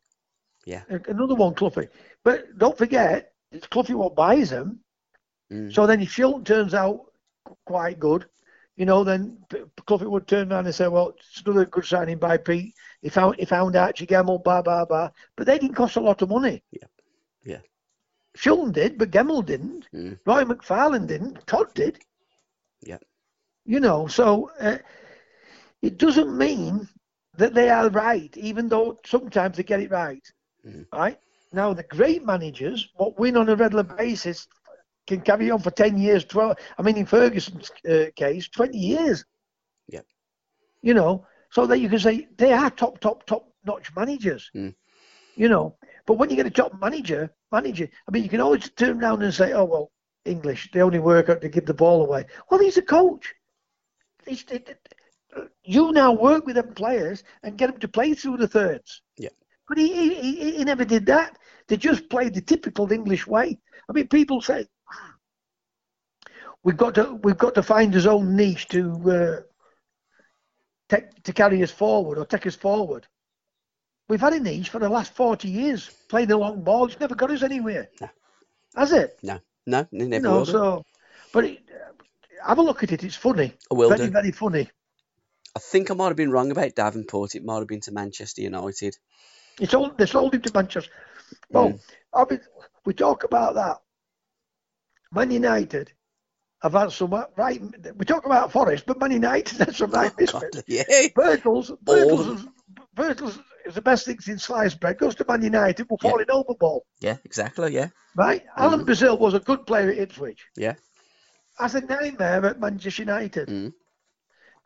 Yeah. 0.66 0.84
Another 0.90 1.36
one, 1.36 1.56
Cloughie. 1.56 1.88
But 2.24 2.58
don't 2.58 2.78
forget, 2.78 3.32
it's 3.52 3.68
Cloughie 3.68 3.96
what 3.96 4.16
buys 4.16 4.50
them. 4.50 4.82
Mm. 5.52 5.74
So 5.74 5.88
then 5.88 6.02
if 6.02 6.16
Shilton 6.16 6.46
turns 6.46 6.74
out 6.74 7.06
quite 7.66 8.00
good, 8.00 8.26
you 8.80 8.86
know, 8.86 9.04
then 9.04 9.38
Cloughie 9.86 10.08
would 10.08 10.26
turn 10.26 10.54
around 10.54 10.66
and 10.66 10.74
say, 10.74 10.88
well, 10.88 11.10
it's 11.10 11.42
another 11.46 11.66
good 11.66 11.84
signing 11.84 12.18
by 12.18 12.38
Pete. 12.38 12.74
He 13.02 13.10
found 13.10 13.36
he 13.36 13.44
found 13.44 13.76
Archie 13.76 14.08
Gemmill, 14.08 14.42
blah, 14.42 14.62
blah, 14.62 14.86
blah. 14.86 15.10
But 15.36 15.48
they 15.48 15.60
didn't 15.60 15.76
cost 15.76 15.98
a 15.98 16.00
lot 16.00 16.22
of 16.22 16.30
money. 16.30 16.64
Yeah. 16.72 16.88
Yeah. 17.44 17.60
Shilton 18.38 18.72
did, 18.72 18.98
but 18.98 19.12
Gemmill 19.12 19.46
didn't. 19.46 19.86
Mm. 19.94 20.18
Roy 20.26 20.46
McFarland 20.46 21.08
didn't. 21.08 21.46
Todd 21.46 21.74
did. 21.74 22.00
Yeah. 22.82 23.00
You 23.66 23.82
know, 23.82 24.08
so 24.08 24.50
uh, 24.62 24.78
it 25.82 25.98
doesn't 25.98 26.38
mean 26.38 26.88
that 27.36 27.54
they 27.54 27.70
are 27.70 27.90
right, 27.90 28.36
even 28.38 28.70
though 28.70 28.98
sometimes 29.06 29.58
they 29.58 29.64
get 29.64 29.82
it 29.82 29.92
right. 29.92 30.26
Mhm. 30.66 30.86
Right? 30.94 31.20
Now, 31.52 31.74
the 31.74 31.84
great 31.84 32.24
managers, 32.26 32.88
what 32.96 33.20
win 33.20 33.36
on 33.36 33.50
a 33.50 33.58
regular 33.58 33.84
basis, 33.84 34.48
can 35.10 35.22
carry 35.22 35.52
on 35.52 35.60
for 35.60 35.72
10 35.72 35.98
years, 35.98 36.24
12. 36.26 36.58
I 36.78 36.82
mean, 36.82 36.96
in 36.96 37.06
Ferguson's 37.06 37.72
uh, 37.90 38.06
case, 38.16 38.48
20 38.48 38.78
years. 38.78 39.26
Yeah. 39.88 40.02
You 40.82 40.94
know, 40.94 41.26
so 41.52 41.66
that 41.66 41.80
you 41.80 41.90
can 41.90 42.00
say 42.00 42.28
they 42.38 42.54
are 42.54 42.70
top, 42.70 43.00
top, 43.00 43.26
top 43.26 43.52
notch 43.66 43.94
managers. 43.96 44.50
Mm. 44.56 44.76
You 45.36 45.50
know, 45.50 45.76
but 46.06 46.16
when 46.16 46.30
you 46.30 46.36
get 46.36 46.46
a 46.46 46.52
top 46.52 46.80
manager, 46.80 47.34
manager, 47.52 47.90
I 48.08 48.12
mean, 48.12 48.24
you 48.24 48.30
can 48.30 48.42
always 48.42 48.70
turn 48.70 49.02
around 49.02 49.24
and 49.24 49.34
say, 49.34 49.54
oh, 49.54 49.66
well, 49.66 49.92
English, 50.26 50.70
they 50.72 50.82
only 50.82 51.00
work 51.00 51.30
out 51.30 51.42
to 51.42 51.50
give 51.50 51.66
the 51.66 51.74
ball 51.74 52.04
away. 52.04 52.26
Well, 52.50 52.60
he's 52.60 52.78
a 52.78 52.82
coach. 52.82 53.34
He's, 54.28 54.46
you 55.64 55.92
now 55.92 56.12
work 56.12 56.46
with 56.46 56.56
them 56.56 56.74
players 56.74 57.24
and 57.44 57.58
get 57.58 57.72
them 57.72 57.80
to 57.80 57.88
play 57.88 58.14
through 58.14 58.38
the 58.38 58.48
thirds. 58.48 59.02
Yeah. 59.18 59.30
But 59.68 59.78
he, 59.78 59.88
he, 59.94 60.14
he, 60.16 60.58
he 60.58 60.64
never 60.64 60.86
did 60.86 61.06
that. 61.08 61.38
They 61.68 61.78
just 61.78 62.10
played 62.10 62.34
the 62.34 62.42
typical 62.42 62.92
English 62.92 63.26
way. 63.28 63.60
I 63.88 63.94
mean, 63.94 64.08
people 64.08 64.42
say 64.42 64.66
we've 66.64 66.78
got 66.78 66.96
to 66.96 67.14
we've 67.24 67.38
got 67.38 67.56
to 67.56 67.64
find 67.64 67.94
his 67.94 68.08
own 68.08 68.36
niche 68.36 68.68
to 68.70 69.12
uh, 69.12 69.42
take, 70.90 71.24
to 71.24 71.34
carry 71.34 71.62
us 71.64 71.72
forward 71.72 72.18
or 72.18 72.26
take 72.26 72.48
us 72.48 72.56
forward. 72.56 73.08
We've 74.08 74.22
had 74.22 74.34
a 74.34 74.40
niche 74.40 74.70
for 74.70 74.80
the 74.80 74.90
last 74.90 75.14
forty 75.14 75.50
years, 75.50 75.90
playing 76.10 76.30
the 76.30 76.38
long 76.38 76.64
ball. 76.64 76.86
It's 76.86 77.00
never 77.00 77.16
got 77.16 77.32
us 77.32 77.44
anywhere, 77.44 77.90
No. 78.02 78.10
has 78.76 78.92
it? 78.92 79.20
No, 79.24 79.40
no, 79.66 79.88
they 79.92 80.08
never 80.08 80.16
you 80.16 80.22
know, 80.22 80.38
will. 80.40 80.46
so 80.46 80.84
but 81.32 81.46
it, 81.46 81.60
have 82.46 82.58
a 82.58 82.62
look 82.62 82.84
at 82.84 82.92
it. 82.92 83.04
It's 83.04 83.16
funny, 83.16 83.54
I 83.72 83.76
will 83.76 83.90
very 83.90 84.08
do. 84.08 84.12
very 84.12 84.32
funny. 84.32 84.70
I 85.56 85.60
think 85.60 85.90
I 85.92 85.94
might 85.96 86.08
have 86.08 86.16
been 86.16 86.32
wrong 86.32 86.52
about 86.52 86.76
Davenport. 86.76 87.36
It 87.36 87.44
might 87.44 87.58
have 87.58 87.68
been 87.68 87.82
to 87.82 87.92
Manchester 87.92 88.42
United. 88.42 88.96
It's 89.60 89.74
all 89.74 89.92
they 89.92 90.06
sold 90.06 90.34
him 90.36 90.42
to 90.42 90.52
Manchester. 90.54 90.92
Well, 91.50 91.70
Mm. 91.70 91.80
I 92.14 92.26
mean, 92.30 92.40
we 92.86 92.94
talk 92.94 93.24
about 93.24 93.56
that. 93.56 93.78
Man 95.12 95.32
United 95.32 95.92
have 96.62 96.74
had 96.74 96.92
some 96.92 97.12
right. 97.38 97.62
We 97.98 98.06
talk 98.06 98.26
about 98.26 98.52
Forest, 98.52 98.86
but 98.86 99.00
Man 99.00 99.12
United 99.12 99.58
had 99.60 99.76
some 99.76 99.92
right 99.92 100.12
Oh, 100.12 100.16
misfits. 100.20 100.64
yeah. 100.68 100.84
Birtles, 101.18 101.72
Birtles, 101.84 102.48
Birtles 102.96 103.40
is 103.66 103.76
the 103.76 103.82
best 103.82 104.06
thing 104.06 104.20
since 104.20 104.44
sliced 104.44 104.80
bread. 104.80 104.98
Goes 104.98 105.16
to 105.16 105.26
Man 105.28 105.42
United, 105.42 105.88
we're 105.90 105.98
falling 106.02 106.26
Yeah. 106.28 106.34
falling 106.34 106.46
overboard. 106.46 106.84
Yeah, 107.00 107.18
exactly. 107.24 107.74
Yeah. 107.74 107.90
Right? 108.16 108.44
Alan 108.58 108.84
Brazil 108.84 109.18
was 109.18 109.34
a 109.34 109.40
good 109.40 109.66
player 109.66 109.90
at 109.90 109.98
Ipswich. 109.98 110.46
Yeah. 110.58 110.74
As 111.60 111.76
a 111.76 111.82
nightmare 111.82 112.46
at 112.46 112.60
Manchester 112.60 113.04
United. 113.04 113.48
Mm. 113.48 113.74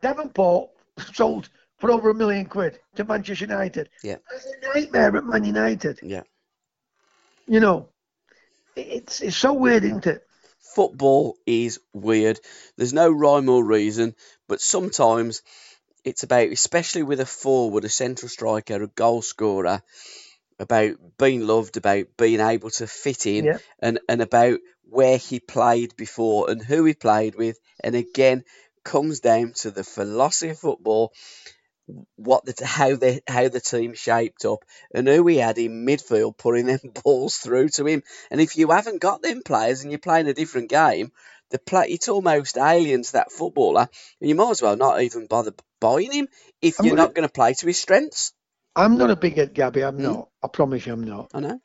Davenport 0.00 0.70
sold 1.14 1.48
for 1.78 1.90
over 1.90 2.10
a 2.10 2.14
million 2.14 2.46
quid 2.46 2.78
to 2.96 3.04
Manchester 3.04 3.44
United. 3.46 3.88
Yeah. 4.02 4.16
As 4.34 4.46
a 4.46 4.74
nightmare 4.74 5.16
at 5.16 5.24
Man 5.24 5.44
United. 5.44 5.98
Yeah. 6.02 6.22
You 7.46 7.60
know, 7.60 7.88
it's 8.76 9.20
it's 9.20 9.36
so 9.36 9.52
weird, 9.52 9.84
isn't 9.84 10.06
it? 10.06 10.26
Football 10.74 11.36
is 11.46 11.78
weird. 11.92 12.40
There's 12.76 12.92
no 12.92 13.10
rhyme 13.10 13.48
or 13.48 13.64
reason, 13.64 14.14
but 14.48 14.60
sometimes 14.60 15.42
it's 16.04 16.22
about, 16.22 16.48
especially 16.48 17.02
with 17.02 17.20
a 17.20 17.26
forward, 17.26 17.84
a 17.84 17.88
central 17.88 18.28
striker, 18.28 18.82
a 18.82 18.88
goal 18.88 19.22
scorer, 19.22 19.82
about 20.58 20.96
being 21.18 21.46
loved, 21.46 21.76
about 21.76 22.06
being 22.16 22.40
able 22.40 22.70
to 22.70 22.86
fit 22.86 23.26
in, 23.26 23.44
Yeah. 23.46 23.58
and, 23.80 24.00
and 24.08 24.22
about 24.22 24.60
where 24.88 25.18
he 25.18 25.40
played 25.40 25.96
before 25.96 26.50
and 26.50 26.62
who 26.62 26.84
he 26.84 26.94
played 26.94 27.34
with. 27.34 27.58
And 27.82 27.94
again, 27.94 28.44
comes 28.84 29.20
down 29.20 29.52
to 29.54 29.70
the 29.70 29.84
philosophy 29.84 30.50
of 30.50 30.58
football, 30.58 31.12
what 32.16 32.44
the 32.44 32.64
how 32.64 32.96
the 32.96 33.20
how 33.28 33.48
the 33.48 33.60
team 33.60 33.94
shaped 33.94 34.44
up, 34.44 34.64
and 34.94 35.06
who 35.06 35.22
we 35.22 35.36
had 35.36 35.58
in 35.58 35.86
midfield 35.86 36.36
putting 36.38 36.66
them 36.66 36.80
balls 37.04 37.36
through 37.36 37.68
to 37.70 37.86
him. 37.86 38.02
And 38.30 38.40
if 38.40 38.56
you 38.56 38.70
haven't 38.70 39.00
got 39.00 39.22
them 39.22 39.42
players 39.42 39.82
and 39.82 39.90
you're 39.92 39.98
playing 39.98 40.28
a 40.28 40.34
different 40.34 40.70
game, 40.70 41.12
the 41.50 41.58
play 41.58 41.86
it's 41.88 42.08
almost 42.08 42.56
alien 42.56 43.02
to 43.02 43.12
that 43.12 43.32
footballer, 43.32 43.88
and 44.20 44.28
you 44.28 44.34
might 44.34 44.50
as 44.50 44.62
well 44.62 44.76
not 44.76 45.02
even 45.02 45.26
bother 45.26 45.52
buying 45.80 46.12
him 46.12 46.28
if 46.62 46.78
I'm 46.78 46.86
you're 46.86 46.96
gonna- 46.96 47.08
not 47.08 47.14
going 47.14 47.28
to 47.28 47.32
play 47.32 47.52
to 47.54 47.66
his 47.66 47.78
strengths. 47.80 48.32
I'm 48.74 48.96
not 48.96 49.10
a 49.10 49.16
big 49.16 49.36
head, 49.36 49.54
Gabby. 49.54 49.84
I'm 49.84 49.96
Hmm. 49.96 50.02
not. 50.02 50.28
I 50.42 50.48
promise 50.48 50.86
you, 50.86 50.94
I'm 50.94 51.04
not. 51.04 51.30
I 51.34 51.40
know. 51.40 51.60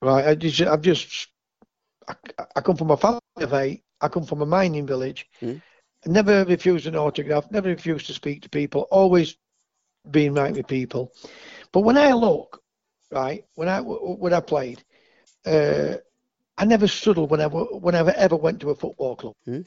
Right? 0.00 0.26
I 0.28 0.34
just, 0.34 0.60
I've 0.62 0.80
just, 0.82 1.28
I, 2.08 2.14
I 2.56 2.60
come 2.60 2.76
from 2.76 2.90
a 2.90 2.96
family 2.96 3.20
of 3.36 3.52
eight. 3.54 3.82
I 4.00 4.08
come 4.08 4.24
from 4.24 4.40
a 4.42 4.46
mining 4.46 4.86
village. 4.86 5.28
Hmm. 5.40 5.56
Never 6.06 6.44
refused 6.44 6.86
an 6.86 6.96
autograph. 6.96 7.50
Never 7.50 7.68
refused 7.68 8.06
to 8.06 8.14
speak 8.14 8.42
to 8.42 8.48
people. 8.48 8.86
Always 8.90 9.36
being 10.10 10.34
right 10.34 10.54
with 10.54 10.66
people. 10.66 11.12
But 11.72 11.80
when 11.80 11.98
I 11.98 12.12
look, 12.12 12.62
right, 13.10 13.44
when 13.54 13.68
I 13.68 13.80
when 13.80 14.34
I 14.34 14.40
played, 14.40 14.84
uh, 15.46 15.94
I 16.58 16.64
never 16.64 16.88
struggled 16.88 17.30
whenever 17.30 17.64
whenever 17.64 18.12
ever 18.16 18.36
went 18.36 18.60
to 18.60 18.70
a 18.70 18.74
football 18.74 19.16
club. 19.16 19.34
Hmm. 19.44 19.60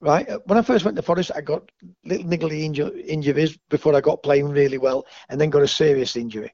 Right, 0.00 0.28
Uh, 0.28 0.38
when 0.46 0.58
I 0.58 0.62
first 0.62 0.84
went 0.84 0.96
to 0.96 1.02
Forest, 1.02 1.32
I 1.34 1.40
got 1.40 1.70
little 2.04 2.26
niggly 2.26 2.62
inju- 2.68 3.04
injuries 3.06 3.56
before 3.68 3.96
I 3.96 4.00
got 4.00 4.22
playing 4.22 4.48
really 4.48 4.78
well, 4.78 5.06
and 5.28 5.40
then 5.40 5.50
got 5.50 5.62
a 5.62 5.68
serious 5.68 6.16
injury. 6.16 6.52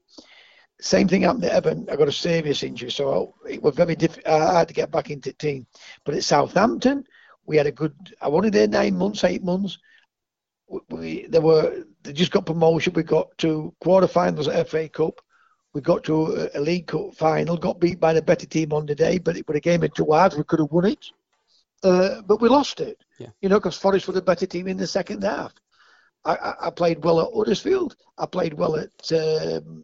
Same 0.81 1.07
thing 1.07 1.21
happened 1.21 1.45
at 1.45 1.51
Everton. 1.53 1.87
I 1.89 1.95
got 1.95 2.07
a 2.09 2.11
serious 2.11 2.63
injury, 2.63 2.91
so 2.91 3.35
it 3.49 3.61
was 3.61 3.75
very 3.75 3.95
difficult. 3.95 4.27
I 4.27 4.59
had 4.59 4.67
to 4.67 4.73
get 4.73 4.91
back 4.91 5.09
into 5.09 5.29
the 5.29 5.35
team. 5.37 5.65
But 6.03 6.15
at 6.15 6.23
Southampton, 6.23 7.05
we 7.45 7.57
had 7.57 7.67
a 7.67 7.71
good. 7.71 7.93
I 8.21 8.27
wanted 8.27 8.53
there 8.53 8.67
nine 8.67 8.97
months, 8.97 9.23
eight 9.23 9.43
months. 9.43 9.77
We, 10.67 10.79
we 10.89 11.27
there 11.27 11.41
were 11.41 11.85
they 12.05 12.13
just 12.13 12.31
got 12.31 12.45
promotion. 12.45 12.93
We 12.93 13.03
got 13.03 13.37
to 13.39 13.73
quarterfinals 13.83 14.53
at 14.53 14.69
FA 14.69 14.87
Cup. 14.87 15.19
We 15.73 15.81
got 15.81 16.03
to 16.05 16.49
a, 16.55 16.59
a 16.59 16.61
League 16.61 16.87
Cup 16.87 17.15
final. 17.15 17.57
Got 17.57 17.79
beat 17.79 17.99
by 17.99 18.13
the 18.13 18.21
better 18.21 18.45
team 18.45 18.71
on 18.71 18.85
the 18.85 18.95
day, 18.95 19.17
but 19.17 19.35
it 19.35 19.47
was 19.47 19.57
a 19.57 19.59
game 19.59 19.83
of 19.83 19.93
two 19.93 20.11
halves. 20.11 20.37
We 20.37 20.43
could 20.43 20.59
have 20.59 20.71
won 20.71 20.85
it, 20.85 21.05
uh, 21.83 22.21
but 22.21 22.39
we 22.41 22.47
lost 22.47 22.79
it. 22.79 22.97
Yeah. 23.17 23.29
You 23.41 23.49
know, 23.49 23.59
because 23.59 23.75
Forest 23.77 24.07
were 24.07 24.13
the 24.13 24.21
better 24.21 24.45
team 24.45 24.67
in 24.67 24.77
the 24.77 24.87
second 24.87 25.23
half. 25.23 25.53
I, 26.23 26.35
I, 26.35 26.67
I 26.67 26.69
played 26.69 27.03
well 27.03 27.19
at 27.21 27.33
Huddersfield. 27.33 27.95
I 28.17 28.25
played 28.25 28.53
well 28.53 28.77
at 28.77 29.11
um, 29.11 29.83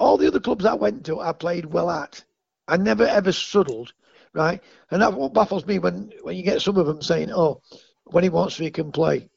all 0.00 0.16
the 0.16 0.26
other 0.26 0.40
clubs 0.40 0.64
I 0.64 0.74
went 0.74 1.04
to. 1.06 1.20
I 1.20 1.32
played 1.32 1.66
well 1.66 1.90
at. 1.90 2.24
I 2.66 2.76
never 2.76 3.06
ever 3.06 3.32
struggled, 3.32 3.92
right? 4.34 4.60
And 4.90 5.02
that's 5.02 5.14
what 5.14 5.34
baffles 5.34 5.66
me 5.66 5.78
when 5.78 6.12
when 6.22 6.36
you 6.36 6.42
get 6.42 6.62
some 6.62 6.76
of 6.76 6.86
them 6.86 7.00
saying, 7.02 7.30
"Oh, 7.32 7.62
when 8.04 8.24
he 8.24 8.30
wants 8.30 8.56
to, 8.56 8.64
he 8.64 8.70
can 8.70 8.92
play." 8.92 9.28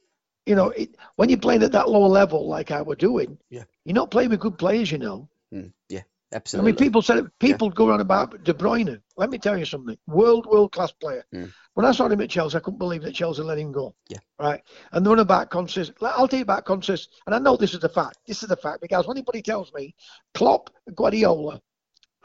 You 0.45 0.55
know, 0.55 0.69
it, 0.69 0.95
when 1.17 1.29
you're 1.29 1.37
playing 1.37 1.63
at 1.63 1.71
that 1.73 1.89
lower 1.89 2.07
level 2.07 2.47
like 2.47 2.71
I 2.71 2.81
were 2.81 2.95
doing, 2.95 3.37
Yeah. 3.49 3.63
you're 3.85 3.93
not 3.95 4.11
playing 4.11 4.29
with 4.31 4.39
good 4.39 4.57
players. 4.57 4.91
You 4.91 4.97
know, 4.97 5.29
Mm, 5.53 5.73
yeah, 5.89 6.03
absolutely. 6.33 6.69
I 6.69 6.71
mean, 6.71 6.77
people 6.77 7.01
said 7.01 7.29
people 7.37 7.69
go 7.69 7.91
on 7.91 7.99
about 7.99 8.43
De 8.45 8.53
Bruyne. 8.53 9.01
Let 9.17 9.29
me 9.29 9.37
tell 9.37 9.57
you 9.57 9.65
something. 9.65 9.97
World, 10.07 10.45
world 10.45 10.71
class 10.71 10.91
player. 10.93 11.25
Mm. 11.35 11.51
When 11.73 11.85
I 11.85 11.91
saw 11.91 12.07
him 12.07 12.21
at 12.21 12.29
Chelsea, 12.29 12.55
I 12.57 12.61
couldn't 12.61 12.79
believe 12.79 13.01
that 13.03 13.13
Chelsea 13.13 13.41
let 13.43 13.57
him 13.59 13.71
go. 13.73 13.93
Yeah. 14.09 14.19
Right. 14.39 14.61
And 14.93 15.05
the 15.05 15.09
one 15.09 15.19
about 15.19 15.49
consist. 15.51 15.91
I'll 16.01 16.27
tell 16.27 16.39
you 16.39 16.43
about 16.43 16.65
consist. 16.65 17.09
And 17.25 17.35
I 17.35 17.39
know 17.39 17.57
this 17.57 17.73
is 17.73 17.81
the 17.81 17.89
fact. 17.89 18.17
This 18.25 18.41
is 18.43 18.49
the 18.49 18.55
fact 18.55 18.81
because 18.81 19.07
when 19.07 19.17
anybody 19.17 19.41
tells 19.41 19.71
me 19.73 19.93
Klopp, 20.33 20.69
Guardiola, 20.95 21.61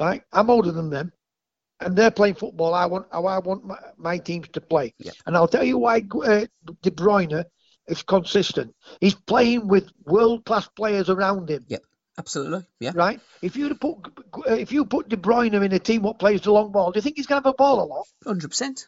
right? 0.01 0.23
I'm 0.33 0.51
older 0.51 0.71
than 0.73 0.89
them, 0.89 1.13
and 1.81 1.97
they're 1.97 2.11
playing 2.13 2.37
football. 2.37 2.75
I 2.75 2.87
want 2.87 3.07
how 3.13 3.27
I 3.27 3.39
want 3.41 3.65
my, 3.65 3.79
my 3.97 4.19
teams 4.19 4.49
to 4.53 4.61
play. 4.61 4.95
Yeah. 4.99 5.13
And 5.27 5.37
I'll 5.37 5.49
tell 5.49 5.65
you 5.65 5.79
why 5.79 6.05
uh, 6.25 6.47
De 6.83 6.91
Bruyne 6.91 7.45
is 7.89 8.03
consistent. 8.03 8.75
He's 9.01 9.15
playing 9.15 9.69
with 9.69 9.91
world 10.05 10.45
class 10.45 10.69
players 10.69 11.09
around 11.11 11.49
him 11.51 11.65
Yep, 11.69 11.83
absolutely. 12.19 12.67
Yeah. 12.81 12.93
right? 12.95 13.21
If 13.43 13.57
you 13.57 13.75
put 13.75 13.97
if 14.47 14.73
you 14.73 14.85
put 14.85 15.09
De 15.09 15.17
Bruyne 15.17 15.55
in 15.65 15.73
a 15.73 15.79
team 15.79 16.03
what 16.03 16.19
plays 16.19 16.41
the 16.43 16.53
long 16.53 16.73
ball, 16.73 16.93
do 16.93 16.99
you 16.99 17.03
think 17.03 17.17
he's 17.17 17.27
going 17.27 17.43
to 17.43 17.47
have 17.49 17.55
a 17.55 17.57
ball 17.57 17.83
a 17.83 17.87
lot? 17.87 18.07
Hundred 18.25 18.49
percent. 18.49 18.87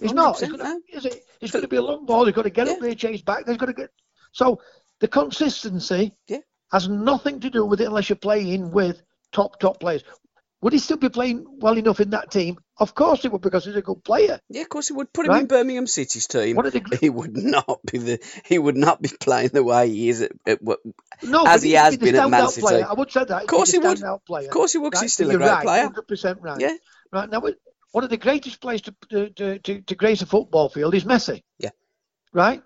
He's 0.00 0.12
not. 0.12 0.40
He's 0.40 0.50
gonna, 0.50 0.78
is 0.92 1.04
it? 1.04 1.24
It's 1.40 1.52
going 1.52 1.62
to 1.62 1.68
be 1.68 1.76
a 1.76 1.82
long 1.82 2.06
ball. 2.06 2.24
He's 2.24 2.34
got 2.34 2.42
to 2.42 2.50
get 2.50 2.68
up 2.68 2.76
Yeah. 2.76 2.86
there, 2.86 2.94
chase 2.94 3.20
back. 3.22 3.46
He's 3.46 3.56
got 3.58 3.66
to 3.66 3.72
get. 3.74 3.90
So 4.32 4.60
the 5.00 5.08
consistency 5.08 6.14
Yeah. 6.26 6.38
has 6.72 6.88
nothing 6.88 7.40
to 7.40 7.50
do 7.50 7.64
with 7.66 7.80
it 7.80 7.84
unless 7.86 8.08
you're 8.08 8.16
playing 8.16 8.70
with 8.70 9.02
top 9.32 9.58
top 9.60 9.78
players. 9.80 10.02
Would 10.62 10.74
he 10.74 10.78
still 10.78 10.98
be 10.98 11.08
playing 11.08 11.46
well 11.58 11.78
enough 11.78 12.00
in 12.00 12.10
that 12.10 12.30
team? 12.30 12.58
Of 12.78 12.94
course 12.94 13.22
he 13.22 13.28
would, 13.28 13.40
because 13.40 13.64
he's 13.64 13.76
a 13.76 13.82
good 13.82 14.04
player. 14.04 14.40
Yeah, 14.50 14.62
of 14.62 14.68
course 14.68 14.88
he 14.88 14.92
would 14.94 15.10
put 15.10 15.26
him 15.26 15.32
in 15.32 15.46
Birmingham 15.46 15.86
City's 15.86 16.26
team. 16.26 16.56
One 16.56 16.66
of 16.66 16.72
the 16.72 16.98
He 17.00 17.08
would 17.08 17.34
not 17.36 17.80
be 17.90 17.98
the. 17.98 18.18
He 18.44 18.58
would 18.58 18.76
not 18.76 19.00
be 19.00 19.08
playing 19.20 19.50
the 19.52 19.64
way 19.64 19.88
he 19.88 20.10
is 20.10 20.20
at. 20.20 20.32
at 20.46 20.62
what, 20.62 20.80
no, 21.22 21.44
As 21.46 21.62
he 21.62 21.72
has 21.72 21.96
be 21.96 22.06
been 22.06 22.16
at 22.16 22.28
Man 22.28 22.48
City. 22.48 22.60
Player. 22.60 22.86
I 22.88 22.92
would 22.92 23.10
say 23.10 23.24
that. 23.24 23.42
Of 23.42 23.48
course 23.48 23.70
he'd 23.70 23.82
he 23.82 23.88
would. 23.88 24.02
Player. 24.26 24.44
of 24.48 24.50
course, 24.50 24.72
he 24.72 24.78
would. 24.78 24.94
right? 24.94 25.02
he's 25.02 25.14
still 25.14 25.28
a 25.28 25.32
You're 25.32 25.38
great 25.38 25.50
right, 25.50 25.62
player. 25.64 25.88
100% 25.88 26.36
right. 26.42 26.60
Yeah. 26.60 26.74
Right 27.10 27.30
now, 27.30 27.40
one 27.92 28.04
of 28.04 28.10
the 28.10 28.18
greatest 28.18 28.60
players 28.60 28.82
to 28.82 28.94
to, 29.08 29.30
to, 29.30 29.58
to, 29.60 29.80
to 29.80 29.94
grace 29.94 30.20
a 30.20 30.26
football 30.26 30.68
field 30.68 30.94
is 30.94 31.04
Messi. 31.04 31.42
Yeah. 31.58 31.70
Right. 32.34 32.62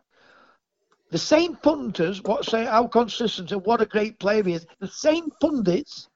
The 1.10 1.18
same 1.18 1.54
punters, 1.54 2.20
what 2.22 2.44
say 2.44 2.64
how 2.64 2.88
consistent 2.88 3.52
and 3.52 3.64
what 3.64 3.80
a 3.80 3.86
great 3.86 4.18
player 4.18 4.42
he 4.42 4.54
is. 4.54 4.66
The 4.80 4.88
same 4.88 5.30
pundits, 5.40 6.08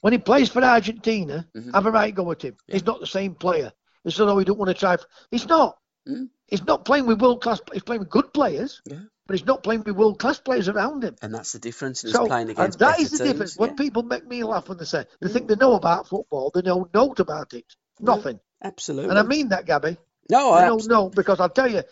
when 0.00 0.12
he 0.12 0.18
plays 0.18 0.48
for 0.48 0.62
Argentina, 0.62 1.46
Mhm. 1.56 1.74
have 1.74 1.86
a 1.86 1.90
right 1.90 2.14
go 2.14 2.30
at 2.30 2.42
him. 2.42 2.56
Yeah. 2.66 2.74
He's 2.74 2.86
not 2.86 3.00
the 3.00 3.06
same 3.06 3.34
player. 3.34 3.72
They 4.04 4.10
said, 4.10 4.28
"Oh, 4.28 4.34
we 4.36 4.44
don't 4.44 4.58
want 4.58 4.68
to 4.70 4.74
try." 4.74 4.94
f-" 4.94 5.04
He's 5.30 5.46
not. 5.46 5.76
Mm. 6.08 6.30
He's 6.46 6.64
not 6.64 6.84
playing 6.84 7.06
with 7.06 7.20
world 7.20 7.42
class. 7.42 7.60
He's 7.72 7.82
playing 7.82 8.00
with 8.00 8.08
good 8.10 8.32
players, 8.32 8.80
Yeah. 8.86 9.00
but 9.26 9.36
he's 9.36 9.46
not 9.46 9.62
playing 9.62 9.82
with 9.84 9.94
world 9.96 10.18
class 10.18 10.38
players 10.40 10.68
around 10.68 11.04
him. 11.04 11.14
And 11.22 11.34
that's 11.34 11.52
the 11.52 11.58
difference. 11.58 12.02
And 12.04 12.12
So 12.12 12.26
playing 12.26 12.48
and 12.48 12.58
against 12.58 12.78
that 12.78 12.96
better 12.96 13.02
the 13.04 13.08
teams. 13.18 13.20
difference. 13.30 13.56
When 13.58 13.70
yeah, 13.70 13.76
people 13.76 14.02
make 14.02 14.26
me 14.26 14.42
laugh 14.42 14.68
when 14.68 14.78
they 14.78 14.86
say 14.86 15.04
they 15.20 15.28
think 15.28 15.48
they 15.48 15.56
know 15.56 15.74
about 15.74 16.08
football, 16.08 16.50
they 16.54 16.62
know 16.62 16.88
note 16.94 17.20
about 17.20 17.52
it. 17.54 17.66
Nothing. 18.00 18.40
absolutely. 18.62 19.10
And 19.10 19.18
I 19.18 19.22
mean 19.22 19.48
that, 19.50 19.66
Gabby. 19.66 19.98
no, 20.30 20.52
I 20.52 20.64
don't 20.64 20.86
know 20.88 21.10
because 21.10 21.38
I'll 21.40 21.50
tell 21.50 21.70
you, 21.70 21.82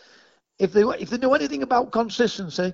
if 0.59 0.73
they 0.73 0.83
if 0.83 1.11
they 1.11 1.19
know 1.19 1.35
anything 1.35 1.63
about 1.63 1.93
consistency 1.93 2.73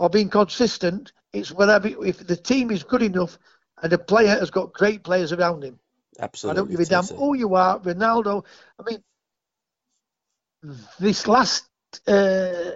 or 0.00 0.10
being 0.10 0.28
consistent, 0.28 1.12
it's 1.32 1.52
whenever 1.52 1.88
if 2.04 2.26
the 2.26 2.36
team 2.36 2.70
is 2.72 2.82
good 2.82 3.02
enough 3.02 3.38
and 3.82 3.92
the 3.92 3.98
player 3.98 4.28
has 4.38 4.50
got 4.50 4.72
great 4.72 5.02
players 5.04 5.32
around 5.32 5.62
him. 5.64 5.78
absolutely. 6.20 6.58
I 6.58 6.60
don't 6.60 6.70
give 6.70 6.80
a 6.80 6.84
damn 6.84 7.04
who 7.16 7.36
you 7.36 7.54
are, 7.54 7.78
Ronaldo. 7.80 8.44
I 8.78 8.82
mean, 8.90 9.02
this 10.98 11.26
last 11.26 11.68
uh, 12.06 12.70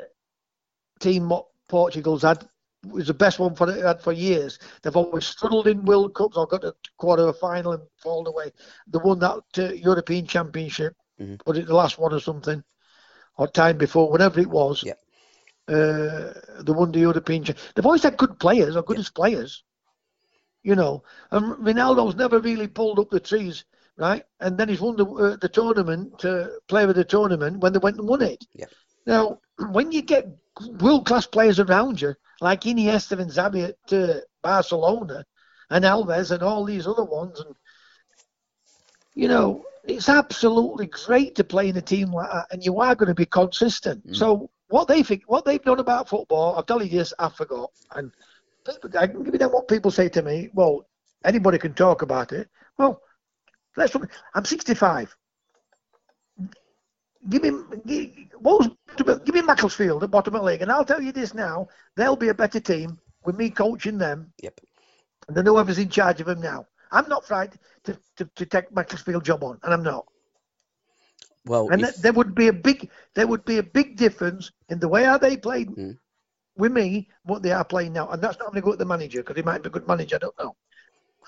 team 1.01 1.33
Portugal's 1.69 2.23
had, 2.23 2.47
was 2.87 3.07
the 3.09 3.15
best 3.15 3.39
one 3.39 3.55
for 3.55 3.73
had 3.73 4.01
for 4.01 4.13
years. 4.13 4.59
They've 4.83 4.97
always 4.97 5.27
struggled 5.27 5.67
in 5.67 5.85
World 5.85 6.15
Cups 6.15 6.37
or 6.37 6.47
got 6.47 6.63
to 6.63 6.75
quarter 6.97 7.25
of 7.29 7.39
final 7.39 7.73
and 7.73 7.83
fallen 7.97 8.27
away. 8.27 8.53
They 8.87 8.99
won 9.03 9.19
that 9.21 9.41
uh, 9.59 9.73
European 9.73 10.27
Championship, 10.27 10.95
Mhm. 11.21 11.41
was 11.47 11.59
it 11.59 11.67
the 11.67 11.75
last 11.75 11.99
one 11.99 12.13
or 12.13 12.21
something, 12.21 12.63
or 13.37 13.49
time 13.49 13.79
before, 13.79 14.11
whatever 14.11 14.41
it 14.41 14.49
was. 14.49 14.85
Yep. 14.85 14.99
Uh, 15.69 16.33
they 16.63 16.73
won 16.73 16.91
the 16.93 17.01
European. 17.01 17.45
They've 17.45 17.87
always 17.87 18.03
had 18.03 18.17
good 18.17 18.39
players, 18.39 18.77
or 18.77 18.83
good 18.83 18.99
as 18.99 19.11
players. 19.11 19.63
You 20.63 20.77
know, 20.77 21.03
and 21.31 21.57
Ronaldo's 21.57 22.15
never 22.15 22.39
really 22.39 22.69
pulled 22.69 23.01
up 23.01 23.11
the 23.11 23.19
trees, 23.19 23.65
right? 23.97 24.25
And 24.41 24.57
then 24.57 24.69
he's 24.69 24.81
won 24.81 24.97
the 24.97 25.07
uh, 25.07 25.37
the 25.37 25.49
tournament, 25.49 26.25
uh, 26.25 26.47
player 26.69 26.89
of 26.89 26.95
the 26.95 27.05
tournament, 27.05 27.59
when 27.59 27.73
they 27.73 27.81
went 27.81 27.99
and 27.99 28.09
won 28.09 28.23
it. 28.23 28.45
Yep. 28.55 28.71
Now, 29.07 29.39
when 29.71 29.91
you 29.91 30.03
get 30.03 30.27
world 30.81 31.07
class 31.07 31.27
players 31.27 31.59
around 31.59 32.01
you, 32.01 32.15
like 32.41 32.63
Iniesta 32.63 33.19
and 33.19 33.31
Xavi 33.31 33.71
at 33.71 33.93
uh, 33.93 34.21
Barcelona, 34.43 35.25
and 35.71 35.85
Alves 35.85 36.31
and 36.31 36.43
all 36.43 36.65
these 36.65 36.87
other 36.87 37.05
ones, 37.05 37.41
and 37.41 37.55
you 39.15 39.29
know, 39.29 39.65
it's 39.85 40.09
absolutely 40.09 40.87
great 40.87 41.35
to 41.35 41.45
play 41.45 41.69
in 41.69 41.77
a 41.77 41.83
team 41.83 42.13
like 42.13 42.31
that, 42.31 42.47
and 42.51 42.65
you 42.65 42.81
are 42.81 42.95
going 42.95 43.09
to 43.09 43.15
be 43.15 43.27
consistent. 43.27 44.07
Mm. 44.07 44.17
So 44.17 44.51
what 44.69 44.89
they 44.89 45.03
think, 45.03 45.25
what 45.27 45.45
they've 45.45 45.63
done 45.63 45.81
about 45.81 46.09
football, 46.09 46.57
I'll 46.57 46.63
tell 46.63 46.83
you 46.83 46.89
this, 46.89 47.13
I 47.19 47.29
forgot, 47.29 47.71
and 47.95 48.13
I 48.99 49.07
can 49.07 49.23
give 49.23 49.35
you 49.35 49.39
them 49.39 49.51
what 49.53 49.69
people 49.69 49.91
say 49.91 50.09
to 50.11 50.23
me. 50.23 50.51
Well, 50.55 50.87
anybody 51.25 51.59
can 51.59 51.75
talk 51.75 52.03
about 52.03 52.33
it. 52.33 52.49
Well, 52.79 53.01
let's. 53.77 53.95
look. 53.95 54.11
I'm 54.35 54.45
65. 54.45 55.15
Give 57.29 57.43
me, 57.43 57.51
give, 57.87 58.11
what 58.41 58.59
was, 58.59 59.19
give 59.25 59.35
me 59.35 59.43
Macclesfield 59.43 60.03
at 60.03 60.11
bottom 60.11 60.35
of 60.35 60.41
the 60.41 60.47
league, 60.47 60.63
and 60.63 60.73
I'll 60.73 60.85
tell 60.85 61.01
you 61.01 61.13
this 61.13 61.35
now: 61.35 61.69
they'll 61.97 62.17
be 62.17 62.29
a 62.31 62.35
better 62.35 62.59
team 62.61 62.99
with 63.25 63.37
me 63.37 63.49
coaching 63.51 63.97
them 63.99 64.33
Yep. 64.43 64.61
than 65.29 65.47
whoever's 65.47 65.79
in 65.79 65.89
charge 65.89 66.21
of 66.21 66.27
them 66.27 66.41
now. 66.41 66.67
I'm 66.91 67.09
not 67.09 67.25
frightened 67.25 67.61
to, 67.85 67.97
to, 68.17 68.29
to 68.37 68.47
take 68.47 68.75
Macclesfield 68.75 69.25
job 69.25 69.45
on, 69.45 69.59
and 69.63 69.73
I'm 69.73 69.85
not. 69.85 70.05
Well, 71.47 71.69
And 71.71 71.81
if- 71.83 71.91
th- 71.91 72.03
there 72.03 72.13
would 72.13 72.35
be 72.35 72.49
a 72.49 72.53
big, 72.53 72.91
there 73.15 73.27
would 73.29 73.45
be 73.45 73.59
a 73.59 73.63
big 73.63 73.97
difference 73.97 74.51
in 74.69 74.81
the 74.81 74.89
way 74.89 75.05
how 75.05 75.19
they 75.19 75.37
played 75.37 75.69
Mm. 75.71 75.99
With 76.57 76.73
me, 76.73 77.09
what 77.25 77.43
they 77.43 77.53
are 77.53 77.65
playing 77.65 77.93
now. 77.93 78.09
And 78.11 78.23
that's 78.23 78.39
not 78.39 78.47
going 78.51 78.57
to 78.57 78.61
go 78.63 78.73
at 78.73 78.79
the 78.79 78.85
manager 78.85 79.21
because 79.23 79.37
he 79.37 79.43
might 79.43 79.63
be 79.63 79.69
a 79.69 79.71
good 79.71 79.89
manager. 79.89 80.17
I 80.17 80.19
don't 80.19 80.39
know. 80.39 80.57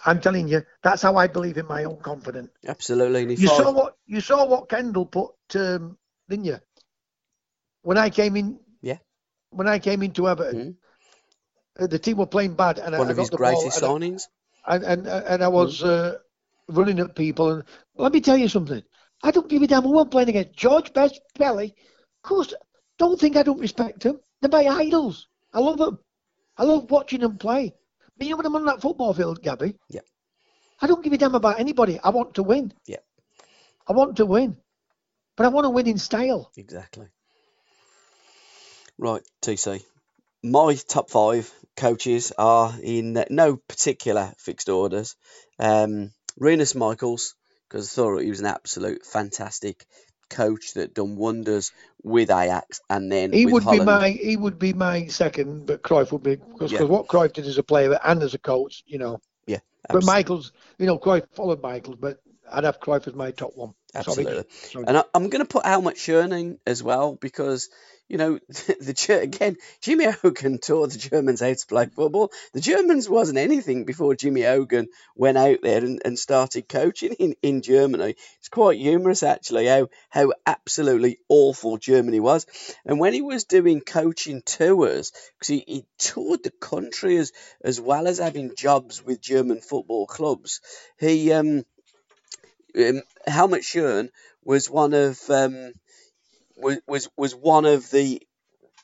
I'm 0.07 0.21
telling 0.21 0.49
you, 0.49 0.63
that's 0.83 1.03
how 1.03 1.17
I 1.17 1.27
believe 1.29 1.57
in 1.57 1.67
my 1.67 1.85
own 1.85 1.97
confidence. 1.99 2.51
absolutely. 2.67 3.35
You 3.37 3.49
I- 3.51 3.57
saw 3.57 3.71
what 3.73 3.97
you 4.07 4.21
saw 4.21 4.45
what 4.47 4.69
Kendall 4.69 5.07
put, 5.07 5.31
um, 5.55 5.97
didn't 6.29 6.45
you? 6.47 6.59
When 7.83 7.99
I 7.99 8.11
came 8.11 8.37
in, 8.37 8.59
Yeah. 8.83 8.99
When 9.51 9.69
I 9.69 9.79
came 9.79 10.03
into 10.03 10.29
Everton, 10.29 10.77
uh, 11.79 11.87
the 11.87 11.99
team 11.99 12.17
were 12.19 12.27
playing 12.27 12.55
bad, 12.55 12.79
and 12.79 12.95
I- 12.95 12.99
one 12.99 13.09
I, 13.09 13.11
of 13.13 13.17
got 13.17 13.23
his 13.23 13.31
the 13.31 13.37
ball, 13.37 13.61
greatest 13.63 13.83
and 13.83 14.03
signings. 14.03 14.23
and 14.67 14.85
and, 14.85 15.07
and 15.07 15.45
I 15.45 15.49
was 15.49 15.83
uh, 15.83 16.19
running 16.69 16.99
at 17.01 17.15
people. 17.15 17.51
And 17.51 17.65
let 17.97 18.13
me 18.13 18.21
tell 18.21 18.37
you 18.37 18.49
something. 18.49 18.83
I 19.23 19.31
don't 19.31 19.49
give 19.49 19.63
a 19.63 19.67
damn 19.67 19.85
who 19.85 19.99
I'm 19.99 20.09
playing 20.09 20.29
against. 20.31 20.55
George 20.55 20.93
Best, 20.93 21.21
Pelly. 21.39 21.75
Of 22.19 22.23
course, 22.29 22.53
don't 22.99 23.19
think 23.19 23.37
I 23.37 23.43
don't 23.43 23.61
respect 23.61 24.01
them. 24.03 24.21
They're 24.45 24.63
my 24.63 24.69
idols. 24.69 25.27
I 25.55 25.61
love 25.61 25.79
them. 25.79 25.99
I 26.59 26.65
love 26.65 26.91
watching 26.91 27.21
them 27.21 27.39
play. 27.39 27.73
But 28.19 28.27
you 28.27 28.33
know 28.33 28.37
when 28.37 28.45
I'm 28.45 28.57
on 28.57 28.67
that 28.67 28.83
football 28.83 29.15
field, 29.15 29.41
Gabby? 29.43 29.77
Yeah. 29.89 30.03
I 30.83 30.87
don't 30.87 31.03
give 31.03 31.15
a 31.15 31.17
damn 31.17 31.35
about 31.35 31.61
anybody. 31.61 31.99
I 31.99 32.11
want 32.11 32.35
to 32.35 32.43
win. 32.43 32.75
Yeah. 32.87 32.99
I 33.89 33.95
want 33.95 34.19
to 34.19 34.27
win. 34.27 34.59
But 35.35 35.47
I 35.47 35.49
want 35.49 35.65
to 35.65 35.71
win 35.71 35.87
in 35.87 35.97
style. 35.97 36.53
Exactly. 36.59 37.07
Right, 38.99 39.23
TC. 39.41 39.83
My 40.43 40.75
top 40.75 41.09
five 41.09 41.51
coaches 41.75 42.31
are 42.37 42.75
in 42.83 43.25
no 43.31 43.57
particular 43.57 44.35
fixed 44.37 44.69
orders. 44.69 45.17
Um, 45.59 46.13
Rinus 46.37 46.75
Michels, 46.75 47.35
because 47.71 47.91
I 47.91 47.95
thought 47.95 48.19
he 48.19 48.29
was 48.29 48.41
an 48.41 48.47
absolute 48.47 49.07
fantastic 49.07 49.87
coach 50.31 50.75
that 50.75 50.95
done 50.95 51.17
wonders 51.17 51.73
with 52.03 52.31
Ajax 52.31 52.81
and 52.91 53.11
then 53.11 53.33
He 53.33 53.47
would 53.47 53.63
Holland. 53.63 53.81
be 53.81 53.87
my 53.87 54.11
he 54.11 54.37
would 54.37 54.59
be 54.59 54.73
my 54.73 55.07
second, 55.07 55.67
but 55.67 55.83
Cruyff 55.83 56.13
would 56.13 56.23
be 56.23 56.37
because 56.37 56.73
Yeah. 56.73 56.83
what 56.85 57.07
Cruyff 57.09 57.33
did 57.33 57.47
as 57.47 57.59
a 57.59 57.63
player 57.63 57.99
and 58.05 58.23
as 58.23 58.35
a 58.35 58.39
coach, 58.39 58.83
you 58.87 58.99
know. 58.99 59.21
yeah, 59.47 59.61
But 59.89 60.05
Michels, 60.05 60.53
you 60.79 60.87
know, 60.87 60.99
Cruyff 60.99 61.27
followed 61.35 61.63
Michels, 61.63 61.97
but 61.99 62.19
I'd 62.51 62.65
have 62.65 62.81
Cruyff 62.81 63.07
as 63.07 63.15
my 63.15 63.31
top 63.31 63.53
one. 63.55 63.75
Absolutely. 63.95 64.45
Sorry. 64.51 64.85
And 64.87 64.99
I, 64.99 65.05
I'm 65.15 65.29
going 65.29 65.45
to 65.45 65.49
put 65.49 65.65
Helmut 65.67 65.97
Schön 65.97 66.39
in 66.39 66.59
as 66.67 66.83
well 66.83 67.15
because, 67.15 67.69
you 68.09 68.19
know, 68.19 68.39
the 68.49 69.21
again, 69.23 69.57
Jimmy 69.81 70.05
Hogan 70.05 70.59
taught 70.59 70.91
the 70.91 70.99
Germans 70.99 71.41
how 71.41 71.53
to 71.53 71.67
play 71.67 71.87
football. 71.87 72.31
The 72.53 72.61
Germans 72.61 73.09
wasn't 73.09 73.39
anything 73.39 73.85
before 73.85 74.15
Jimmy 74.15 74.43
Hogan 74.43 74.89
went 75.17 75.39
out 75.39 75.59
there 75.63 75.79
and, 75.79 76.03
and 76.05 76.19
started 76.19 76.69
coaching 76.69 77.15
in, 77.15 77.35
in 77.43 77.63
Germany. 77.63 78.17
It's 78.39 78.49
quite 78.49 78.79
humorous 78.79 79.23
actually 79.23 79.67
how 79.67 79.89
how 80.11 80.33
absolutely 80.47 81.19
awful 81.29 81.79
Germany 81.79 82.21
was. 82.21 82.47
And 82.85 83.01
when 83.01 83.15
he 83.15 83.23
was 83.23 83.45
doing 83.45 83.81
coaching 83.81 84.43
tours, 84.43 85.13
because 85.39 85.49
he, 85.49 85.65
he 85.67 85.87
toured 85.99 86.43
the 86.43 86.51
country 86.51 87.17
as 87.17 87.33
as 87.63 87.81
well 87.81 88.07
as 88.07 88.19
having 88.19 88.55
jobs 88.57 89.05
with 89.05 89.21
German 89.21 89.61
football 89.61 90.07
clubs, 90.07 90.61
he 90.99 91.33
um 91.33 91.65
um, 92.77 93.03
Helmut 93.27 93.63
Schön 93.63 94.11
was 94.45 94.69
one 94.69 94.93
of 94.95 95.19
um, 95.31 95.73
was, 96.65 96.81
was 96.89 97.11
was 97.19 97.37
one 97.37 97.67
of 97.67 97.91
the 97.93 98.23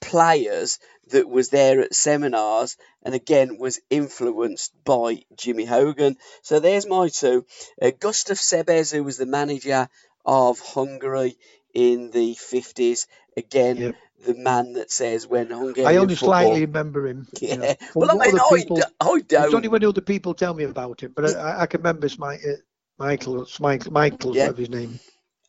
players 0.02 0.80
that 1.12 1.28
was 1.28 1.50
there 1.50 1.80
at 1.82 1.94
seminars 1.94 2.76
and 3.04 3.14
again 3.16 3.58
was 3.58 3.80
influenced 3.90 4.72
by 4.84 5.22
Jimmy 5.36 5.66
Hogan. 5.66 6.16
So 6.42 6.60
there's 6.60 6.86
my 6.88 7.08
two. 7.08 7.46
Uh, 7.82 7.92
Gustav 7.98 8.38
Sebes, 8.38 8.92
who 8.94 9.04
was 9.04 9.18
the 9.18 9.26
manager 9.26 9.88
of 10.26 10.60
Hungary 10.60 11.36
in 11.74 12.12
the 12.12 12.34
50s, 12.36 13.08
again 13.36 13.86
Yep. 13.86 13.96
the 14.26 14.36
man 14.36 14.74
that 14.74 14.92
says 14.92 15.26
when 15.28 15.48
Hungarian 15.48 15.96
I 15.96 15.96
only 15.96 16.16
football. 16.16 16.26
slightly 16.26 16.62
remember 16.66 17.06
him. 17.08 17.28
you 17.40 17.56
Yeah. 17.62 17.74
know. 17.74 17.74
Well, 17.98 18.10
I 18.12 18.16
mean, 18.16 18.38
I, 18.38 18.56
people- 18.58 18.76
d- 18.76 18.82
I 19.00 19.20
It's 19.36 19.54
don't. 19.54 19.54
only 19.54 19.68
when 19.68 19.84
other 19.84 20.02
people 20.02 20.34
tell 20.34 20.54
me 20.54 20.64
about 20.64 21.02
him, 21.02 21.12
but 21.16 21.36
I, 21.36 21.62
I 21.62 21.66
can 21.66 21.80
remember 21.80 22.06
it's 22.06 22.18
my, 22.18 22.36
uh, 22.36 22.56
Michael, 22.98 23.42
it's 23.42 23.60
Michael, 23.60 23.92
Michael's 23.92 24.38
Yeah. 24.38 24.50
his 24.58 24.70
name. 24.70 25.00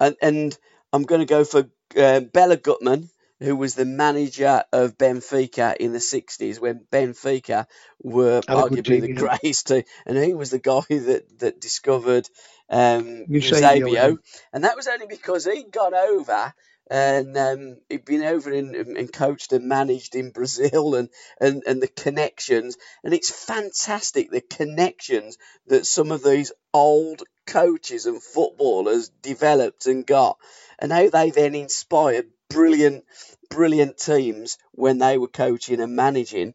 and 0.02 0.18
and 0.22 0.60
I'm 0.94 1.04
going 1.06 1.22
to 1.22 1.28
go 1.28 1.46
for 1.46 1.70
uh, 1.96 2.22
Béla 2.22 2.58
Guttmann, 2.58 3.10
who 3.40 3.56
was 3.56 3.74
the 3.76 3.86
manager 3.86 4.64
of 4.72 4.98
Benfica 4.98 5.76
in 5.76 5.94
the 5.94 6.00
60s 6.00 6.60
when 6.60 6.86
Benfica 6.92 7.66
were 8.02 8.42
good 8.42 8.48
arguably 8.48 9.02
the 9.02 9.14
greatest 9.14 9.68
team, 9.68 9.84
and 10.06 10.18
he 10.18 10.34
was 10.34 10.52
the 10.52 10.60
guy 10.60 10.82
that 10.90 11.40
that 11.40 11.60
discovered 11.60 12.30
um, 12.70 13.26
Eusebio, 13.28 14.18
and 14.54 14.64
that 14.64 14.76
was 14.76 14.88
only 14.88 15.08
because 15.08 15.46
he'd 15.46 15.72
gone 15.72 15.96
over. 15.96 16.54
And 16.90 17.38
um, 17.38 17.78
he'd 17.88 18.04
been 18.04 18.24
over 18.24 18.52
in, 18.52 18.76
and 18.76 19.14
coached 19.14 19.54
and 19.54 19.70
managed 19.70 20.14
in 20.14 20.32
Brazil 20.32 20.96
and, 20.96 21.08
and, 21.40 21.64
and 21.66 21.82
the 21.82 21.88
connections. 21.88 22.76
And 23.06 23.14
it's 23.14 23.30
fantastic 23.32 24.30
the 24.30 24.42
connections 24.42 25.38
that 25.68 25.86
some 25.86 26.12
of 26.12 26.22
these 26.22 26.52
old 26.74 27.24
coaches 27.52 28.06
and 28.06 28.24
footballers 28.24 29.10
developed 29.22 29.86
and 29.86 30.08
got, 30.08 30.38
and 30.80 30.92
how 30.92 31.10
they 31.10 31.32
then 31.32 31.54
inspired 31.54 32.28
brilliant, 32.50 33.04
brilliant 33.50 33.98
teams 33.98 34.58
when 34.72 35.00
they 35.00 35.18
were 35.18 35.28
coaching 35.28 35.82
and 35.82 35.94
managing. 35.94 36.54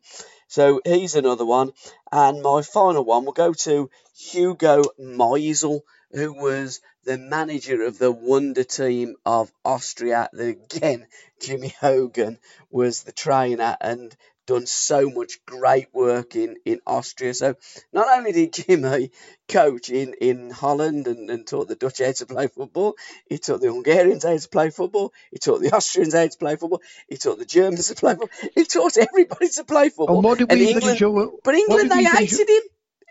So 0.49 0.81
he's 0.85 1.15
another 1.15 1.45
one. 1.45 1.73
And 2.11 2.43
my 2.43 2.63
final 2.63 3.05
one 3.05 3.27
will 3.27 3.33
go 3.33 3.53
to 3.53 3.91
Hugo 4.17 4.85
Meisl, 4.99 5.83
who 6.13 6.33
was 6.33 6.81
the 7.05 7.19
manager 7.19 7.83
of 7.83 7.99
the 7.99 8.11
wonder 8.11 8.65
team 8.65 9.17
of 9.27 9.53
Austria. 9.65 10.31
Again, 10.33 11.07
Jimmy 11.41 11.75
Hogan 11.81 12.39
was 12.71 13.03
the 13.03 13.13
trainer 13.13 13.77
and 13.81 14.17
done 14.47 14.67
so 14.67 15.11
much 15.11 15.45
great 15.45 15.89
work 15.93 16.37
in, 16.37 16.57
in 16.65 16.81
Austria. 16.87 17.35
So 17.35 17.57
not 17.93 18.07
only 18.17 18.33
did 18.33 18.53
Jimmy 18.53 19.11
coach 19.49 19.91
in, 19.91 20.15
in 20.21 20.51
Holland 20.51 21.07
and, 21.09 21.29
and 21.31 21.47
taught 21.47 21.69
the 21.69 21.75
Dutch 21.75 21.99
how 21.99 22.13
to 22.13 22.27
play 22.27 22.47
football, 22.49 22.95
he 23.29 23.39
taught 23.39 23.61
the 23.61 23.73
Hungarians 23.73 24.25
how 24.25 24.37
to 24.37 24.49
play 24.49 24.71
football, 24.71 25.13
he 25.31 25.39
taught 25.39 25.61
the 25.61 25.73
Austrians 25.75 26.15
how 26.15 26.27
to 26.27 26.39
play 26.39 26.57
football, 26.57 26.81
he 27.09 27.17
taught 27.17 27.39
the 27.39 27.45
Germans 27.45 27.89
to 27.89 27.95
play 27.97 28.13
football, 28.15 28.51
he 28.55 28.65
taught 28.65 28.97
everybody 28.97 29.49
to 29.49 29.65
play 29.65 29.89
football. 29.89 30.17
And 30.17 30.25
what 30.25 30.39
did 30.39 30.51
And 30.51 30.61
we 30.61 30.69
England- 30.73 30.99
finish? 30.99 31.33
But 31.45 31.55
England, 31.55 31.91
they 31.91 32.05
hated 32.05 32.49
him. 32.49 32.63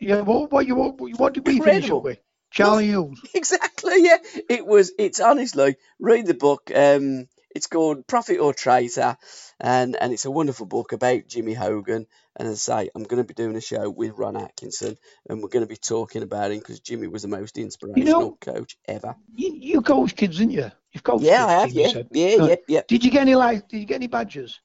Yeah, 0.01 0.21
what, 0.21 0.51
what, 0.51 0.67
what, 0.67 0.99
what 1.19 1.33
did 1.33 1.45
we 1.47 1.59
finish 1.59 1.89
up 1.89 2.03
with? 2.03 2.19
Charlie 2.51 2.87
Hughes. 2.87 3.19
Exactly, 3.33 4.03
yeah. 4.03 4.17
It 4.49 4.65
was. 4.65 4.93
It's 4.97 5.19
honestly 5.19 5.75
read 5.99 6.25
the 6.25 6.33
book. 6.33 6.71
Um, 6.73 7.27
it's 7.55 7.67
called 7.67 8.05
Prophet 8.05 8.39
or 8.39 8.53
Traitor, 8.53 9.17
and 9.59 9.95
and 9.95 10.13
it's 10.13 10.25
a 10.25 10.31
wonderful 10.31 10.65
book 10.65 10.91
about 10.91 11.27
Jimmy 11.27 11.53
Hogan. 11.53 12.05
And 12.35 12.47
as 12.47 12.69
I 12.69 12.83
say, 12.83 12.89
I'm 12.93 13.03
going 13.03 13.23
to 13.23 13.27
be 13.27 13.33
doing 13.33 13.55
a 13.55 13.61
show 13.61 13.89
with 13.89 14.17
Ron 14.17 14.35
Atkinson, 14.35 14.97
and 15.29 15.41
we're 15.41 15.49
going 15.49 15.65
to 15.65 15.69
be 15.69 15.77
talking 15.77 16.21
about 16.21 16.51
him 16.51 16.59
because 16.59 16.81
Jimmy 16.81 17.07
was 17.07 17.21
the 17.21 17.29
most 17.29 17.57
inspirational 17.57 18.37
coach 18.41 18.77
ever. 18.87 19.15
You, 19.35 19.55
you 19.55 19.81
coach 19.81 20.15
kids, 20.15 20.37
didn't 20.37 20.51
you? 20.51 20.69
You've 20.91 21.03
coached 21.03 21.23
Yeah, 21.23 21.45
kids, 21.45 21.49
I 21.49 21.59
have. 21.61 21.71
Yeah, 21.71 21.87
said. 21.87 22.09
yeah, 22.11 22.35
Uh, 22.37 22.47
yeah, 22.47 22.55
yeah. 22.67 22.81
Did 22.87 23.05
you 23.05 23.11
get 23.11 23.21
any 23.21 23.35
like? 23.35 23.67
Did 23.69 23.79
you 23.79 23.85
get 23.85 23.95
any 23.95 24.07
badges? 24.07 24.59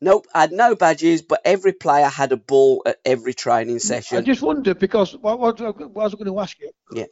Nope, 0.00 0.26
I 0.34 0.40
had 0.42 0.52
no 0.52 0.74
badges, 0.74 1.22
but 1.22 1.40
every 1.44 1.72
player 1.72 2.08
had 2.08 2.32
a 2.32 2.36
ball 2.36 2.82
at 2.86 2.96
every 3.04 3.34
training 3.34 3.78
session. 3.78 4.18
I 4.18 4.20
just 4.22 4.42
wondered 4.42 4.80
because 4.80 5.16
what, 5.16 5.38
what, 5.38 5.60
what 5.60 5.80
I 5.80 6.04
was 6.04 6.14
going 6.14 6.26
to 6.26 6.40
ask 6.40 6.58
you. 6.58 6.70
Yeah. 6.92 7.04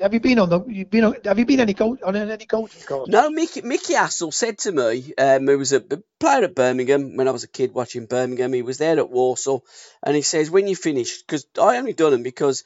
Have 0.00 0.12
you 0.12 0.18
been 0.18 0.40
on 0.40 0.48
the? 0.48 0.64
You've 0.66 0.90
been 0.90 1.04
on, 1.04 1.16
have 1.24 1.38
you 1.38 1.46
been 1.46 1.60
any 1.60 1.74
coach 1.74 2.02
on 2.02 2.16
any 2.16 2.46
coaching 2.46 2.82
course? 2.82 3.08
No, 3.08 3.30
Mickey, 3.30 3.62
Mickey 3.62 3.94
Hassel 3.94 4.32
said 4.32 4.58
to 4.58 4.72
me, 4.72 5.14
um, 5.16 5.46
who 5.46 5.56
was 5.56 5.72
a 5.72 5.80
player 5.80 6.42
at 6.42 6.56
Birmingham 6.56 7.16
when 7.16 7.28
I 7.28 7.30
was 7.30 7.44
a 7.44 7.48
kid 7.48 7.72
watching 7.72 8.06
Birmingham. 8.06 8.52
He 8.52 8.62
was 8.62 8.78
there 8.78 8.98
at 8.98 9.08
Warsaw, 9.08 9.60
and 10.02 10.16
he 10.16 10.22
says 10.22 10.50
when 10.50 10.66
you 10.66 10.74
finish, 10.74 11.22
because 11.22 11.46
I 11.60 11.76
only 11.76 11.92
done 11.92 12.10
them 12.10 12.24
because 12.24 12.64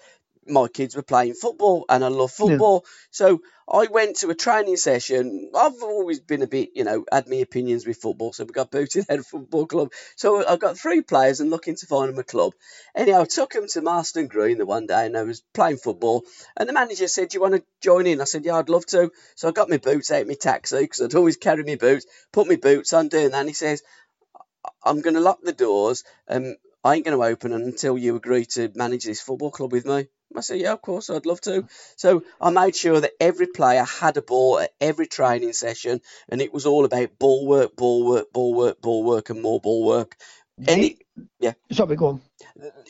my 0.49 0.69
kids 0.69 0.97
were 0.97 1.03
playing 1.03 1.35
football 1.35 1.85
and 1.89 2.05
I 2.05 2.09
love 2.09 2.33
football. 2.33 2.85
Yeah. 2.85 2.91
So 3.11 3.41
I 3.69 3.87
went 3.87 4.17
to 4.19 4.31
a 4.31 4.35
training 4.35 4.77
session. 4.77 5.51
I've 5.55 5.83
always 5.83 6.21
been 6.21 6.43
a 6.43 6.47
bit, 6.47 6.71
you 6.75 6.85
know, 6.85 7.05
had 7.11 7.29
my 7.29 7.37
opinions 7.37 7.87
with 7.87 7.97
football. 7.97 8.33
So 8.33 8.45
we 8.45 8.53
got 8.53 8.71
booted 8.71 9.07
out 9.11 9.19
of 9.19 9.27
football 9.27 9.67
club. 9.67 9.93
So 10.17 10.47
I 10.47 10.57
got 10.57 10.79
three 10.79 11.03
players 11.03 11.41
and 11.41 11.51
looking 11.51 11.77
to 11.77 11.87
find 11.87 12.09
them 12.09 12.19
a 12.19 12.25
club. 12.25 12.55
Anyhow, 12.95 13.23
I 13.23 13.25
took 13.25 13.53
them 13.53 13.67
to 13.69 13.81
Marston 13.83 14.29
Green 14.29 14.59
the 14.59 14.67
one 14.67 14.87
day 14.87 15.07
and 15.07 15.17
I 15.17 15.25
was 15.25 15.43
playing 15.53 15.79
football. 15.79 16.25
And 16.57 16.69
the 16.69 16.73
manager 16.73 17.09
said, 17.09 17.31
Do 17.31 17.37
you 17.37 17.43
want 17.43 17.55
to 17.55 17.65
join 17.81 18.07
in? 18.07 18.21
I 18.21 18.25
said, 18.25 18.45
Yeah, 18.45 18.57
I'd 18.57 18.69
love 18.69 18.87
to. 18.87 19.11
So 19.35 19.49
I 19.49 19.53
got 19.53 19.71
my 19.71 19.79
boots 19.79 20.11
out 20.11 20.27
my 20.27 20.35
taxi 20.35 20.81
because 20.81 21.01
I'd 21.01 21.15
always 21.15 21.37
carry 21.37 21.65
my 21.65 21.77
boots, 21.77 22.07
put 22.33 22.49
my 22.49 22.57
boots 22.57 22.93
on, 22.93 23.09
doing 23.09 23.31
that. 23.31 23.41
And 23.41 23.49
he 23.49 23.55
says, 23.55 23.83
I'm 24.85 25.01
going 25.01 25.15
to 25.15 25.21
lock 25.21 25.39
the 25.43 25.53
doors 25.53 26.05
and 26.29 26.57
I 26.85 26.95
ain't 26.95 27.05
going 27.05 27.19
to 27.19 27.25
open 27.25 27.53
until 27.53 27.99
you 27.99 28.15
agree 28.15 28.45
to 28.47 28.71
manage 28.77 29.05
this 29.05 29.21
football 29.21 29.51
club 29.51 29.73
with 29.73 29.87
me. 29.87 30.07
I 30.35 30.41
said, 30.41 30.61
yeah, 30.61 30.73
of 30.73 30.83
course, 30.83 31.09
I'd 31.11 31.27
love 31.27 31.41
to. 31.43 31.67
So 31.97 32.25
I 32.41 32.51
made 32.51 32.77
sure 32.77 33.01
that 33.01 33.13
every 33.21 33.47
player 33.47 33.85
had 33.85 34.17
a 34.17 34.23
ball 34.23 34.59
at 34.59 34.73
every 34.81 35.07
training 35.07 35.53
session, 35.53 36.01
and 36.29 36.41
it 36.41 36.53
was 36.53 36.67
all 36.67 36.85
about 36.85 37.19
ball 37.19 37.47
work, 37.47 37.77
ball 37.77 38.07
work, 38.07 38.33
ball 38.33 38.55
work, 38.55 38.81
ball 38.81 39.05
work, 39.05 39.31
and 39.31 39.41
more 39.41 39.61
ball 39.61 39.85
work. 39.85 40.17
Any, 40.67 40.99
yeah. 41.39 41.53
Sorry, 41.71 41.97
go 41.97 42.07
on. 42.07 42.21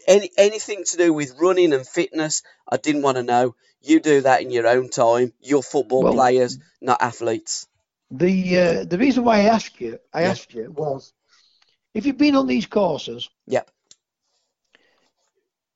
Any 0.07 0.31
anything 0.39 0.85
to 0.85 0.97
do 0.97 1.13
with 1.13 1.39
running 1.39 1.73
and 1.73 1.87
fitness, 1.87 2.43
I 2.69 2.77
didn't 2.77 3.03
want 3.03 3.17
to 3.17 3.23
know. 3.23 3.55
You 3.83 4.01
do 4.01 4.23
that 4.23 4.43
in 4.43 4.51
your 4.51 4.67
own 4.67 4.89
time. 4.89 5.33
You're 5.41 5.63
football 5.63 6.05
well, 6.05 6.15
players, 6.15 6.59
not 6.81 7.03
athletes. 7.03 7.67
The 8.11 8.59
uh, 8.59 8.85
the 8.85 8.99
reason 8.99 9.25
why 9.25 9.41
I 9.41 9.45
asked 9.45 9.81
you, 9.81 9.99
I 10.13 10.23
yeah. 10.23 10.31
asked 10.31 10.55
you 10.55 10.71
was, 10.71 11.13
if 11.93 12.07
you've 12.07 12.19
been 12.19 12.37
on 12.37 12.47
these 12.47 12.67
courses, 12.67 13.29
yep 13.47 13.71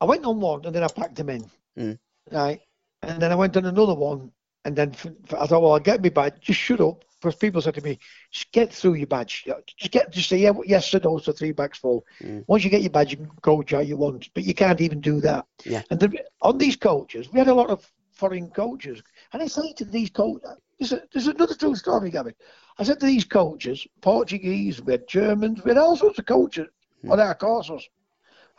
I 0.00 0.04
went 0.04 0.24
on 0.24 0.40
one 0.40 0.64
and 0.64 0.74
then 0.74 0.82
I 0.82 0.88
packed 0.88 1.16
them 1.16 1.30
in. 1.30 1.50
Mm. 1.78 1.98
Right. 2.30 2.60
And 3.02 3.20
then 3.20 3.32
I 3.32 3.34
went 3.34 3.56
on 3.56 3.66
another 3.66 3.94
one. 3.94 4.32
And 4.64 4.76
then 4.76 4.92
for, 4.92 5.12
for, 5.26 5.40
I 5.40 5.46
thought, 5.46 5.62
well, 5.62 5.72
I'll 5.72 5.80
get 5.80 6.02
me 6.02 6.10
badge. 6.10 6.34
Just 6.40 6.60
shut 6.60 6.80
up. 6.80 7.04
Because 7.20 7.36
people 7.36 7.60
said 7.60 7.74
to 7.74 7.82
me, 7.82 7.98
just 8.30 8.50
get 8.50 8.72
through 8.72 8.94
your 8.94 9.06
badge. 9.06 9.46
Just 9.76 9.92
get, 9.92 10.10
just 10.10 10.30
say, 10.30 10.38
yeah, 10.38 10.52
yes, 10.64 10.94
or 10.94 11.00
no, 11.00 11.18
so 11.18 11.32
three 11.32 11.52
bags 11.52 11.76
full. 11.76 12.06
Mm. 12.22 12.44
Once 12.46 12.64
you 12.64 12.70
get 12.70 12.80
your 12.80 12.90
badge, 12.90 13.10
you 13.10 13.18
can 13.18 13.28
coach 13.42 13.72
how 13.72 13.80
you 13.80 13.98
want. 13.98 14.30
But 14.32 14.44
you 14.44 14.54
can't 14.54 14.80
even 14.80 15.02
do 15.02 15.20
that. 15.20 15.44
Yeah. 15.64 15.82
And 15.90 16.00
the, 16.00 16.24
on 16.40 16.56
these 16.56 16.76
coaches, 16.76 17.30
we 17.30 17.38
had 17.38 17.48
a 17.48 17.54
lot 17.54 17.68
of 17.68 17.86
foreign 18.12 18.48
coaches. 18.48 19.02
And 19.34 19.42
I 19.42 19.48
say 19.48 19.72
to 19.74 19.84
these 19.84 20.08
coaches, 20.08 20.48
there's, 20.78 20.94
there's 21.12 21.26
another 21.26 21.54
true 21.54 21.76
story, 21.76 22.10
Gavin. 22.10 22.34
I 22.78 22.84
said 22.84 23.00
to 23.00 23.06
these 23.06 23.24
coaches, 23.24 23.86
Portuguese, 24.00 24.80
we 24.80 24.92
had 24.92 25.06
Germans, 25.06 25.62
we 25.62 25.72
had 25.72 25.78
all 25.78 25.96
sorts 25.96 26.18
of 26.18 26.24
coaches 26.24 26.68
mm. 27.04 27.10
on 27.10 27.20
our 27.20 27.34
courses. 27.34 27.86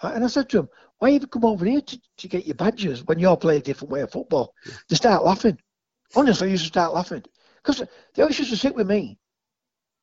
And 0.04 0.24
I 0.24 0.28
said 0.28 0.50
to 0.50 0.58
them, 0.58 0.70
why 1.02 1.10
you 1.10 1.20
come 1.26 1.45
over 1.45 1.66
here 1.66 1.82
to, 1.82 2.02
to 2.18 2.28
get 2.28 2.45
your 2.45 2.54
badges 2.54 3.04
when 3.06 3.18
you're 3.18 3.36
playing 3.36 3.62
a 3.62 3.64
different 3.64 3.91
way 3.91 4.02
of 4.02 4.12
football? 4.12 4.54
Yeah. 4.68 4.74
They 4.88 4.95
start 4.95 5.26
laughing. 5.26 5.58
Honestly, 6.16 6.45
they 6.45 6.52
used 6.52 6.66
to 6.66 6.68
start 6.68 6.93
laughing. 6.93 7.24
Because 7.56 7.84
they 8.14 8.22
always 8.22 8.38
used 8.38 8.52
to 8.52 8.58
sit 8.58 8.76
with 8.76 8.88
me, 8.88 9.18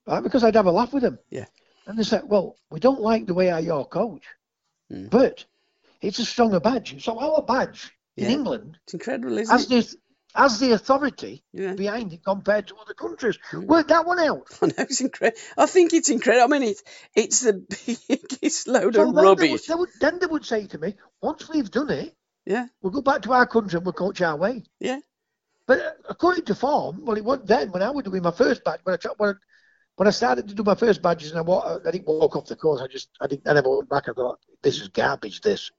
right? 0.08 0.24
Because 0.24 0.42
I'd 0.42 0.56
have 0.56 0.66
a 0.66 0.72
laugh 0.72 0.92
with 0.92 1.04
them. 1.04 1.20
Yeah. 1.30 1.44
And 1.86 1.96
they 1.96 2.02
said, 2.02 2.22
well, 2.24 2.56
we 2.70 2.80
don't 2.80 3.00
like 3.00 3.26
the 3.26 3.34
way 3.34 3.48
I 3.52 3.60
your 3.60 3.86
coach, 3.86 4.24
mm. 4.92 5.08
but 5.08 5.44
it's 6.00 6.18
a 6.18 6.24
stronger 6.24 6.58
badge. 6.58 7.04
So 7.04 7.16
our 7.20 7.42
badge 7.42 7.92
yeah. 8.16 8.24
in 8.26 8.32
England, 8.32 8.80
it's 8.82 8.94
incredible, 8.94 9.38
isn't 9.38 9.60
it? 9.60 9.68
This, 9.68 9.96
as 10.34 10.58
the 10.60 10.72
authority 10.72 11.42
yeah. 11.52 11.72
behind 11.72 12.12
it 12.12 12.24
compared 12.24 12.66
to 12.68 12.76
other 12.76 12.94
countries. 12.94 13.38
Mm. 13.50 13.64
Work 13.64 13.88
that 13.88 14.06
one 14.06 14.20
out. 14.20 14.46
I 14.62 14.66
know 14.66 14.72
it's 14.78 15.00
incredible. 15.00 15.40
I 15.56 15.66
think 15.66 15.92
it's 15.92 16.10
incredible. 16.10 16.54
I 16.54 16.58
mean, 16.58 16.68
it's 16.68 16.82
it's 17.14 17.40
the 17.40 17.64
biggest 18.40 18.68
load 18.68 18.94
so 18.94 19.08
of 19.08 19.14
rubbish. 19.14 19.40
They 19.40 19.50
would, 19.52 19.60
they 19.66 19.74
would, 19.74 19.88
then 20.00 20.18
they 20.20 20.26
would 20.26 20.44
say 20.44 20.66
to 20.66 20.78
me, 20.78 20.96
once 21.22 21.48
we've 21.48 21.70
done 21.70 21.90
it, 21.90 22.14
yeah, 22.46 22.66
we'll 22.82 22.92
go 22.92 23.02
back 23.02 23.22
to 23.22 23.32
our 23.32 23.46
country 23.46 23.76
and 23.76 23.86
we'll 23.86 23.92
coach 23.92 24.20
our 24.20 24.36
way. 24.36 24.64
Yeah. 24.80 25.00
But 25.66 25.80
uh, 25.80 25.90
according 26.08 26.46
to 26.46 26.54
form, 26.54 27.04
well, 27.04 27.16
it 27.16 27.24
wasn't 27.24 27.48
then 27.48 27.70
when 27.70 27.82
I 27.82 27.90
was 27.90 28.04
doing 28.04 28.22
my 28.22 28.30
first 28.30 28.64
badge. 28.64 28.80
When 28.84 28.94
I 28.96 29.08
when 29.16 29.30
I, 29.30 29.34
when 29.96 30.08
I 30.08 30.12
started 30.12 30.48
to 30.48 30.54
do 30.54 30.62
my 30.62 30.74
first 30.74 31.02
badges 31.02 31.30
and 31.30 31.38
I, 31.38 31.42
walk, 31.42 31.82
I 31.86 31.90
didn't 31.90 32.06
walk 32.06 32.36
off 32.36 32.46
the 32.46 32.56
course. 32.56 32.80
I 32.80 32.86
just 32.86 33.08
I 33.20 33.26
didn't 33.26 33.48
I 33.48 33.54
never 33.54 33.76
went 33.76 33.88
back. 33.88 34.08
I 34.08 34.12
thought 34.12 34.38
this 34.62 34.80
is 34.80 34.88
garbage. 34.88 35.40
This. 35.40 35.70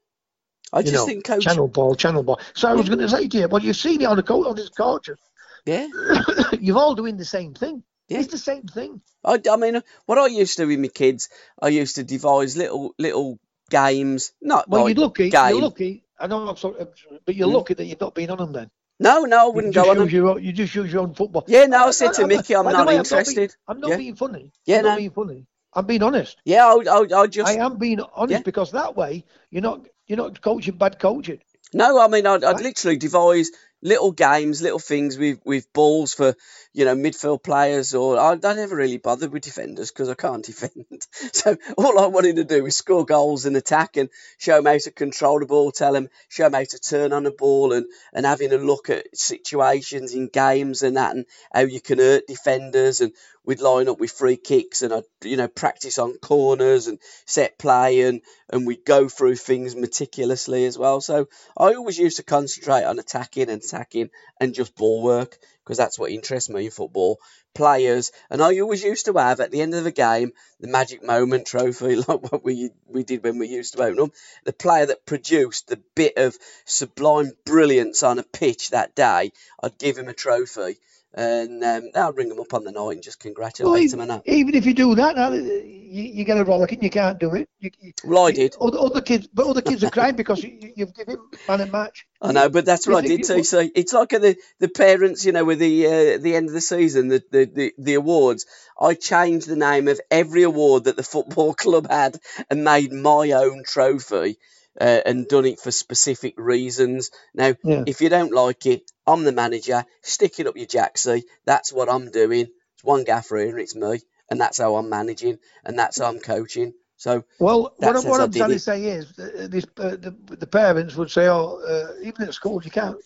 I 0.71 0.81
just 0.81 0.93
know, 0.93 1.05
think 1.05 1.25
coach 1.25 1.43
channel 1.43 1.67
ball, 1.67 1.95
channel 1.95 2.23
ball. 2.23 2.39
So 2.53 2.67
I 2.67 2.73
was 2.73 2.87
going 2.87 2.99
to 2.99 3.09
say 3.09 3.27
to 3.27 3.37
you, 3.37 3.47
well, 3.47 3.61
you've 3.61 3.75
seen 3.75 4.01
it 4.01 4.05
on 4.05 4.17
the 4.17 4.23
coach 4.23 4.45
on 4.45 4.55
his 4.55 4.69
coaches. 4.69 5.17
Yeah. 5.65 5.87
You're 6.59 6.77
all 6.77 6.95
doing 6.95 7.17
the 7.17 7.25
same 7.25 7.53
thing. 7.53 7.83
Yeah. 8.07 8.19
It's 8.19 8.27
the 8.31 8.37
same 8.37 8.63
thing. 8.63 9.01
I, 9.23 9.39
I 9.51 9.55
mean, 9.55 9.81
what 10.05 10.17
I 10.17 10.27
used 10.27 10.57
to 10.57 10.63
do 10.63 10.67
with 10.67 10.79
my 10.79 10.87
kids, 10.87 11.29
I 11.61 11.69
used 11.69 11.95
to 11.95 12.03
devise 12.03 12.57
little 12.57 12.93
little 12.97 13.39
games. 13.69 14.33
Not 14.41 14.67
well, 14.67 14.83
like 14.83 14.95
you're 14.95 15.05
lucky. 15.05 15.29
Game. 15.29 15.49
You're 15.49 15.61
lucky. 15.61 16.03
I 16.19 16.27
know 16.27 16.47
I'm 16.47 16.57
sorry, 16.57 16.85
but 17.25 17.35
you're 17.35 17.47
mm. 17.47 17.53
lucky 17.53 17.75
that 17.75 17.85
you've 17.85 18.01
not 18.01 18.15
been 18.15 18.29
on 18.29 18.37
them 18.37 18.51
then. 18.51 18.69
No, 18.99 19.23
no, 19.23 19.45
I 19.45 19.55
wouldn't 19.55 19.73
go 19.73 19.89
on 19.89 19.97
them. 19.97 20.09
Your, 20.09 20.39
you 20.39 20.51
just 20.51 20.75
use 20.75 20.91
your 20.91 21.03
own 21.03 21.13
football. 21.13 21.45
Yeah, 21.47 21.67
no, 21.67 21.87
I 21.87 21.91
said 21.91 22.13
to 22.13 22.27
Mickey, 22.27 22.55
I'm 22.55 22.65
not 22.65 22.85
way, 22.85 22.97
interested. 22.97 23.55
I'm 23.67 23.79
not, 23.79 23.87
being, 23.87 23.89
I'm 23.89 23.89
not 23.89 23.89
yeah. 23.89 23.97
being 23.97 24.15
funny. 24.15 24.51
Yeah, 24.65 24.77
I'm 24.77 24.83
no. 24.83 24.89
not 24.89 24.97
being 24.97 25.11
funny. 25.11 25.47
I'm 25.73 25.85
being 25.85 26.03
honest. 26.03 26.35
Yeah, 26.43 26.65
I'll, 26.65 26.89
I'll, 26.89 27.15
I'll 27.15 27.27
just. 27.27 27.47
I 27.47 27.63
am 27.63 27.77
being 27.77 28.01
honest 28.01 28.39
Yeah. 28.39 28.43
because 28.43 28.71
that 28.71 28.97
way 28.97 29.23
you're 29.51 29.61
not 29.61 29.87
you're 30.09 30.17
not 30.17 30.41
coaching 30.41 30.75
bad 30.75 30.99
coaching. 30.99 31.39
No, 31.71 31.99
I 32.01 32.07
mean, 32.07 32.25
I'd, 32.25 32.43
I'd 32.43 32.61
literally 32.61 32.97
devise 32.97 33.51
little 33.81 34.11
games, 34.11 34.61
little 34.61 34.79
things 34.79 35.17
with, 35.17 35.39
with 35.45 35.71
balls 35.71 36.13
for, 36.13 36.35
you 36.79 36.85
know, 36.85 36.95
midfield 36.95 37.43
players, 37.43 37.93
or 37.93 38.17
I, 38.17 38.39
I 38.41 38.53
never 38.53 38.73
really 38.73 38.99
bothered 38.99 39.33
with 39.33 39.43
defenders 39.43 39.91
because 39.91 40.07
I 40.07 40.13
can't 40.13 40.45
defend. 40.45 41.07
So 41.33 41.57
all 41.77 41.99
I 41.99 42.07
wanted 42.07 42.37
to 42.37 42.45
do 42.45 42.63
was 42.63 42.77
score 42.77 43.03
goals 43.03 43.45
and 43.45 43.57
attack 43.57 43.97
and 43.97 44.09
show 44.37 44.55
them 44.55 44.65
how 44.65 44.77
to 44.77 44.91
control 44.91 45.41
the 45.41 45.45
ball, 45.45 45.73
tell 45.73 45.91
them, 45.91 46.07
show 46.29 46.43
them 46.43 46.53
how 46.53 46.63
to 46.63 46.79
turn 46.79 47.11
on 47.11 47.23
the 47.23 47.31
ball 47.31 47.73
and, 47.73 47.85
and 48.13 48.25
having 48.25 48.53
a 48.53 48.57
look 48.57 48.89
at 48.89 49.07
situations 49.13 50.13
in 50.13 50.29
games 50.29 50.81
and 50.81 50.95
that 50.95 51.17
and 51.17 51.25
how 51.53 51.59
you 51.59 51.81
can 51.81 51.99
hurt 51.99 52.27
defenders 52.27 53.01
and 53.01 53.11
we'd 53.43 53.59
line 53.59 53.89
up 53.89 53.99
with 53.99 54.11
free 54.11 54.37
kicks 54.37 54.81
and 54.81 54.93
I'd, 54.93 55.03
you 55.23 55.35
know, 55.35 55.49
practice 55.49 55.97
on 55.97 56.17
corners 56.19 56.87
and 56.87 56.97
set 57.25 57.57
play 57.57 58.01
and, 58.01 58.21
and 58.49 58.65
we'd 58.65 58.85
go 58.85 59.09
through 59.09 59.35
things 59.35 59.75
meticulously 59.75 60.65
as 60.65 60.77
well. 60.77 61.01
So 61.01 61.27
I 61.57 61.73
always 61.73 61.97
used 61.97 62.17
to 62.17 62.23
concentrate 62.23 62.83
on 62.83 62.99
attacking 62.99 63.49
and 63.49 63.61
attacking 63.61 64.11
and 64.39 64.53
just 64.53 64.77
ball 64.77 65.03
work 65.03 65.37
because 65.69 65.77
that's 65.77 65.99
what 65.99 66.09
interests 66.09 66.49
me 66.49 66.65
in 66.65 66.71
football. 66.71 67.19
Players, 67.53 68.11
and 68.31 68.41
I 68.41 68.59
always 68.59 68.83
used 68.83 69.05
to 69.05 69.13
have 69.13 69.39
at 69.39 69.51
the 69.51 69.61
end 69.61 69.75
of 69.75 69.83
the 69.83 69.91
game 69.91 70.31
the 70.59 70.67
magic 70.67 71.03
moment 71.03 71.45
trophy, 71.45 71.95
like 72.07 72.31
what 72.31 72.43
we 72.43 72.71
we 72.87 73.03
did 73.03 73.23
when 73.23 73.37
we 73.37 73.49
used 73.49 73.75
to 73.75 73.83
open 73.83 73.97
them. 73.97 74.11
The 74.45 74.53
player 74.53 74.87
that 74.87 75.05
produced 75.05 75.67
the 75.67 75.79
bit 75.93 76.17
of 76.17 76.35
sublime 76.65 77.33
brilliance 77.45 78.01
on 78.01 78.17
a 78.17 78.23
pitch 78.23 78.71
that 78.71 78.95
day, 78.95 79.31
I'd 79.61 79.77
give 79.77 79.95
him 79.95 80.07
a 80.07 80.13
trophy. 80.13 80.79
And 81.13 81.63
um, 81.63 81.89
I'll 81.95 82.13
ring 82.13 82.29
them 82.29 82.39
up 82.39 82.53
on 82.53 82.63
the 82.63 82.71
night 82.71 82.91
and 82.93 83.03
just 83.03 83.19
congratulate 83.19 83.71
Well, 83.71 83.87
them. 83.89 83.99
And 84.01 84.09
that. 84.11 84.27
Even 84.27 84.53
if 84.55 84.65
you 84.65 84.73
do 84.73 84.95
that, 84.95 85.15
you, 85.33 86.03
you 86.03 86.23
get 86.23 86.37
a 86.37 86.43
rollicking. 86.43 86.83
You 86.83 86.89
can't 86.91 87.19
do 87.19 87.33
it. 87.33 87.49
You, 87.59 87.71
you, 87.79 87.93
Well, 88.03 88.27
I 88.27 88.31
did. 88.31 88.55
Other, 88.61 88.77
other 88.77 89.01
kids, 89.01 89.27
but 89.33 89.47
other 89.47 89.61
kids 89.61 89.83
are 89.83 89.89
crying 89.89 90.15
because 90.15 90.43
you, 90.43 90.71
you've 90.75 90.93
given 90.93 91.17
man 91.47 91.61
a 91.61 91.65
match. 91.65 92.05
I 92.21 92.31
know, 92.31 92.49
but 92.49 92.65
that's 92.65 92.85
what 92.85 93.03
I 93.03 93.07
did 93.07 93.23
too. 93.23 93.43
So 93.43 93.67
it's 93.73 93.93
like 93.93 94.09
the 94.09 94.35
the 94.59 94.67
parents, 94.67 95.25
you 95.25 95.31
know, 95.31 95.45
with 95.45 95.59
the 95.59 95.85
uh, 95.87 96.17
the 96.19 96.35
end 96.35 96.47
of 96.47 96.53
the 96.53 96.61
season, 96.61 97.07
the, 97.07 97.23
the 97.31 97.45
the 97.45 97.73
the 97.77 97.93
awards. 97.95 98.45
I 98.79 98.93
changed 98.93 99.47
the 99.47 99.55
name 99.55 99.87
of 99.87 99.99
every 100.11 100.43
award 100.43 100.85
that 100.85 100.95
the 100.97 101.03
football 101.03 101.53
club 101.63 101.89
had 101.89 102.19
and 102.49 102.63
made 102.63 102.91
my 102.91 103.31
own 103.31 103.63
trophy. 103.65 104.37
Uh, 104.79 105.01
and 105.05 105.27
done 105.27 105.45
it 105.45 105.59
for 105.59 105.71
specific 105.71 106.35
reasons. 106.37 107.11
Now, 107.33 107.53
Yeah. 107.63 107.83
if 107.85 107.99
you 108.01 108.09
don't 108.09 108.31
like 108.31 108.65
it, 108.65 108.89
I'm 109.05 109.23
the 109.25 109.33
manager. 109.33 109.83
Stick 110.03 110.39
it 110.39 110.47
up 110.47 110.55
your 110.55 110.67
jacksie. 110.67 111.23
That's 111.45 111.73
what 111.73 111.89
I'm 111.89 112.11
doing. 112.11 112.47
It's 112.75 112.83
one 112.83 113.03
gaffer 113.03 113.37
here, 113.37 113.49
and 113.49 113.59
it's 113.59 113.75
me, 113.75 113.99
and 114.29 114.39
that's 114.39 114.57
how 114.57 114.75
I'm 114.77 114.89
managing, 114.89 115.39
and 115.65 115.77
that's 115.77 115.99
how 115.99 116.07
I'm 116.07 116.19
coaching. 116.19 116.73
So 116.95 117.23
Well, 117.39 117.73
what, 117.77 118.05
what 118.05 118.21
I'm 118.21 118.31
trying 118.31 118.51
to 118.51 118.59
say 118.59 118.83
is, 118.85 119.17
uh, 119.19 119.47
this, 119.49 119.65
uh, 119.77 119.91
the, 119.91 120.15
the 120.27 120.47
parents 120.47 120.95
would 120.95 121.11
say, 121.11 121.27
oh, 121.27 121.59
uh, 121.67 121.99
even 122.03 122.27
at 122.27 122.33
school, 122.33 122.61
you 122.63 122.71
can't. 122.71 122.97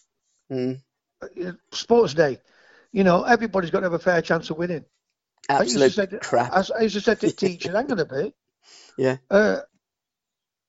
mm, 0.52 0.80
Sports 1.72 2.14
day, 2.14 2.40
you 2.92 3.04
know, 3.04 3.24
everybody's 3.24 3.72
got 3.72 3.80
to 3.80 3.86
have 3.86 3.94
a 3.94 4.00
fair 4.00 4.22
chance 4.22 4.50
of 4.50 4.58
winning. 4.58 4.86
I 5.50 5.64
used 5.64 5.78
to 5.78 5.84
absolute 5.86 6.12
say, 6.12 6.18
crap. 6.22 6.54
I, 6.54 6.64
I 6.78 6.82
used 6.84 6.96
to 6.96 7.02
say 7.02 7.16
to 7.16 7.32
teachers, 7.36 7.74
I'm 7.74 7.88
going 7.88 7.98
to 7.98 8.06
be. 8.06 8.34
Yeah. 8.98 9.18
Uh, 9.30 9.62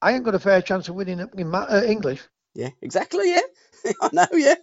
I 0.05 0.13
ain't 0.13 0.25
got 0.25 0.35
a 0.35 0.39
fair 0.39 0.61
chance 0.63 0.89
of 0.89 0.95
winning 0.97 1.21
in 1.39 1.49
ma- 1.51 1.67
uh, 1.71 1.83
English. 1.87 2.23
Yeah, 2.55 2.71
exactly. 2.83 3.31
Yeah, 3.35 3.47
I 4.03 4.11
know. 4.13 4.27
Yeah, 4.33 4.57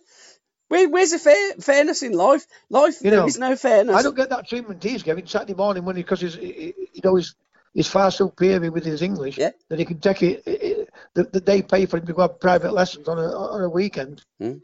Where, 0.67 0.87
where's 0.89 1.11
the 1.11 1.19
fair, 1.19 1.53
fairness 1.59 2.03
in 2.03 2.13
life? 2.13 2.45
Life, 2.69 3.03
You 3.03 3.11
know, 3.11 3.25
is 3.25 3.37
no 3.39 3.55
fairness. 3.55 3.95
I 3.97 4.03
don't 4.03 4.15
get 4.15 4.29
that 4.29 4.47
treatment 4.47 4.83
he's 4.83 5.03
giving 5.03 5.25
Saturday 5.25 5.55
morning 5.55 5.83
when 5.83 5.95
he 5.95 6.03
because 6.03 6.21
he's 6.21 6.35
he, 6.35 6.73
he'd 6.93 7.05
always 7.05 7.35
is 7.73 7.87
far 7.87 8.11
superior 8.11 8.71
with 8.71 8.85
his 8.85 9.01
English 9.01 9.37
Yeah. 9.37 9.51
that 9.69 9.79
he 9.79 9.85
can 9.85 9.99
take 9.99 10.21
it, 10.23 10.43
it, 10.45 10.89
that 11.15 11.33
that 11.33 11.45
they 11.45 11.61
pay 11.61 11.85
for 11.87 11.97
him 11.97 12.05
to 12.05 12.13
go 12.13 12.21
have 12.21 12.39
private 12.39 12.73
lessons 12.73 13.07
on 13.07 13.17
a 13.17 13.27
on 13.55 13.61
a 13.63 13.69
weekend. 13.69 14.23
Hmm. 14.39 14.57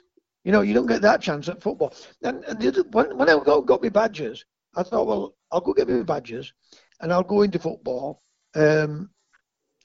You 0.44 0.52
know, 0.54 0.62
you 0.62 0.74
don't 0.74 0.88
get 0.88 1.02
that 1.02 1.22
chance 1.22 1.50
at 1.50 1.62
football. 1.62 1.94
And, 2.24 2.44
and 2.46 2.60
the 2.62 2.68
other, 2.70 2.84
when, 2.84 3.18
when 3.18 3.30
I 3.30 3.38
got, 3.44 3.66
got 3.66 3.84
my 3.84 3.90
badges, 3.90 4.46
I 4.76 4.84
thought, 4.84 5.06
well, 5.08 5.36
I'll 5.52 5.60
go 5.60 5.74
get 5.74 5.90
my 5.90 6.04
badges, 6.04 6.54
and 7.02 7.12
I'll 7.12 7.24
go 7.24 7.42
into 7.42 7.60
football. 7.60 8.22
Um, 8.56 9.10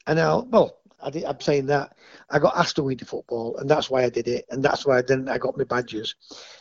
and 0.07 0.21
I'll 0.21 0.45
well, 0.47 0.79
I 1.03 1.11
did, 1.11 1.25
I'm 1.25 1.41
saying 1.41 1.67
that 1.67 1.97
I 2.31 2.39
got 2.39 2.57
asked 2.57 2.77
to 2.77 2.89
into 2.89 3.05
football, 3.05 3.57
and 3.59 3.69
that's 3.69 3.91
why 3.91 4.05
I 4.05 4.11
did 4.11 4.29
it, 4.29 4.45
and 4.51 4.63
that's 4.63 4.87
why 4.87 5.03
then 5.03 5.29
I 5.29 5.39
got 5.39 5.57
my 5.57 5.65
badges. 5.65 6.15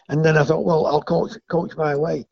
And 0.10 0.24
then 0.24 0.38
I 0.38 0.44
thought, 0.44 0.66
well, 0.66 0.86
I'll 0.88 1.02
coach, 1.02 1.32
coach 1.50 1.76
my 1.76 1.96
way. 1.96 2.26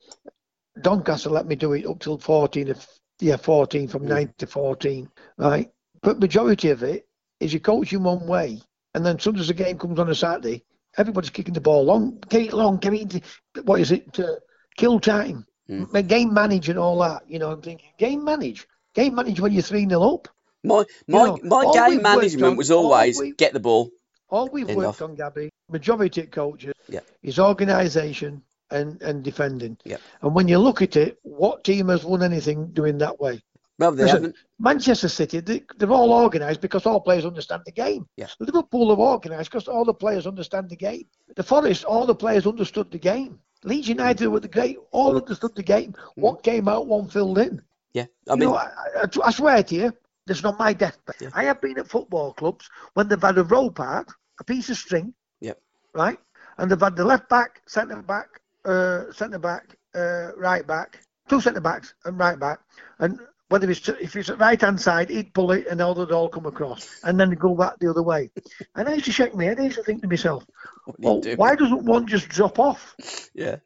Doncaster 0.81 1.29
let 1.29 1.45
me 1.47 1.55
do 1.55 1.73
it 1.73 1.85
up 1.85 1.99
till 1.99 2.17
14, 2.17 2.69
of, 2.69 2.87
yeah, 3.19 3.37
14 3.37 3.87
from 3.87 4.03
Mm. 4.03 4.09
9 4.09 4.33
to 4.37 4.47
14, 4.47 5.09
right? 5.37 5.69
But 6.01 6.19
majority 6.19 6.69
of 6.69 6.83
it 6.83 7.07
is 7.39 7.53
you 7.53 7.59
coach 7.59 7.93
in 7.93 8.03
one 8.03 8.25
way, 8.27 8.61
and 8.93 9.05
then 9.05 9.17
as 9.17 9.23
soon 9.23 9.37
as 9.37 9.47
the 9.47 9.53
game 9.53 9.77
comes 9.77 9.99
on 9.99 10.09
a 10.09 10.15
Saturday, 10.15 10.63
everybody's 10.97 11.29
kicking 11.29 11.53
the 11.53 11.61
ball 11.61 11.83
long, 11.83 12.19
kick 12.29 12.47
it 12.47 12.53
long, 12.53 12.77
give 12.77 12.93
it, 12.93 13.23
what 13.63 13.79
is 13.79 13.91
it, 13.91 14.11
to 14.13 14.39
kill 14.77 14.99
time, 14.99 15.45
Mm. 15.69 16.07
Game 16.07 16.33
manage 16.33 16.67
and 16.69 16.79
all 16.79 16.97
that. 16.99 17.29
You 17.29 17.37
know, 17.37 17.51
I'm 17.51 17.61
thinking 17.61 17.91
game 17.99 18.23
manage, 18.23 18.67
game 18.95 19.13
manage 19.13 19.39
when 19.39 19.51
you're 19.53 19.61
three 19.61 19.87
0 19.87 20.01
up. 20.01 20.27
My 20.63 20.85
my 21.07 21.25
know, 21.25 21.39
my 21.43 21.71
game 21.73 22.01
management 22.01 22.51
on- 22.51 22.57
was 22.57 22.71
always 22.71 23.19
we- 23.19 23.31
get 23.31 23.53
the 23.53 23.59
ball. 23.59 23.89
All 24.29 24.47
we've 24.47 24.69
End 24.69 24.77
worked 24.77 25.01
on, 25.01 25.15
Gabby, 25.15 25.49
majority 25.69 26.21
of 26.21 26.29
coaches, 26.29 26.73
Yeah. 26.87 26.99
is 27.23 27.39
organisation 27.39 28.43
and, 28.69 29.01
and 29.01 29.23
defending. 29.23 29.75
Yeah. 29.83 29.97
And 30.21 30.35
when 30.35 30.47
you 30.47 30.59
look 30.59 30.83
at 30.83 30.95
it, 30.95 31.17
what 31.23 31.63
team 31.63 31.87
has 31.87 32.05
won 32.05 32.21
anything 32.21 32.67
doing 32.67 32.99
that 32.99 33.19
way? 33.19 33.41
Well, 33.79 33.91
they 33.93 34.03
Listen, 34.03 34.17
haven't. 34.17 34.35
Manchester 34.59 35.07
City, 35.07 35.39
they, 35.39 35.63
they're 35.77 35.91
all 35.91 36.11
organised 36.11 36.61
because 36.61 36.85
all 36.85 36.99
players 36.99 37.25
understand 37.25 37.63
the 37.65 37.71
game. 37.71 38.07
Yeah. 38.17 38.27
Liverpool 38.39 38.91
are 38.91 38.99
organised 38.99 39.49
because 39.49 39.67
all 39.67 39.85
the 39.85 39.93
players 39.93 40.27
understand 40.27 40.69
the 40.69 40.75
game. 40.75 41.07
The 41.35 41.43
Forest, 41.43 41.85
all 41.85 42.05
the 42.05 42.13
players 42.13 42.45
understood 42.45 42.91
the 42.91 42.99
game. 42.99 43.39
Leeds 43.63 43.87
mm. 43.87 43.91
United 43.97 44.27
were 44.27 44.41
the 44.41 44.47
great, 44.47 44.77
all 44.91 45.17
understood 45.17 45.55
the 45.55 45.63
game. 45.63 45.93
Mm. 45.93 46.21
What 46.21 46.43
came 46.43 46.67
out, 46.67 46.87
one 46.87 47.07
filled 47.07 47.39
in. 47.39 47.61
Yeah, 47.93 48.05
I 48.27 48.33
you 48.33 48.39
mean, 48.41 48.49
know, 48.49 48.55
I, 48.55 48.69
I, 49.01 49.05
I 49.23 49.31
swear 49.31 49.63
to 49.63 49.75
you, 49.75 49.93
this 50.29 50.37
is 50.37 50.43
not 50.43 50.59
my 50.59 50.71
deathbed. 50.73 51.15
Yeah. 51.19 51.29
I 51.33 51.43
have 51.45 51.59
been 51.59 51.79
at 51.79 51.87
football 51.89 52.33
clubs 52.33 52.69
when 52.93 53.07
they've 53.07 53.21
had 53.21 53.37
a 53.39 53.43
rope 53.43 53.79
out, 53.79 54.07
a 54.39 54.43
piece 54.43 54.69
of 54.69 54.77
string, 54.77 55.13
Yep. 55.41 55.59
right, 55.93 56.19
and 56.57 56.69
they've 56.69 56.79
had 56.79 56.95
the 56.95 57.03
left 57.03 57.27
back, 57.29 57.61
centre 57.67 58.01
back, 58.01 58.27
uh, 58.65 59.11
centre 59.11 59.39
back, 59.39 59.75
uh, 59.95 60.29
right 60.37 60.65
back, 60.67 60.99
two 61.27 61.41
centre 61.41 61.61
backs 61.61 61.93
and 62.05 62.17
right 62.19 62.39
back, 62.39 62.59
and 62.99 63.19
whether 63.49 63.69
it's 63.71 63.89
if 63.89 64.15
it's 64.15 64.29
at 64.29 64.37
right 64.39 64.61
hand 64.61 64.79
side, 64.79 65.09
he'd 65.09 65.33
pull 65.33 65.51
it 65.51 65.65
and 65.65 65.81
all 65.81 65.95
would 65.95 66.11
all 66.11 66.29
come 66.29 66.45
across, 66.45 66.87
and 67.05 67.19
then 67.19 67.31
go 67.31 67.55
back 67.55 67.73
the 67.79 67.89
other 67.89 68.03
way. 68.03 68.29
And 68.75 68.87
I 68.87 68.93
used 68.93 69.05
to 69.05 69.11
shake 69.11 69.33
my 69.35 69.45
head. 69.45 69.59
I 69.59 69.63
used 69.63 69.77
to 69.77 69.83
think 69.83 70.01
to 70.03 70.07
myself, 70.07 70.45
what 70.85 70.95
do 70.97 71.01
you 71.01 71.09
well, 71.09 71.21
do? 71.21 71.35
why 71.35 71.55
doesn't 71.55 71.83
one 71.83 72.05
just 72.05 72.29
drop 72.29 72.59
off 72.59 72.95
Yeah. 73.33 73.57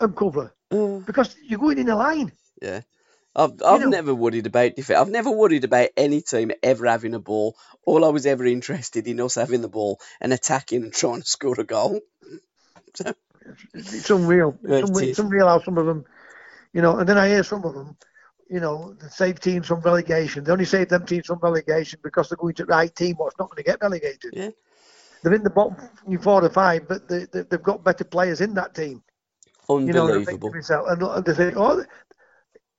and 0.00 0.16
cover? 0.16 0.54
Uh, 0.70 1.00
Because 1.10 1.36
you're 1.46 1.58
going 1.60 1.78
in 1.78 1.90
a 1.90 1.96
line. 1.96 2.32
yeah. 2.62 2.80
I've, 3.36 3.62
I've 3.64 3.80
know- 3.80 3.88
never 3.88 4.14
worried 4.14 4.46
about 4.46 4.76
defense. 4.76 4.98
I've 4.98 5.10
never 5.10 5.30
worried 5.30 5.64
about 5.64 5.90
any 5.96 6.20
team 6.20 6.52
ever 6.62 6.86
having 6.86 7.14
a 7.14 7.18
ball. 7.18 7.56
All 7.84 8.04
I 8.04 8.08
was 8.08 8.26
ever 8.26 8.44
interested 8.44 9.06
in 9.08 9.20
us 9.20 9.34
having 9.34 9.60
the 9.60 9.68
ball 9.68 10.00
and 10.20 10.32
attacking 10.32 10.82
and 10.82 10.92
trying 10.92 11.22
to 11.22 11.28
score 11.28 11.58
a 11.58 11.64
goal. 11.64 12.00
It's 13.74 14.10
unreal. 14.10 14.56
It's, 14.64 14.88
unreal. 14.88 15.08
it's 15.08 15.18
unreal 15.18 15.48
how 15.48 15.60
some 15.60 15.78
of 15.78 15.86
them, 15.86 16.04
you 16.72 16.80
know, 16.80 16.96
and 16.98 17.08
then 17.08 17.18
I 17.18 17.28
hear 17.28 17.42
some 17.42 17.64
of 17.64 17.74
them, 17.74 17.96
you 18.48 18.60
know, 18.60 18.96
save 19.10 19.40
teams 19.40 19.66
from 19.66 19.80
relegation. 19.80 20.44
They 20.44 20.52
only 20.52 20.64
save 20.64 20.88
them 20.88 21.04
teams 21.04 21.26
from 21.26 21.40
relegation 21.42 21.98
because 22.02 22.28
they're 22.28 22.36
going 22.36 22.54
to 22.54 22.64
the 22.64 22.72
right 22.72 22.94
team 22.94 23.16
what's 23.16 23.38
not 23.38 23.50
going 23.50 23.62
to 23.62 23.70
get 23.70 23.82
relegated. 23.82 24.32
Yeah. 24.32 24.50
They're 25.22 25.34
in 25.34 25.42
the 25.42 25.50
bottom 25.50 25.76
four 26.20 26.44
or 26.44 26.50
five, 26.50 26.86
but 26.86 27.08
they, 27.08 27.26
they, 27.32 27.42
they've 27.42 27.62
got 27.62 27.82
better 27.82 28.04
players 28.04 28.40
in 28.40 28.54
that 28.54 28.74
team. 28.74 29.02
You 29.68 29.80
know, 29.92 30.06
and 30.08 30.20
I 30.20 30.24
think 30.24 30.40
to 30.42 30.46
Unbelievable. 30.48 30.86
and, 30.88 31.02
and 31.02 31.24
they 31.24 31.34
think, 31.34 31.54
oh, 31.56 31.84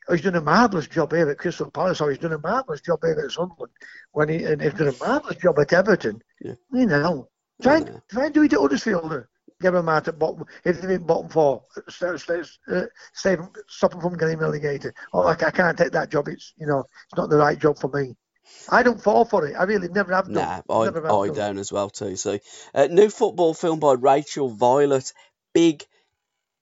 he's 0.10 0.22
done 0.22 0.36
a 0.36 0.41
marvellous 0.41 0.88
job 0.88 1.12
here 1.12 1.30
at 1.30 1.38
Crystal 1.38 1.70
Palace, 1.72 2.01
or 2.01 2.10
he's 2.10 2.20
done 2.20 2.34
a 2.34 2.39
marvellous 2.39 2.82
job 2.82 2.99
here 3.03 3.20
at 3.24 3.32
Sunderland, 3.32 3.72
when 4.12 4.30
he, 4.30 4.43
and 4.43 4.62
he's 4.62 4.74
done 4.74 4.89
a 4.89 5.06
marvellous 5.06 5.38
job 5.38 5.58
at 5.60 5.74
Everton. 5.74 6.22
Yeah. 6.41 6.53
You 6.72 6.86
know, 6.86 7.30
try, 7.62 7.80
Yeah. 7.80 7.99
try 8.10 8.26
and 8.26 8.34
do 8.34 8.43
it 8.43 8.53
at 8.53 8.60
Huddersfield. 8.60 9.26
Get 9.62 9.72
them 9.72 9.88
out 9.88 10.08
at 10.10 10.20
bottom, 10.20 10.45
if 10.66 10.82
they're 10.82 10.91
in 10.91 11.03
bottom 11.03 11.30
four, 11.30 11.64
stay, 11.88 12.18
stay, 12.18 12.41
uh, 12.70 12.82
stay, 13.14 13.38
stop 13.70 13.91
them 13.91 14.01
from 14.01 14.18
getting 14.18 14.38
relegated. 14.38 14.93
Oh, 15.14 15.22
like, 15.22 15.43
I 15.43 15.51
can't 15.51 15.78
take 15.78 15.93
that 15.93 16.10
job, 16.12 16.28
it's, 16.28 16.53
you 16.58 16.68
know, 16.68 16.80
it's 17.08 17.16
not 17.16 17.30
the 17.30 17.38
right 17.38 17.58
job 17.58 17.80
for 17.80 17.88
me. 17.88 18.18
I 18.70 18.84
don't 18.84 19.01
fall 19.01 19.24
for 19.24 19.47
it. 19.47 19.56
I 19.56 19.64
really 19.64 19.88
never 19.88 20.14
have 20.14 20.26
done. 20.26 20.34
Nah, 20.34 20.62
I, 20.70 20.86
have 20.86 20.97
I 20.97 21.28
done. 21.28 21.34
don't 21.36 21.58
as 21.58 21.72
well 21.72 21.89
too. 21.89 22.16
So, 22.18 22.38
uh, 22.74 22.88
new 22.91 23.10
football 23.10 23.53
film 23.53 23.80
by 23.80 23.93
Rachel 23.93 24.49
Viollet, 24.49 25.14
Big 25.53 25.84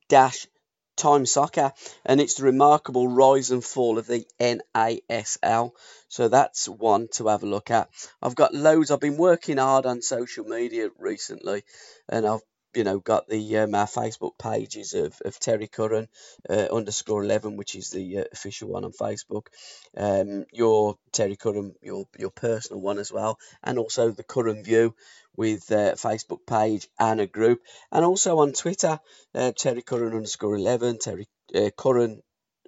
Dash 0.08 0.48
Time 0.96 1.26
Soccer, 1.26 1.74
and 2.06 2.22
it's 2.22 2.36
the 2.36 2.44
remarkable 2.44 3.08
rise 3.08 3.52
and 3.52 3.64
fall 3.64 3.98
of 3.98 4.08
the 4.08 4.26
NASL. 4.40 5.72
So 6.08 6.28
that's 6.28 6.68
one 6.68 7.08
to 7.14 7.28
have 7.28 7.44
a 7.44 7.48
look 7.48 7.72
at. 7.72 7.90
I've 8.22 8.36
got 8.36 8.54
loads. 8.54 8.92
I've 8.92 9.00
been 9.00 9.18
working 9.18 9.58
hard 9.58 9.86
on 9.86 10.02
social 10.02 10.46
media 10.46 10.90
recently, 11.00 11.64
and 12.08 12.26
I've 12.26 12.42
you 12.74 12.84
know 12.84 13.00
got 13.00 13.28
the 13.28 13.58
um, 13.58 13.76
our 13.76 13.86
Facebook 13.86 14.38
pages 14.38 14.94
of, 14.94 15.20
of 15.26 15.40
Terry 15.40 15.68
Curran 15.68 16.08
uh, 16.50 16.68
underscore 16.72 17.24
eleven, 17.24 17.58
which 17.58 17.76
is 17.76 17.90
the 17.90 18.20
uh, 18.20 18.24
official 18.32 18.70
one 18.70 18.84
on 18.84 18.92
Facebook. 18.92 19.48
Um, 19.96 20.46
your 20.52 20.98
Terry 21.12 21.36
Curran, 21.36 21.76
your 21.82 22.06
your 22.18 22.32
personal 22.32 22.82
one 22.82 23.00
as 23.00 23.12
well, 23.12 23.38
and 23.64 23.78
also 23.78 24.12
the 24.12 24.24
Curran 24.24 24.64
View 24.64 24.96
with 25.36 25.72
uh, 25.72 25.94
Facebook 25.96 26.46
page 26.46 26.88
and 27.00 27.20
a 27.20 27.28
group, 27.28 27.62
and 27.92 28.06
also 28.06 28.40
on 28.40 28.54
Twitter, 28.54 29.00
uh, 29.34 29.52
Terry 29.52 29.82
Curran 29.82 30.14
underscore 30.14 30.56
eleven, 30.56 31.00
Terry 31.00 31.28
uh, 31.56 31.70
Curran 31.76 32.22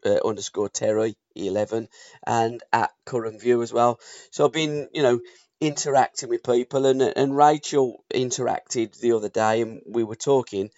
uh, 0.06 0.20
underscore 0.26 0.70
Terry 0.70 1.16
eleven, 1.36 1.88
and 2.26 2.64
at 2.72 2.92
Curran 3.06 3.40
View 3.40 3.62
as 3.62 3.72
well. 3.72 4.00
So 4.32 4.46
I've 4.46 4.54
been, 4.54 4.90
you 4.94 5.04
know, 5.04 5.20
interacting 5.62 6.30
with 6.30 6.44
people, 6.44 6.86
and 6.86 7.02
and 7.02 7.38
Rachel 7.38 8.04
interacted 8.14 9.00
the 9.00 9.14
other 9.14 9.30
day, 9.30 9.62
and 9.62 9.82
we 9.88 10.04
were 10.04 10.16
talking, 10.16 10.72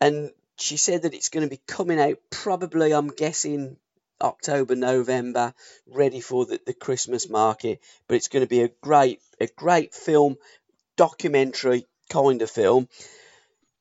and 0.00 0.30
she 0.58 0.76
said 0.76 1.02
that 1.02 1.14
it's 1.14 1.30
going 1.30 1.46
to 1.46 1.50
be 1.50 1.60
coming 1.66 2.00
out 2.00 2.18
probably, 2.30 2.92
I'm 2.92 3.08
guessing. 3.08 3.76
October, 4.22 4.76
November, 4.76 5.52
ready 5.86 6.20
for 6.20 6.46
the, 6.46 6.58
the 6.64 6.72
Christmas 6.72 7.28
market, 7.28 7.80
but 8.06 8.14
it's 8.14 8.28
going 8.28 8.44
to 8.44 8.48
be 8.48 8.62
a 8.62 8.70
great, 8.80 9.20
a 9.40 9.48
great 9.48 9.92
film, 9.92 10.36
documentary 10.96 11.86
kind 12.10 12.42
of 12.42 12.50
film. 12.50 12.88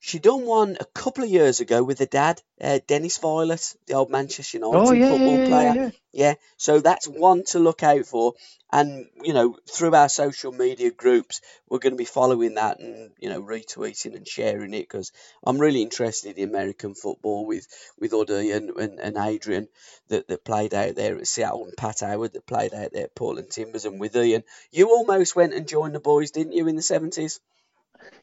She 0.05 0.19
done 0.19 0.45
one 0.45 0.75
a 0.81 0.85
couple 0.85 1.23
of 1.23 1.29
years 1.29 1.61
ago 1.61 1.81
with 1.81 1.99
her 1.99 2.05
dad, 2.05 2.41
uh, 2.59 2.79
Dennis 2.87 3.19
Viollet, 3.19 3.73
the 3.85 3.93
old 3.93 4.09
Manchester 4.09 4.57
United 4.57 4.77
Oh, 4.77 4.91
yeah, 4.91 5.07
football 5.07 5.37
yeah, 5.37 5.45
player. 5.45 5.73
yeah. 5.75 5.89
Yeah, 6.11 6.33
so 6.57 6.81
that's 6.81 7.07
one 7.07 7.45
to 7.45 7.59
look 7.59 7.83
out 7.83 8.05
for. 8.05 8.33
And, 8.69 9.07
you 9.23 9.33
know, 9.33 9.57
through 9.71 9.95
our 9.95 10.09
social 10.09 10.51
media 10.51 10.91
groups, 10.91 11.39
we're 11.69 11.79
going 11.79 11.93
to 11.93 11.97
be 11.97 12.03
following 12.03 12.55
that 12.55 12.81
and, 12.81 13.11
you 13.17 13.29
know, 13.29 13.41
retweeting 13.41 14.17
and 14.17 14.27
sharing 14.27 14.73
it 14.73 14.89
because 14.89 15.13
I'm 15.41 15.57
really 15.57 15.81
interested 15.81 16.37
in 16.37 16.49
American 16.49 16.95
football 16.95 17.45
with, 17.45 17.65
with 17.97 18.11
Huddy 18.11 18.51
and, 18.51 18.71
and, 18.71 18.99
and 18.99 19.17
Adrian 19.17 19.69
that, 20.09 20.27
that 20.27 20.43
played 20.43 20.73
out 20.73 20.95
there 20.95 21.17
at 21.17 21.27
Seattle 21.27 21.63
and 21.63 21.77
Pat 21.77 22.01
Howard 22.01 22.33
that 22.33 22.45
played 22.45 22.73
out 22.73 22.91
there 22.91 23.05
at 23.05 23.15
Portland 23.15 23.51
Timbers 23.51 23.85
and 23.85 24.01
with 24.01 24.17
Ian. 24.17 24.43
You 24.69 24.89
almost 24.89 25.33
went 25.33 25.53
and 25.53 25.65
joined 25.65 25.95
the 25.95 26.01
boys, 26.01 26.31
didn't 26.31 26.51
you, 26.51 26.67
in 26.67 26.75
the 26.75 26.81
70s? 26.81 27.39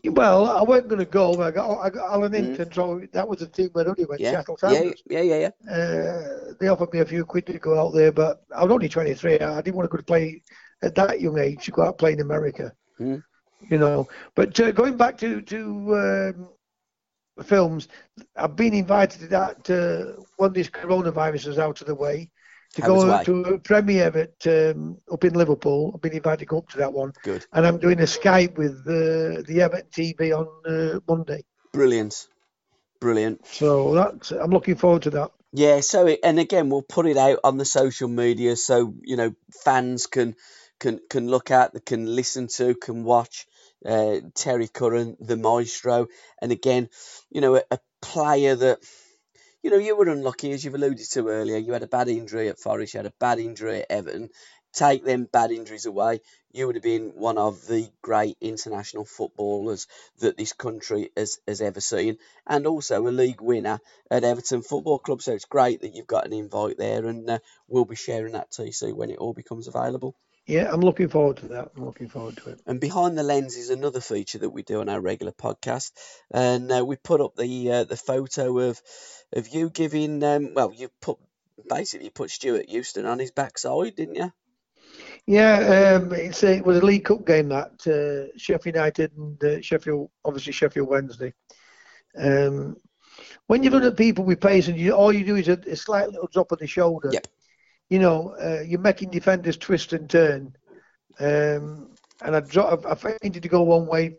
Well, 0.05 0.47
I 0.49 0.63
wasn't 0.63 0.89
going 0.89 0.99
to 1.01 1.05
go. 1.05 1.35
but 1.37 1.43
I 1.49 1.51
got, 1.51 1.79
I 1.81 1.91
got 1.91 2.13
Alan 2.13 2.33
Mm. 2.33 2.35
Hinton, 2.37 2.73
so 2.73 3.01
that 3.13 3.27
was 3.29 3.39
the 3.41 3.47
team 3.47 3.71
where 3.73 3.85
Huddy 3.85 4.05
went, 4.05 4.21
Yeah. 4.21 4.31
Seattle 4.31 4.59
Yeah, 4.63 4.69
Sounders. 4.73 5.03
yeah, 5.09 5.21
yeah, 5.21 5.51
yeah. 5.67 5.73
Uh, 5.73 6.53
they 6.59 6.69
offered 6.69 6.93
me 6.93 7.01
a 7.01 7.05
few 7.07 7.25
quid 7.25 7.47
to 7.47 7.59
go 7.59 7.79
out 7.79 7.93
there, 7.95 8.13
but 8.13 8.43
I 8.55 8.63
was 8.65 8.73
only 8.73 8.89
23. 8.89 9.41
I 9.41 9.61
didn't 9.61 9.77
want 9.77 9.85
to 9.91 9.93
go 9.93 9.99
to 9.99 10.03
play 10.05 10.43
at 10.83 10.95
that 10.95 11.21
young 11.21 11.39
age 11.39 11.65
to 11.67 11.71
go 11.71 11.83
out 11.83 11.89
and 11.89 11.99
play 11.99 12.13
in 12.13 12.21
America. 12.21 12.73
Mm. 12.99 13.23
You 13.69 13.79
know, 13.79 14.09
but 14.35 14.59
uh, 14.59 14.71
going 14.73 14.97
back 14.97 15.19
to 15.19 15.43
to 15.43 16.35
um, 16.35 16.49
films, 17.45 17.89
I've 18.37 18.57
been 18.57 18.73
invited 18.75 19.21
to 19.21 19.27
that 19.29 19.71
uh, 19.71 20.23
when 20.39 20.53
this 20.55 20.71
coronavirus 20.71 21.47
is 21.49 21.59
out 21.59 21.81
of 21.83 21.87
the 21.87 21.95
way 21.95 22.31
to 22.75 22.83
How 22.83 22.89
go 22.89 23.25
to 23.25 23.55
a 23.55 23.59
premiere 23.59 24.17
at 24.17 24.47
um, 24.47 24.99
up 25.11 25.25
in 25.25 25.35
Liverpool. 25.35 25.93
I've 25.95 26.01
been 26.01 26.13
invited 26.13 26.41
to 26.41 26.47
go 26.47 26.59
up 26.59 26.69
to 26.71 26.79
that 26.79 26.93
one, 26.93 27.13
Good. 27.23 27.45
and 27.53 27.67
I'm 27.67 27.79
doing 27.79 28.01
a 28.01 28.05
Skype 28.05 28.57
with 28.57 28.81
uh, 28.87 29.43
the 29.47 29.61
Everton 29.63 29.89
TV 29.91 30.33
on 30.33 30.49
uh, 30.67 31.01
Monday. 31.09 31.45
Brilliant. 31.73 32.29
Brilliant. 33.01 33.47
So 33.47 33.95
that's 33.95 34.31
I'm 34.31 34.51
looking 34.51 34.77
forward 34.77 35.03
to 35.03 35.11
that. 35.11 35.31
Yeah, 35.53 35.81
so 35.81 36.07
it, 36.07 36.21
and 36.23 36.39
again 36.39 36.69
we'll 36.69 36.83
put 36.83 37.07
it 37.07 37.17
out 37.17 37.41
on 37.43 37.57
the 37.57 37.65
social 37.65 38.09
media 38.09 38.55
so 38.57 38.95
you 39.03 39.17
know 39.17 39.35
fans 39.65 40.07
can 40.07 40.37
can 40.79 41.01
can 41.09 41.29
look 41.29 41.51
at, 41.51 41.73
they 41.73 41.81
can 41.81 42.15
listen 42.15 42.49
to, 42.49 42.75
can 42.75 43.05
watch 43.05 43.47
uh, 43.85 44.17
Terry 44.35 44.69
Curran, 44.69 45.17
the 45.21 45.37
maestro, 45.37 46.09
and 46.41 46.53
again, 46.53 46.89
you 47.31 47.41
know, 47.41 47.57
a, 47.57 47.63
a 47.71 47.79
player 48.03 48.55
that 48.57 48.79
you 49.63 49.71
know, 49.71 49.77
you 49.77 49.97
were 49.97 50.09
unlucky, 50.09 50.53
as 50.53 50.65
you've 50.65 50.75
alluded 50.75 51.11
to 51.11 51.29
earlier. 51.29 51.59
You 51.59 51.73
had 51.73 51.83
a 51.83 51.89
bad 51.89 52.09
injury 52.09 52.49
at 52.49 52.59
Forest, 52.59 52.95
you 52.95 52.99
had 52.99 53.07
a 53.07 53.15
bad 53.19 53.39
injury 53.39 53.81
at 53.81 53.91
Everton. 53.91 54.31
Take 54.73 55.05
them 55.05 55.29
bad 55.31 55.51
injuries 55.51 55.87
away, 55.87 56.21
you 56.53 56.67
would 56.67 56.77
have 56.77 56.85
been 56.85 57.11
one 57.17 57.39
of 57.39 57.67
the 57.67 57.89
great 58.03 58.37
international 58.41 59.05
footballers 59.05 59.89
that 60.19 60.37
this 60.37 60.53
country 60.53 61.11
has, 61.17 61.39
has 61.47 61.61
ever 61.61 61.81
seen, 61.81 62.19
and 62.47 62.67
also 62.67 63.07
a 63.07 63.11
league 63.11 63.41
winner 63.41 63.81
at 64.11 64.25
Everton 64.25 64.63
Football 64.63 65.01
Club. 65.01 65.23
So 65.23 65.33
it's 65.33 65.45
great 65.45 65.81
that 65.81 65.95
you've 65.95 66.07
got 66.07 66.27
an 66.27 66.33
invite 66.33 66.79
there, 66.79 67.05
and 67.07 67.29
uh, 67.29 67.39
we'll 67.69 67.85
be 67.85 67.97
sharing 67.97 68.33
that 68.33 68.53
TC 68.53 68.95
when 68.95 69.11
it 69.11 69.19
all 69.19 69.35
becomes 69.35 69.67
available. 69.67 70.15
Yeah, 70.47 70.69
I'm 70.73 70.81
looking 70.81 71.09
forward 71.09 71.39
to 71.39 71.49
that. 71.49 71.71
I'm 71.77 71.85
looking 71.85 72.09
forward 72.09 72.37
to 72.39 72.51
it. 72.51 72.61
And 72.67 72.81
behind 72.81 73.17
the 73.17 73.23
lens 73.23 73.57
is 73.57 73.71
another 73.71 74.01
feature 74.01 74.39
that 74.39 74.51
we 74.51 74.63
do 74.63 74.81
on 74.81 74.89
our 74.89 75.01
regular 75.01 75.33
podcast, 75.33 75.93
and 76.31 76.71
uh, 76.73 76.85
we 76.85 76.97
put 76.97 77.21
up 77.21 77.37
the 77.37 77.71
uh, 77.71 77.85
the 77.85 77.97
photo 77.97 78.59
of 78.59 78.81
of 79.33 79.49
you 79.49 79.71
giving. 79.71 80.23
Um, 80.25 80.55
well, 80.55 80.73
you 80.75 80.89
put 81.01 81.19
basically 81.69 82.11
put 82.11 82.31
Stuart 82.31 82.69
Houston 82.69 83.07
on 83.07 83.19
his 83.19 83.31
backside, 83.31 83.95
didn't 83.95 84.17
you? 84.17 84.33
Yeah, 85.27 86.01
um, 86.01 86.13
it's 86.13 86.43
a, 86.43 86.57
it 86.57 86.67
was 86.67 86.79
a 86.79 86.85
League 86.85 87.05
Cup 87.05 87.25
game 87.27 87.51
that 87.51 87.87
uh, 87.87 88.37
Sheffield 88.37 88.75
United 88.75 89.13
and 89.17 89.45
uh, 89.45 89.61
Sheffield, 89.61 90.11
obviously 90.25 90.53
Sheffield 90.53 90.89
Wednesday. 90.89 91.33
Um, 92.19 92.77
when 93.47 93.63
you 93.63 93.71
look 93.71 93.85
at 93.85 93.97
people 93.97 94.25
with 94.25 94.41
pace 94.41 94.69
and 94.69 94.79
you, 94.79 94.93
all 94.93 95.13
you 95.13 95.25
do 95.25 95.37
is 95.37 95.49
a, 95.49 95.59
a 95.67 95.77
slight 95.77 96.09
little 96.09 96.29
drop 96.33 96.51
of 96.53 96.59
the 96.59 96.67
shoulder, 96.67 97.11
Yep. 97.13 97.27
You 97.91 97.99
know, 97.99 98.35
uh, 98.43 98.63
you're 98.63 98.81
making 98.81 99.11
defenders 99.11 99.57
twist 99.57 99.93
and 99.93 100.09
turn. 100.09 100.57
Um, 101.19 101.91
and 102.23 102.37
I, 102.37 102.41
dro- 102.41 102.81
I 102.89 102.95
feinted 102.95 103.43
to 103.43 103.49
go 103.49 103.63
one 103.63 103.87
way, 103.87 104.17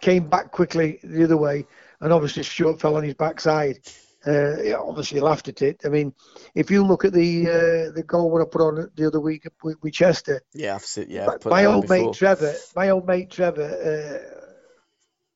came 0.00 0.28
back 0.28 0.52
quickly 0.52 1.00
the 1.02 1.24
other 1.24 1.36
way, 1.36 1.66
and 2.00 2.12
obviously 2.12 2.42
Stuart 2.42 2.80
fell 2.80 2.96
on 2.96 3.04
his 3.04 3.14
backside. 3.14 3.78
Uh, 4.26 4.60
yeah, 4.62 4.74
obviously 4.76 5.20
laughed 5.20 5.48
at 5.48 5.62
it. 5.62 5.80
I 5.84 5.88
mean, 5.88 6.12
if 6.54 6.70
you 6.70 6.84
look 6.84 7.04
at 7.04 7.12
the 7.12 7.46
uh, 7.48 7.92
the 7.94 8.02
goal 8.06 8.30
what 8.30 8.42
I 8.42 8.44
put 8.44 8.60
on 8.60 8.90
the 8.96 9.06
other 9.06 9.20
week 9.20 9.46
with, 9.62 9.76
with 9.82 9.92
Chester, 9.92 10.42
Yeah, 10.52 10.74
I've 10.74 10.84
seen. 10.84 11.06
Yeah, 11.08 11.26
my, 11.26 11.34
I've 11.34 11.40
put 11.40 11.50
my 11.52 11.64
old 11.66 11.88
mate 11.88 12.12
Trevor, 12.14 12.54
my 12.74 12.88
old 12.90 13.06
mate 13.06 13.30
Trevor, 13.30 13.62
uh, 13.62 14.40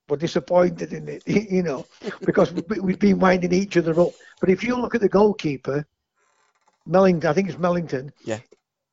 were 0.08 0.16
disappointed 0.16 0.92
in 0.92 1.08
it, 1.08 1.22
you 1.26 1.62
know, 1.62 1.86
because 2.26 2.52
we- 2.52 2.80
we've 2.80 2.98
been 2.98 3.20
winding 3.20 3.52
each 3.52 3.76
other 3.76 3.98
up. 4.00 4.10
But 4.40 4.50
if 4.50 4.64
you 4.64 4.74
look 4.76 4.96
at 4.96 5.00
the 5.02 5.08
goalkeeper, 5.08 5.86
Mellington, 6.90 7.30
I 7.30 7.32
think 7.34 7.48
it's 7.48 7.58
Mellington. 7.58 8.12
Yeah. 8.24 8.40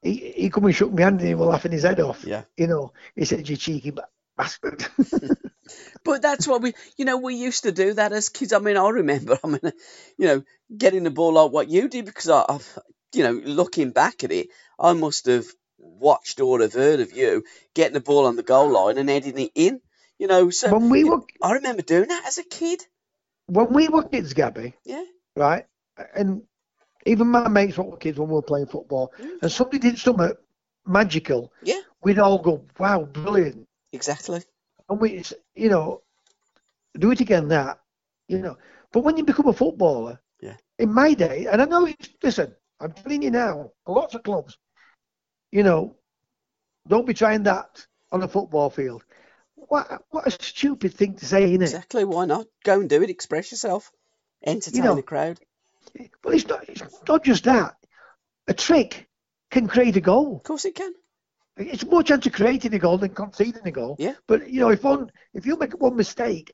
He 0.03 0.33
he 0.37 0.49
come 0.49 0.65
and 0.65 0.75
shook 0.75 0.93
my 0.93 1.01
hand 1.01 1.19
and 1.19 1.27
he 1.27 1.35
was 1.35 1.47
laughing 1.47 1.71
his 1.71 1.83
head 1.83 1.99
off. 1.99 2.23
Yeah. 2.23 2.43
You 2.55 2.67
know, 2.67 2.93
he 3.15 3.25
said, 3.25 3.49
"You 3.49 3.57
cheeky 3.57 3.91
ba- 3.91 4.07
bastard." 4.37 4.85
But 6.05 6.21
that's 6.21 6.47
what 6.47 6.61
we, 6.61 6.73
you 6.97 7.03
know, 7.03 7.17
we 7.17 7.35
used 7.35 7.63
to 7.63 7.73
do 7.73 7.93
that 7.93 8.13
as 8.13 8.29
kids. 8.29 8.53
I 8.53 8.59
mean, 8.59 8.77
I 8.77 8.87
remember, 8.87 9.37
I 9.43 9.47
mean, 9.47 9.59
you 10.17 10.27
know, 10.27 10.43
getting 10.75 11.03
the 11.03 11.11
ball 11.11 11.33
like 11.33 11.51
what 11.51 11.69
you 11.69 11.89
did 11.89 12.05
because 12.05 12.29
I, 12.29 12.45
I've, 12.47 12.79
you 13.13 13.23
know, 13.23 13.33
looking 13.33 13.91
back 13.91 14.23
at 14.23 14.31
it, 14.31 14.47
I 14.79 14.93
must 14.93 15.25
have 15.25 15.45
watched 15.77 16.39
or 16.39 16.61
have 16.61 16.71
heard 16.73 17.01
of 17.01 17.11
you 17.13 17.43
getting 17.75 17.95
the 17.95 17.99
ball 17.99 18.27
on 18.27 18.37
the 18.37 18.43
goal 18.43 18.69
line 18.71 18.97
and 18.97 19.09
heading 19.09 19.37
it 19.37 19.51
in. 19.55 19.81
You 20.19 20.27
know, 20.27 20.49
so 20.51 20.71
when 20.71 20.89
we 20.89 21.03
were 21.03 21.21
I 21.41 21.53
remember 21.53 21.81
doing 21.81 22.07
that 22.07 22.23
as 22.27 22.37
a 22.37 22.43
kid. 22.43 22.81
when 23.47 23.73
we 23.73 23.89
were 23.89 24.03
kids, 24.03 24.33
Gabbie, 24.33 24.73
Yeah. 24.85 25.03
right, 25.35 25.65
and 26.15 26.43
even 27.07 27.27
my 27.27 27.47
mates 27.47 27.77
what 27.77 27.89
were 27.91 27.97
kids 27.97 28.19
when 28.19 28.27
we 28.29 28.35
were 28.35 28.41
playing 28.41 28.67
football, 28.67 29.11
Mm. 29.17 29.41
and 29.41 29.51
somebody 29.51 29.79
did 29.79 29.97
something 29.97 30.31
magical, 30.85 31.51
Yeah. 31.63 31.81
we'd 32.03 32.19
all 32.19 32.39
go, 32.39 32.65
"Wow, 32.79 33.03
brilliant!" 33.05 33.67
Exactly. 33.91 34.41
and 34.89 34.99
we, 35.01 35.23
you 35.55 35.69
know, 35.69 36.01
do 36.97 37.11
it 37.11 37.19
again. 37.19 37.47
That, 37.49 37.79
you 38.27 38.39
know, 38.39 38.57
but 38.91 39.01
when 39.03 39.17
you 39.17 39.23
become 39.25 39.47
a 39.47 39.53
footballer, 39.53 40.19
Yeah. 40.41 40.57
in 40.79 40.93
my 40.93 41.13
day, 41.13 41.47
and 41.47 41.61
I 41.61 41.65
know 41.65 41.85
it's 41.85 42.09
listen, 42.23 42.55
I'm 42.79 42.93
telling 42.93 43.21
you 43.23 43.31
now, 43.31 43.71
lots 43.87 44.13
of 44.15 44.23
clubs, 44.23 44.57
you 45.51 45.63
know, 45.63 45.95
don't 46.87 47.05
be 47.07 47.13
trying 47.13 47.43
that 47.43 47.85
on 48.11 48.23
a 48.23 48.27
football 48.27 48.69
field. 48.69 49.03
What 49.55 50.03
what 50.09 50.27
a 50.27 50.31
stupid 50.31 50.93
thing 50.93 51.15
to 51.17 51.25
say, 51.25 51.43
isn't 51.45 51.61
it? 51.61 51.65
Exactly. 51.65 52.05
Why 52.05 52.25
not? 52.25 52.47
Go 52.63 52.79
and 52.79 52.89
do 52.89 53.01
it. 53.03 53.09
Express 53.09 53.51
yourself. 53.51 53.91
Entertain 54.45 54.83
know- 54.83 54.95
the 54.95 55.03
crowd. 55.03 55.39
But 56.21 56.33
it's 56.33 56.47
not. 56.47 56.67
It's 56.69 56.83
not 57.07 57.23
just 57.23 57.43
that. 57.45 57.75
A 58.47 58.53
trick 58.53 59.07
can 59.51 59.67
create 59.67 59.95
a 59.97 60.01
goal. 60.01 60.37
Of 60.37 60.43
course 60.43 60.65
it 60.65 60.75
can. 60.75 60.93
It's 61.57 61.85
more 61.85 62.03
chance 62.03 62.25
of 62.25 62.33
creating 62.33 62.73
a 62.73 62.79
goal 62.79 62.97
than 62.97 63.09
conceding 63.09 63.65
a 63.65 63.71
goal. 63.71 63.95
Yeah. 63.99 64.13
But 64.27 64.49
you 64.49 64.59
know, 64.59 64.69
if 64.69 64.83
one, 64.83 65.11
if 65.33 65.45
you 65.45 65.57
make 65.57 65.73
one 65.79 65.95
mistake 65.95 66.53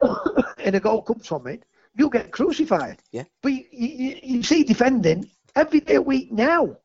and 0.58 0.74
a 0.74 0.80
goal 0.80 1.02
comes 1.02 1.26
from 1.26 1.46
it, 1.46 1.64
you'll 1.94 2.10
get 2.10 2.32
crucified. 2.32 3.00
Yeah. 3.12 3.24
But 3.42 3.52
you, 3.52 3.66
you, 3.70 4.18
you 4.22 4.42
see 4.42 4.64
defending 4.64 5.30
every 5.54 5.80
day 5.80 5.96
a 5.96 6.02
week 6.02 6.32
now, 6.32 6.76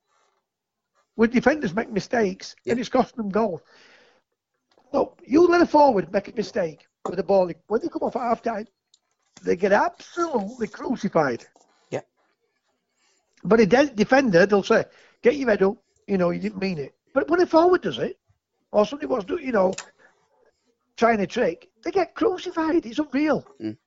where 1.16 1.28
defenders 1.28 1.74
make 1.74 1.92
mistakes 1.92 2.56
and 2.68 2.80
it's 2.80 2.90
costing 2.90 3.18
them 3.18 3.30
goals. 3.30 3.62
Look, 4.94 5.20
you 5.26 5.48
let 5.48 5.62
a 5.62 5.66
forward 5.66 6.14
make 6.14 6.28
a 6.28 6.36
mistake 6.36 6.86
with 7.06 7.18
the 7.18 7.24
ball 7.24 7.52
when 7.68 7.82
they 7.82 7.88
come 7.88 8.04
off 8.04 8.16
at 8.16 8.22
half 8.22 8.42
time, 8.42 8.68
they 9.44 9.56
get 9.56 9.72
absolutely 9.72 10.68
crucified. 10.68 11.46
But 13.48 13.62
a 13.62 13.66
de- 13.66 13.94
defender, 13.96 14.46
they'll 14.46 14.62
say, 14.64 14.84
"Get 15.22 15.36
your 15.36 15.50
head 15.50 15.64
up," 15.64 15.78
you 16.06 16.18
know, 16.18 16.32
you 16.32 16.40
didn't 16.42 16.62
mean 16.62 16.78
it. 16.78 16.94
But 17.14 17.30
when 17.30 17.42
a 17.42 17.46
forward 17.46 17.82
does 17.82 17.98
it, 17.98 18.20
or 18.72 18.86
somebody 18.86 19.08
wants 19.08 19.26
to, 19.28 19.38
you 19.38 19.54
know, 19.54 19.74
trying 20.98 21.22
a 21.22 21.28
trick, 21.28 21.70
they 21.84 21.92
get 21.92 22.14
crucified. 22.14 22.86
It's 22.86 23.00
unreal. 23.00 23.46
Mm. 23.62 23.78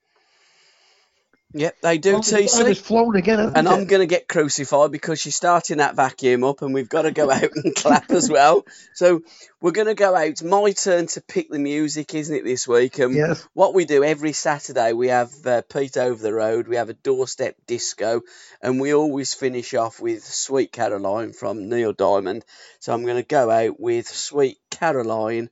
Yep, 1.53 1.81
they 1.83 1.99
do. 1.99 2.13
The 2.13 2.19
TC. 2.19 2.77
flown 2.77 3.17
again, 3.17 3.41
And 3.41 3.67
it? 3.67 3.71
I'm 3.71 3.87
going 3.87 4.01
to 4.01 4.07
get 4.07 4.29
crucified 4.29 4.93
because 4.93 5.21
she's 5.21 5.35
starting 5.35 5.79
that 5.79 5.97
vacuum 5.97 6.45
up 6.45 6.63
and 6.63 6.73
we've 6.73 6.89
got 6.89 7.03
to 7.03 7.11
go 7.11 7.29
out 7.31 7.51
and 7.57 7.75
clap 7.77 8.11
as 8.13 8.31
well. 8.31 8.65
So 8.95 9.23
we're 9.61 9.73
going 9.73 9.89
to 9.89 9.95
go 9.95 10.15
out. 10.15 10.43
My 10.45 10.71
turn 10.71 11.09
to 11.09 11.21
pick 11.21 11.51
the 11.51 11.59
music, 11.59 12.15
isn't 12.15 12.35
it, 12.35 12.45
this 12.45 12.69
week? 12.69 12.99
And 13.01 13.15
Yes. 13.15 13.47
What 13.53 13.75
we 13.75 13.85
do 13.85 14.05
every 14.05 14.33
Saturday, 14.33 14.93
we 14.93 15.09
have 15.09 15.33
uh, 15.45 15.63
Pete 15.63 15.97
Over 15.97 16.23
the 16.23 16.33
Road, 16.33 16.69
we 16.69 16.77
have 16.77 16.89
a 16.89 16.95
doorstep 16.95 17.57
disco, 17.67 18.23
and 18.63 18.81
we 18.81 18.95
always 18.95 19.35
finish 19.35 19.75
off 19.75 20.01
with 20.01 20.25
Sweet 20.25 20.71
Caroline 20.71 21.33
from 21.33 21.69
Neil 21.69 21.93
Diamond. 21.93 22.45
So 22.79 22.93
I'm 22.93 23.03
going 23.03 23.17
to 23.17 23.27
go 23.27 23.51
out 23.51 23.81
with 23.81 24.07
Sweet 24.07 24.59
Caroline 24.71 25.51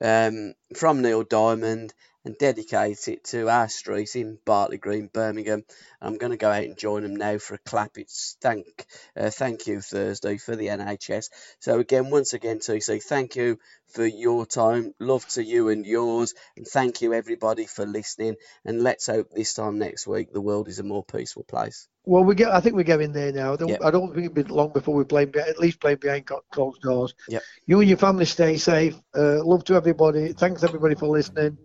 um, 0.00 0.54
from 0.76 1.02
Neil 1.02 1.24
Diamond 1.24 1.92
and 2.24 2.36
dedicate 2.38 3.08
it 3.08 3.24
to 3.24 3.48
our 3.48 3.68
street 3.68 4.14
in 4.14 4.38
Bartley 4.44 4.78
Green, 4.78 5.08
Birmingham. 5.12 5.64
I'm 6.00 6.18
going 6.18 6.32
to 6.32 6.36
go 6.36 6.50
out 6.50 6.64
and 6.64 6.78
join 6.78 7.02
them 7.02 7.16
now 7.16 7.38
for 7.38 7.54
a 7.54 7.58
clap. 7.58 7.96
It's 7.96 8.36
thank 8.40 8.86
uh, 9.16 9.30
thank 9.30 9.66
you 9.66 9.80
Thursday 9.80 10.36
for 10.36 10.56
the 10.56 10.68
NHS. 10.68 11.30
So 11.60 11.78
again, 11.78 12.10
once 12.10 12.32
again, 12.32 12.58
TC, 12.58 13.02
thank 13.02 13.36
you 13.36 13.58
for 13.88 14.04
your 14.04 14.46
time. 14.46 14.94
Love 14.98 15.26
to 15.28 15.44
you 15.44 15.68
and 15.70 15.86
yours, 15.86 16.34
and 16.56 16.66
thank 16.66 17.00
you 17.02 17.14
everybody 17.14 17.66
for 17.66 17.86
listening. 17.86 18.36
And 18.64 18.82
let's 18.82 19.06
hope 19.06 19.30
this 19.30 19.54
time 19.54 19.78
next 19.78 20.06
week 20.06 20.32
the 20.32 20.40
world 20.40 20.68
is 20.68 20.78
a 20.78 20.84
more 20.84 21.04
peaceful 21.04 21.44
place. 21.44 21.88
Well, 22.04 22.24
we 22.24 22.34
get. 22.34 22.50
I 22.50 22.60
think 22.60 22.76
we're 22.76 22.82
getting 22.82 23.12
there 23.12 23.32
now. 23.32 23.52
I 23.52 23.56
don't, 23.56 23.68
Yep. 23.68 23.80
I 23.84 23.90
don't 23.90 24.14
think 24.14 24.26
it'll 24.26 24.42
be 24.42 24.42
long 24.44 24.72
before 24.72 24.94
we 24.94 25.04
play. 25.04 25.22
At 25.22 25.58
least 25.58 25.80
play 25.80 25.94
behind 25.94 26.26
closed 26.50 26.80
doors. 26.80 27.14
Yep. 27.28 27.42
You 27.66 27.80
and 27.80 27.88
your 27.88 27.98
family 27.98 28.24
stay 28.24 28.56
safe. 28.56 28.96
Uh, 29.14 29.44
love 29.44 29.64
to 29.64 29.74
everybody. 29.74 30.32
Thanks 30.32 30.64
everybody 30.64 30.94
for 30.94 31.08
listening. 31.08 31.58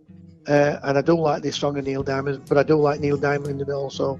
Uh, 0.47 0.79
and 0.83 0.97
I 0.97 1.01
don't 1.01 1.19
like 1.21 1.41
this 1.41 1.55
song 1.55 1.77
of 1.77 1.85
Neil 1.85 2.03
Diamond, 2.03 2.43
but 2.47 2.57
I 2.57 2.63
do 2.63 2.75
like 2.75 2.99
Neil 2.99 3.17
Diamond 3.17 3.61
and 3.61 3.69
also. 3.71 4.19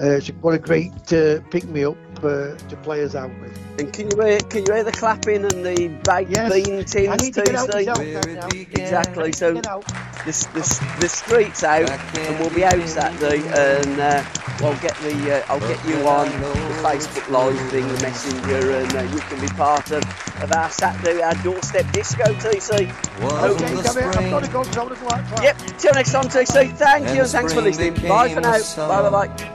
Uh, 0.00 0.16
it's 0.16 0.26
what 0.40 0.52
a 0.54 0.58
great 0.58 0.90
uh, 1.12 1.38
pick 1.52 1.62
me 1.68 1.84
up 1.84 1.96
uh, 2.18 2.56
to 2.56 2.76
play 2.82 3.04
us 3.04 3.14
out 3.14 3.30
with. 3.40 3.56
And 3.78 3.92
can 3.92 4.10
you 4.10 4.20
hear 4.20 4.40
can 4.40 4.66
you 4.66 4.72
hear 4.72 4.82
the 4.82 4.90
clapping 4.90 5.44
and 5.44 5.64
the 5.64 5.86
baked 6.02 6.32
Yes. 6.32 6.52
bean 6.52 6.80
I 6.80 6.82
tins, 6.82 7.22
need 7.22 7.34
to 7.34 7.42
get 7.44 7.54
out 7.54 7.68
TC? 7.70 7.74
myself 7.74 7.98
Where 7.98 8.34
now. 8.34 8.48
Exactly. 8.50 9.30
So 9.32 9.54
get 9.54 9.68
out. 9.68 9.86
the, 10.26 10.48
the, 10.54 10.96
the 11.00 11.08
streets 11.08 11.62
out 11.62 11.88
and 11.90 12.40
we'll 12.40 12.50
be 12.52 12.64
out 12.64 12.80
Saturday 12.88 13.38
and 13.46 14.00
uh, 14.00 14.24
I'll 14.64 14.76
get 14.80 14.96
the 14.96 15.44
uh, 15.44 15.52
I'll 15.52 15.60
get 15.60 15.84
you 15.86 15.94
on 16.08 16.26
the 16.40 16.48
Facebook 16.82 17.28
live 17.30 17.70
thing 17.70 17.86
the 17.86 18.02
messenger 18.02 18.72
and 18.72 18.96
uh, 18.96 19.02
you 19.14 19.20
can 19.20 19.40
be 19.40 19.48
part 19.48 19.92
of, 19.92 20.02
of 20.42 20.52
our 20.52 20.70
Saturday 20.70 21.22
our 21.22 21.34
doorstep 21.42 21.90
disco 21.92 22.24
TC 22.34 22.88
Wasn't 23.22 23.62
Okay, 23.62 23.82
come 23.82 23.96
here. 23.96 24.08
I've 24.10 24.30
got 24.30 24.42
to 24.44 24.50
go. 24.50 24.62
'cause 24.64 24.76
I 24.76 24.82
wanna 24.82 24.96
go 24.96 25.06
out. 25.08 25.42
yep 25.42 25.56
till 25.78 25.92
next 25.94 26.12
time 26.12 26.24
TC 26.28 26.68
thank 26.76 27.06
And 27.06 27.16
you 27.16 27.22
and 27.22 27.30
thanks 27.30 27.52
for 27.52 27.60
listening 27.62 27.94
bye 28.08 28.28
for 28.34 28.40
now 28.40 28.58
bye 28.88 29.02
bye 29.10 29.26
bye 29.26 29.50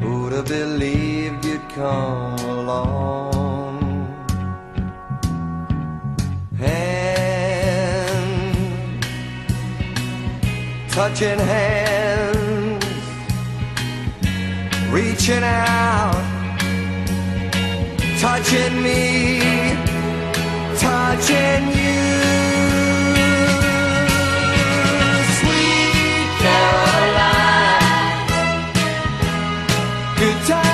Who'd 0.00 0.32
have 0.32 0.46
believed 0.46 1.44
you'd 1.46 1.66
come 1.70 2.38
along? 2.40 3.80
Hand, 7.34 9.06
touching 10.90 11.38
hands, 11.38 12.84
reaching 14.90 15.42
out, 15.42 16.14
touching 18.24 18.82
me, 18.82 19.00
touching 20.84 21.64
you. 21.78 22.00
Sweet 25.38 26.28
Caroline. 26.42 27.54
look 30.20 30.50
at 30.50 30.73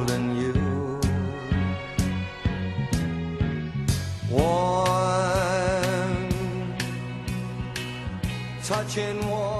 touching 8.71 9.19
warm. 9.27 9.50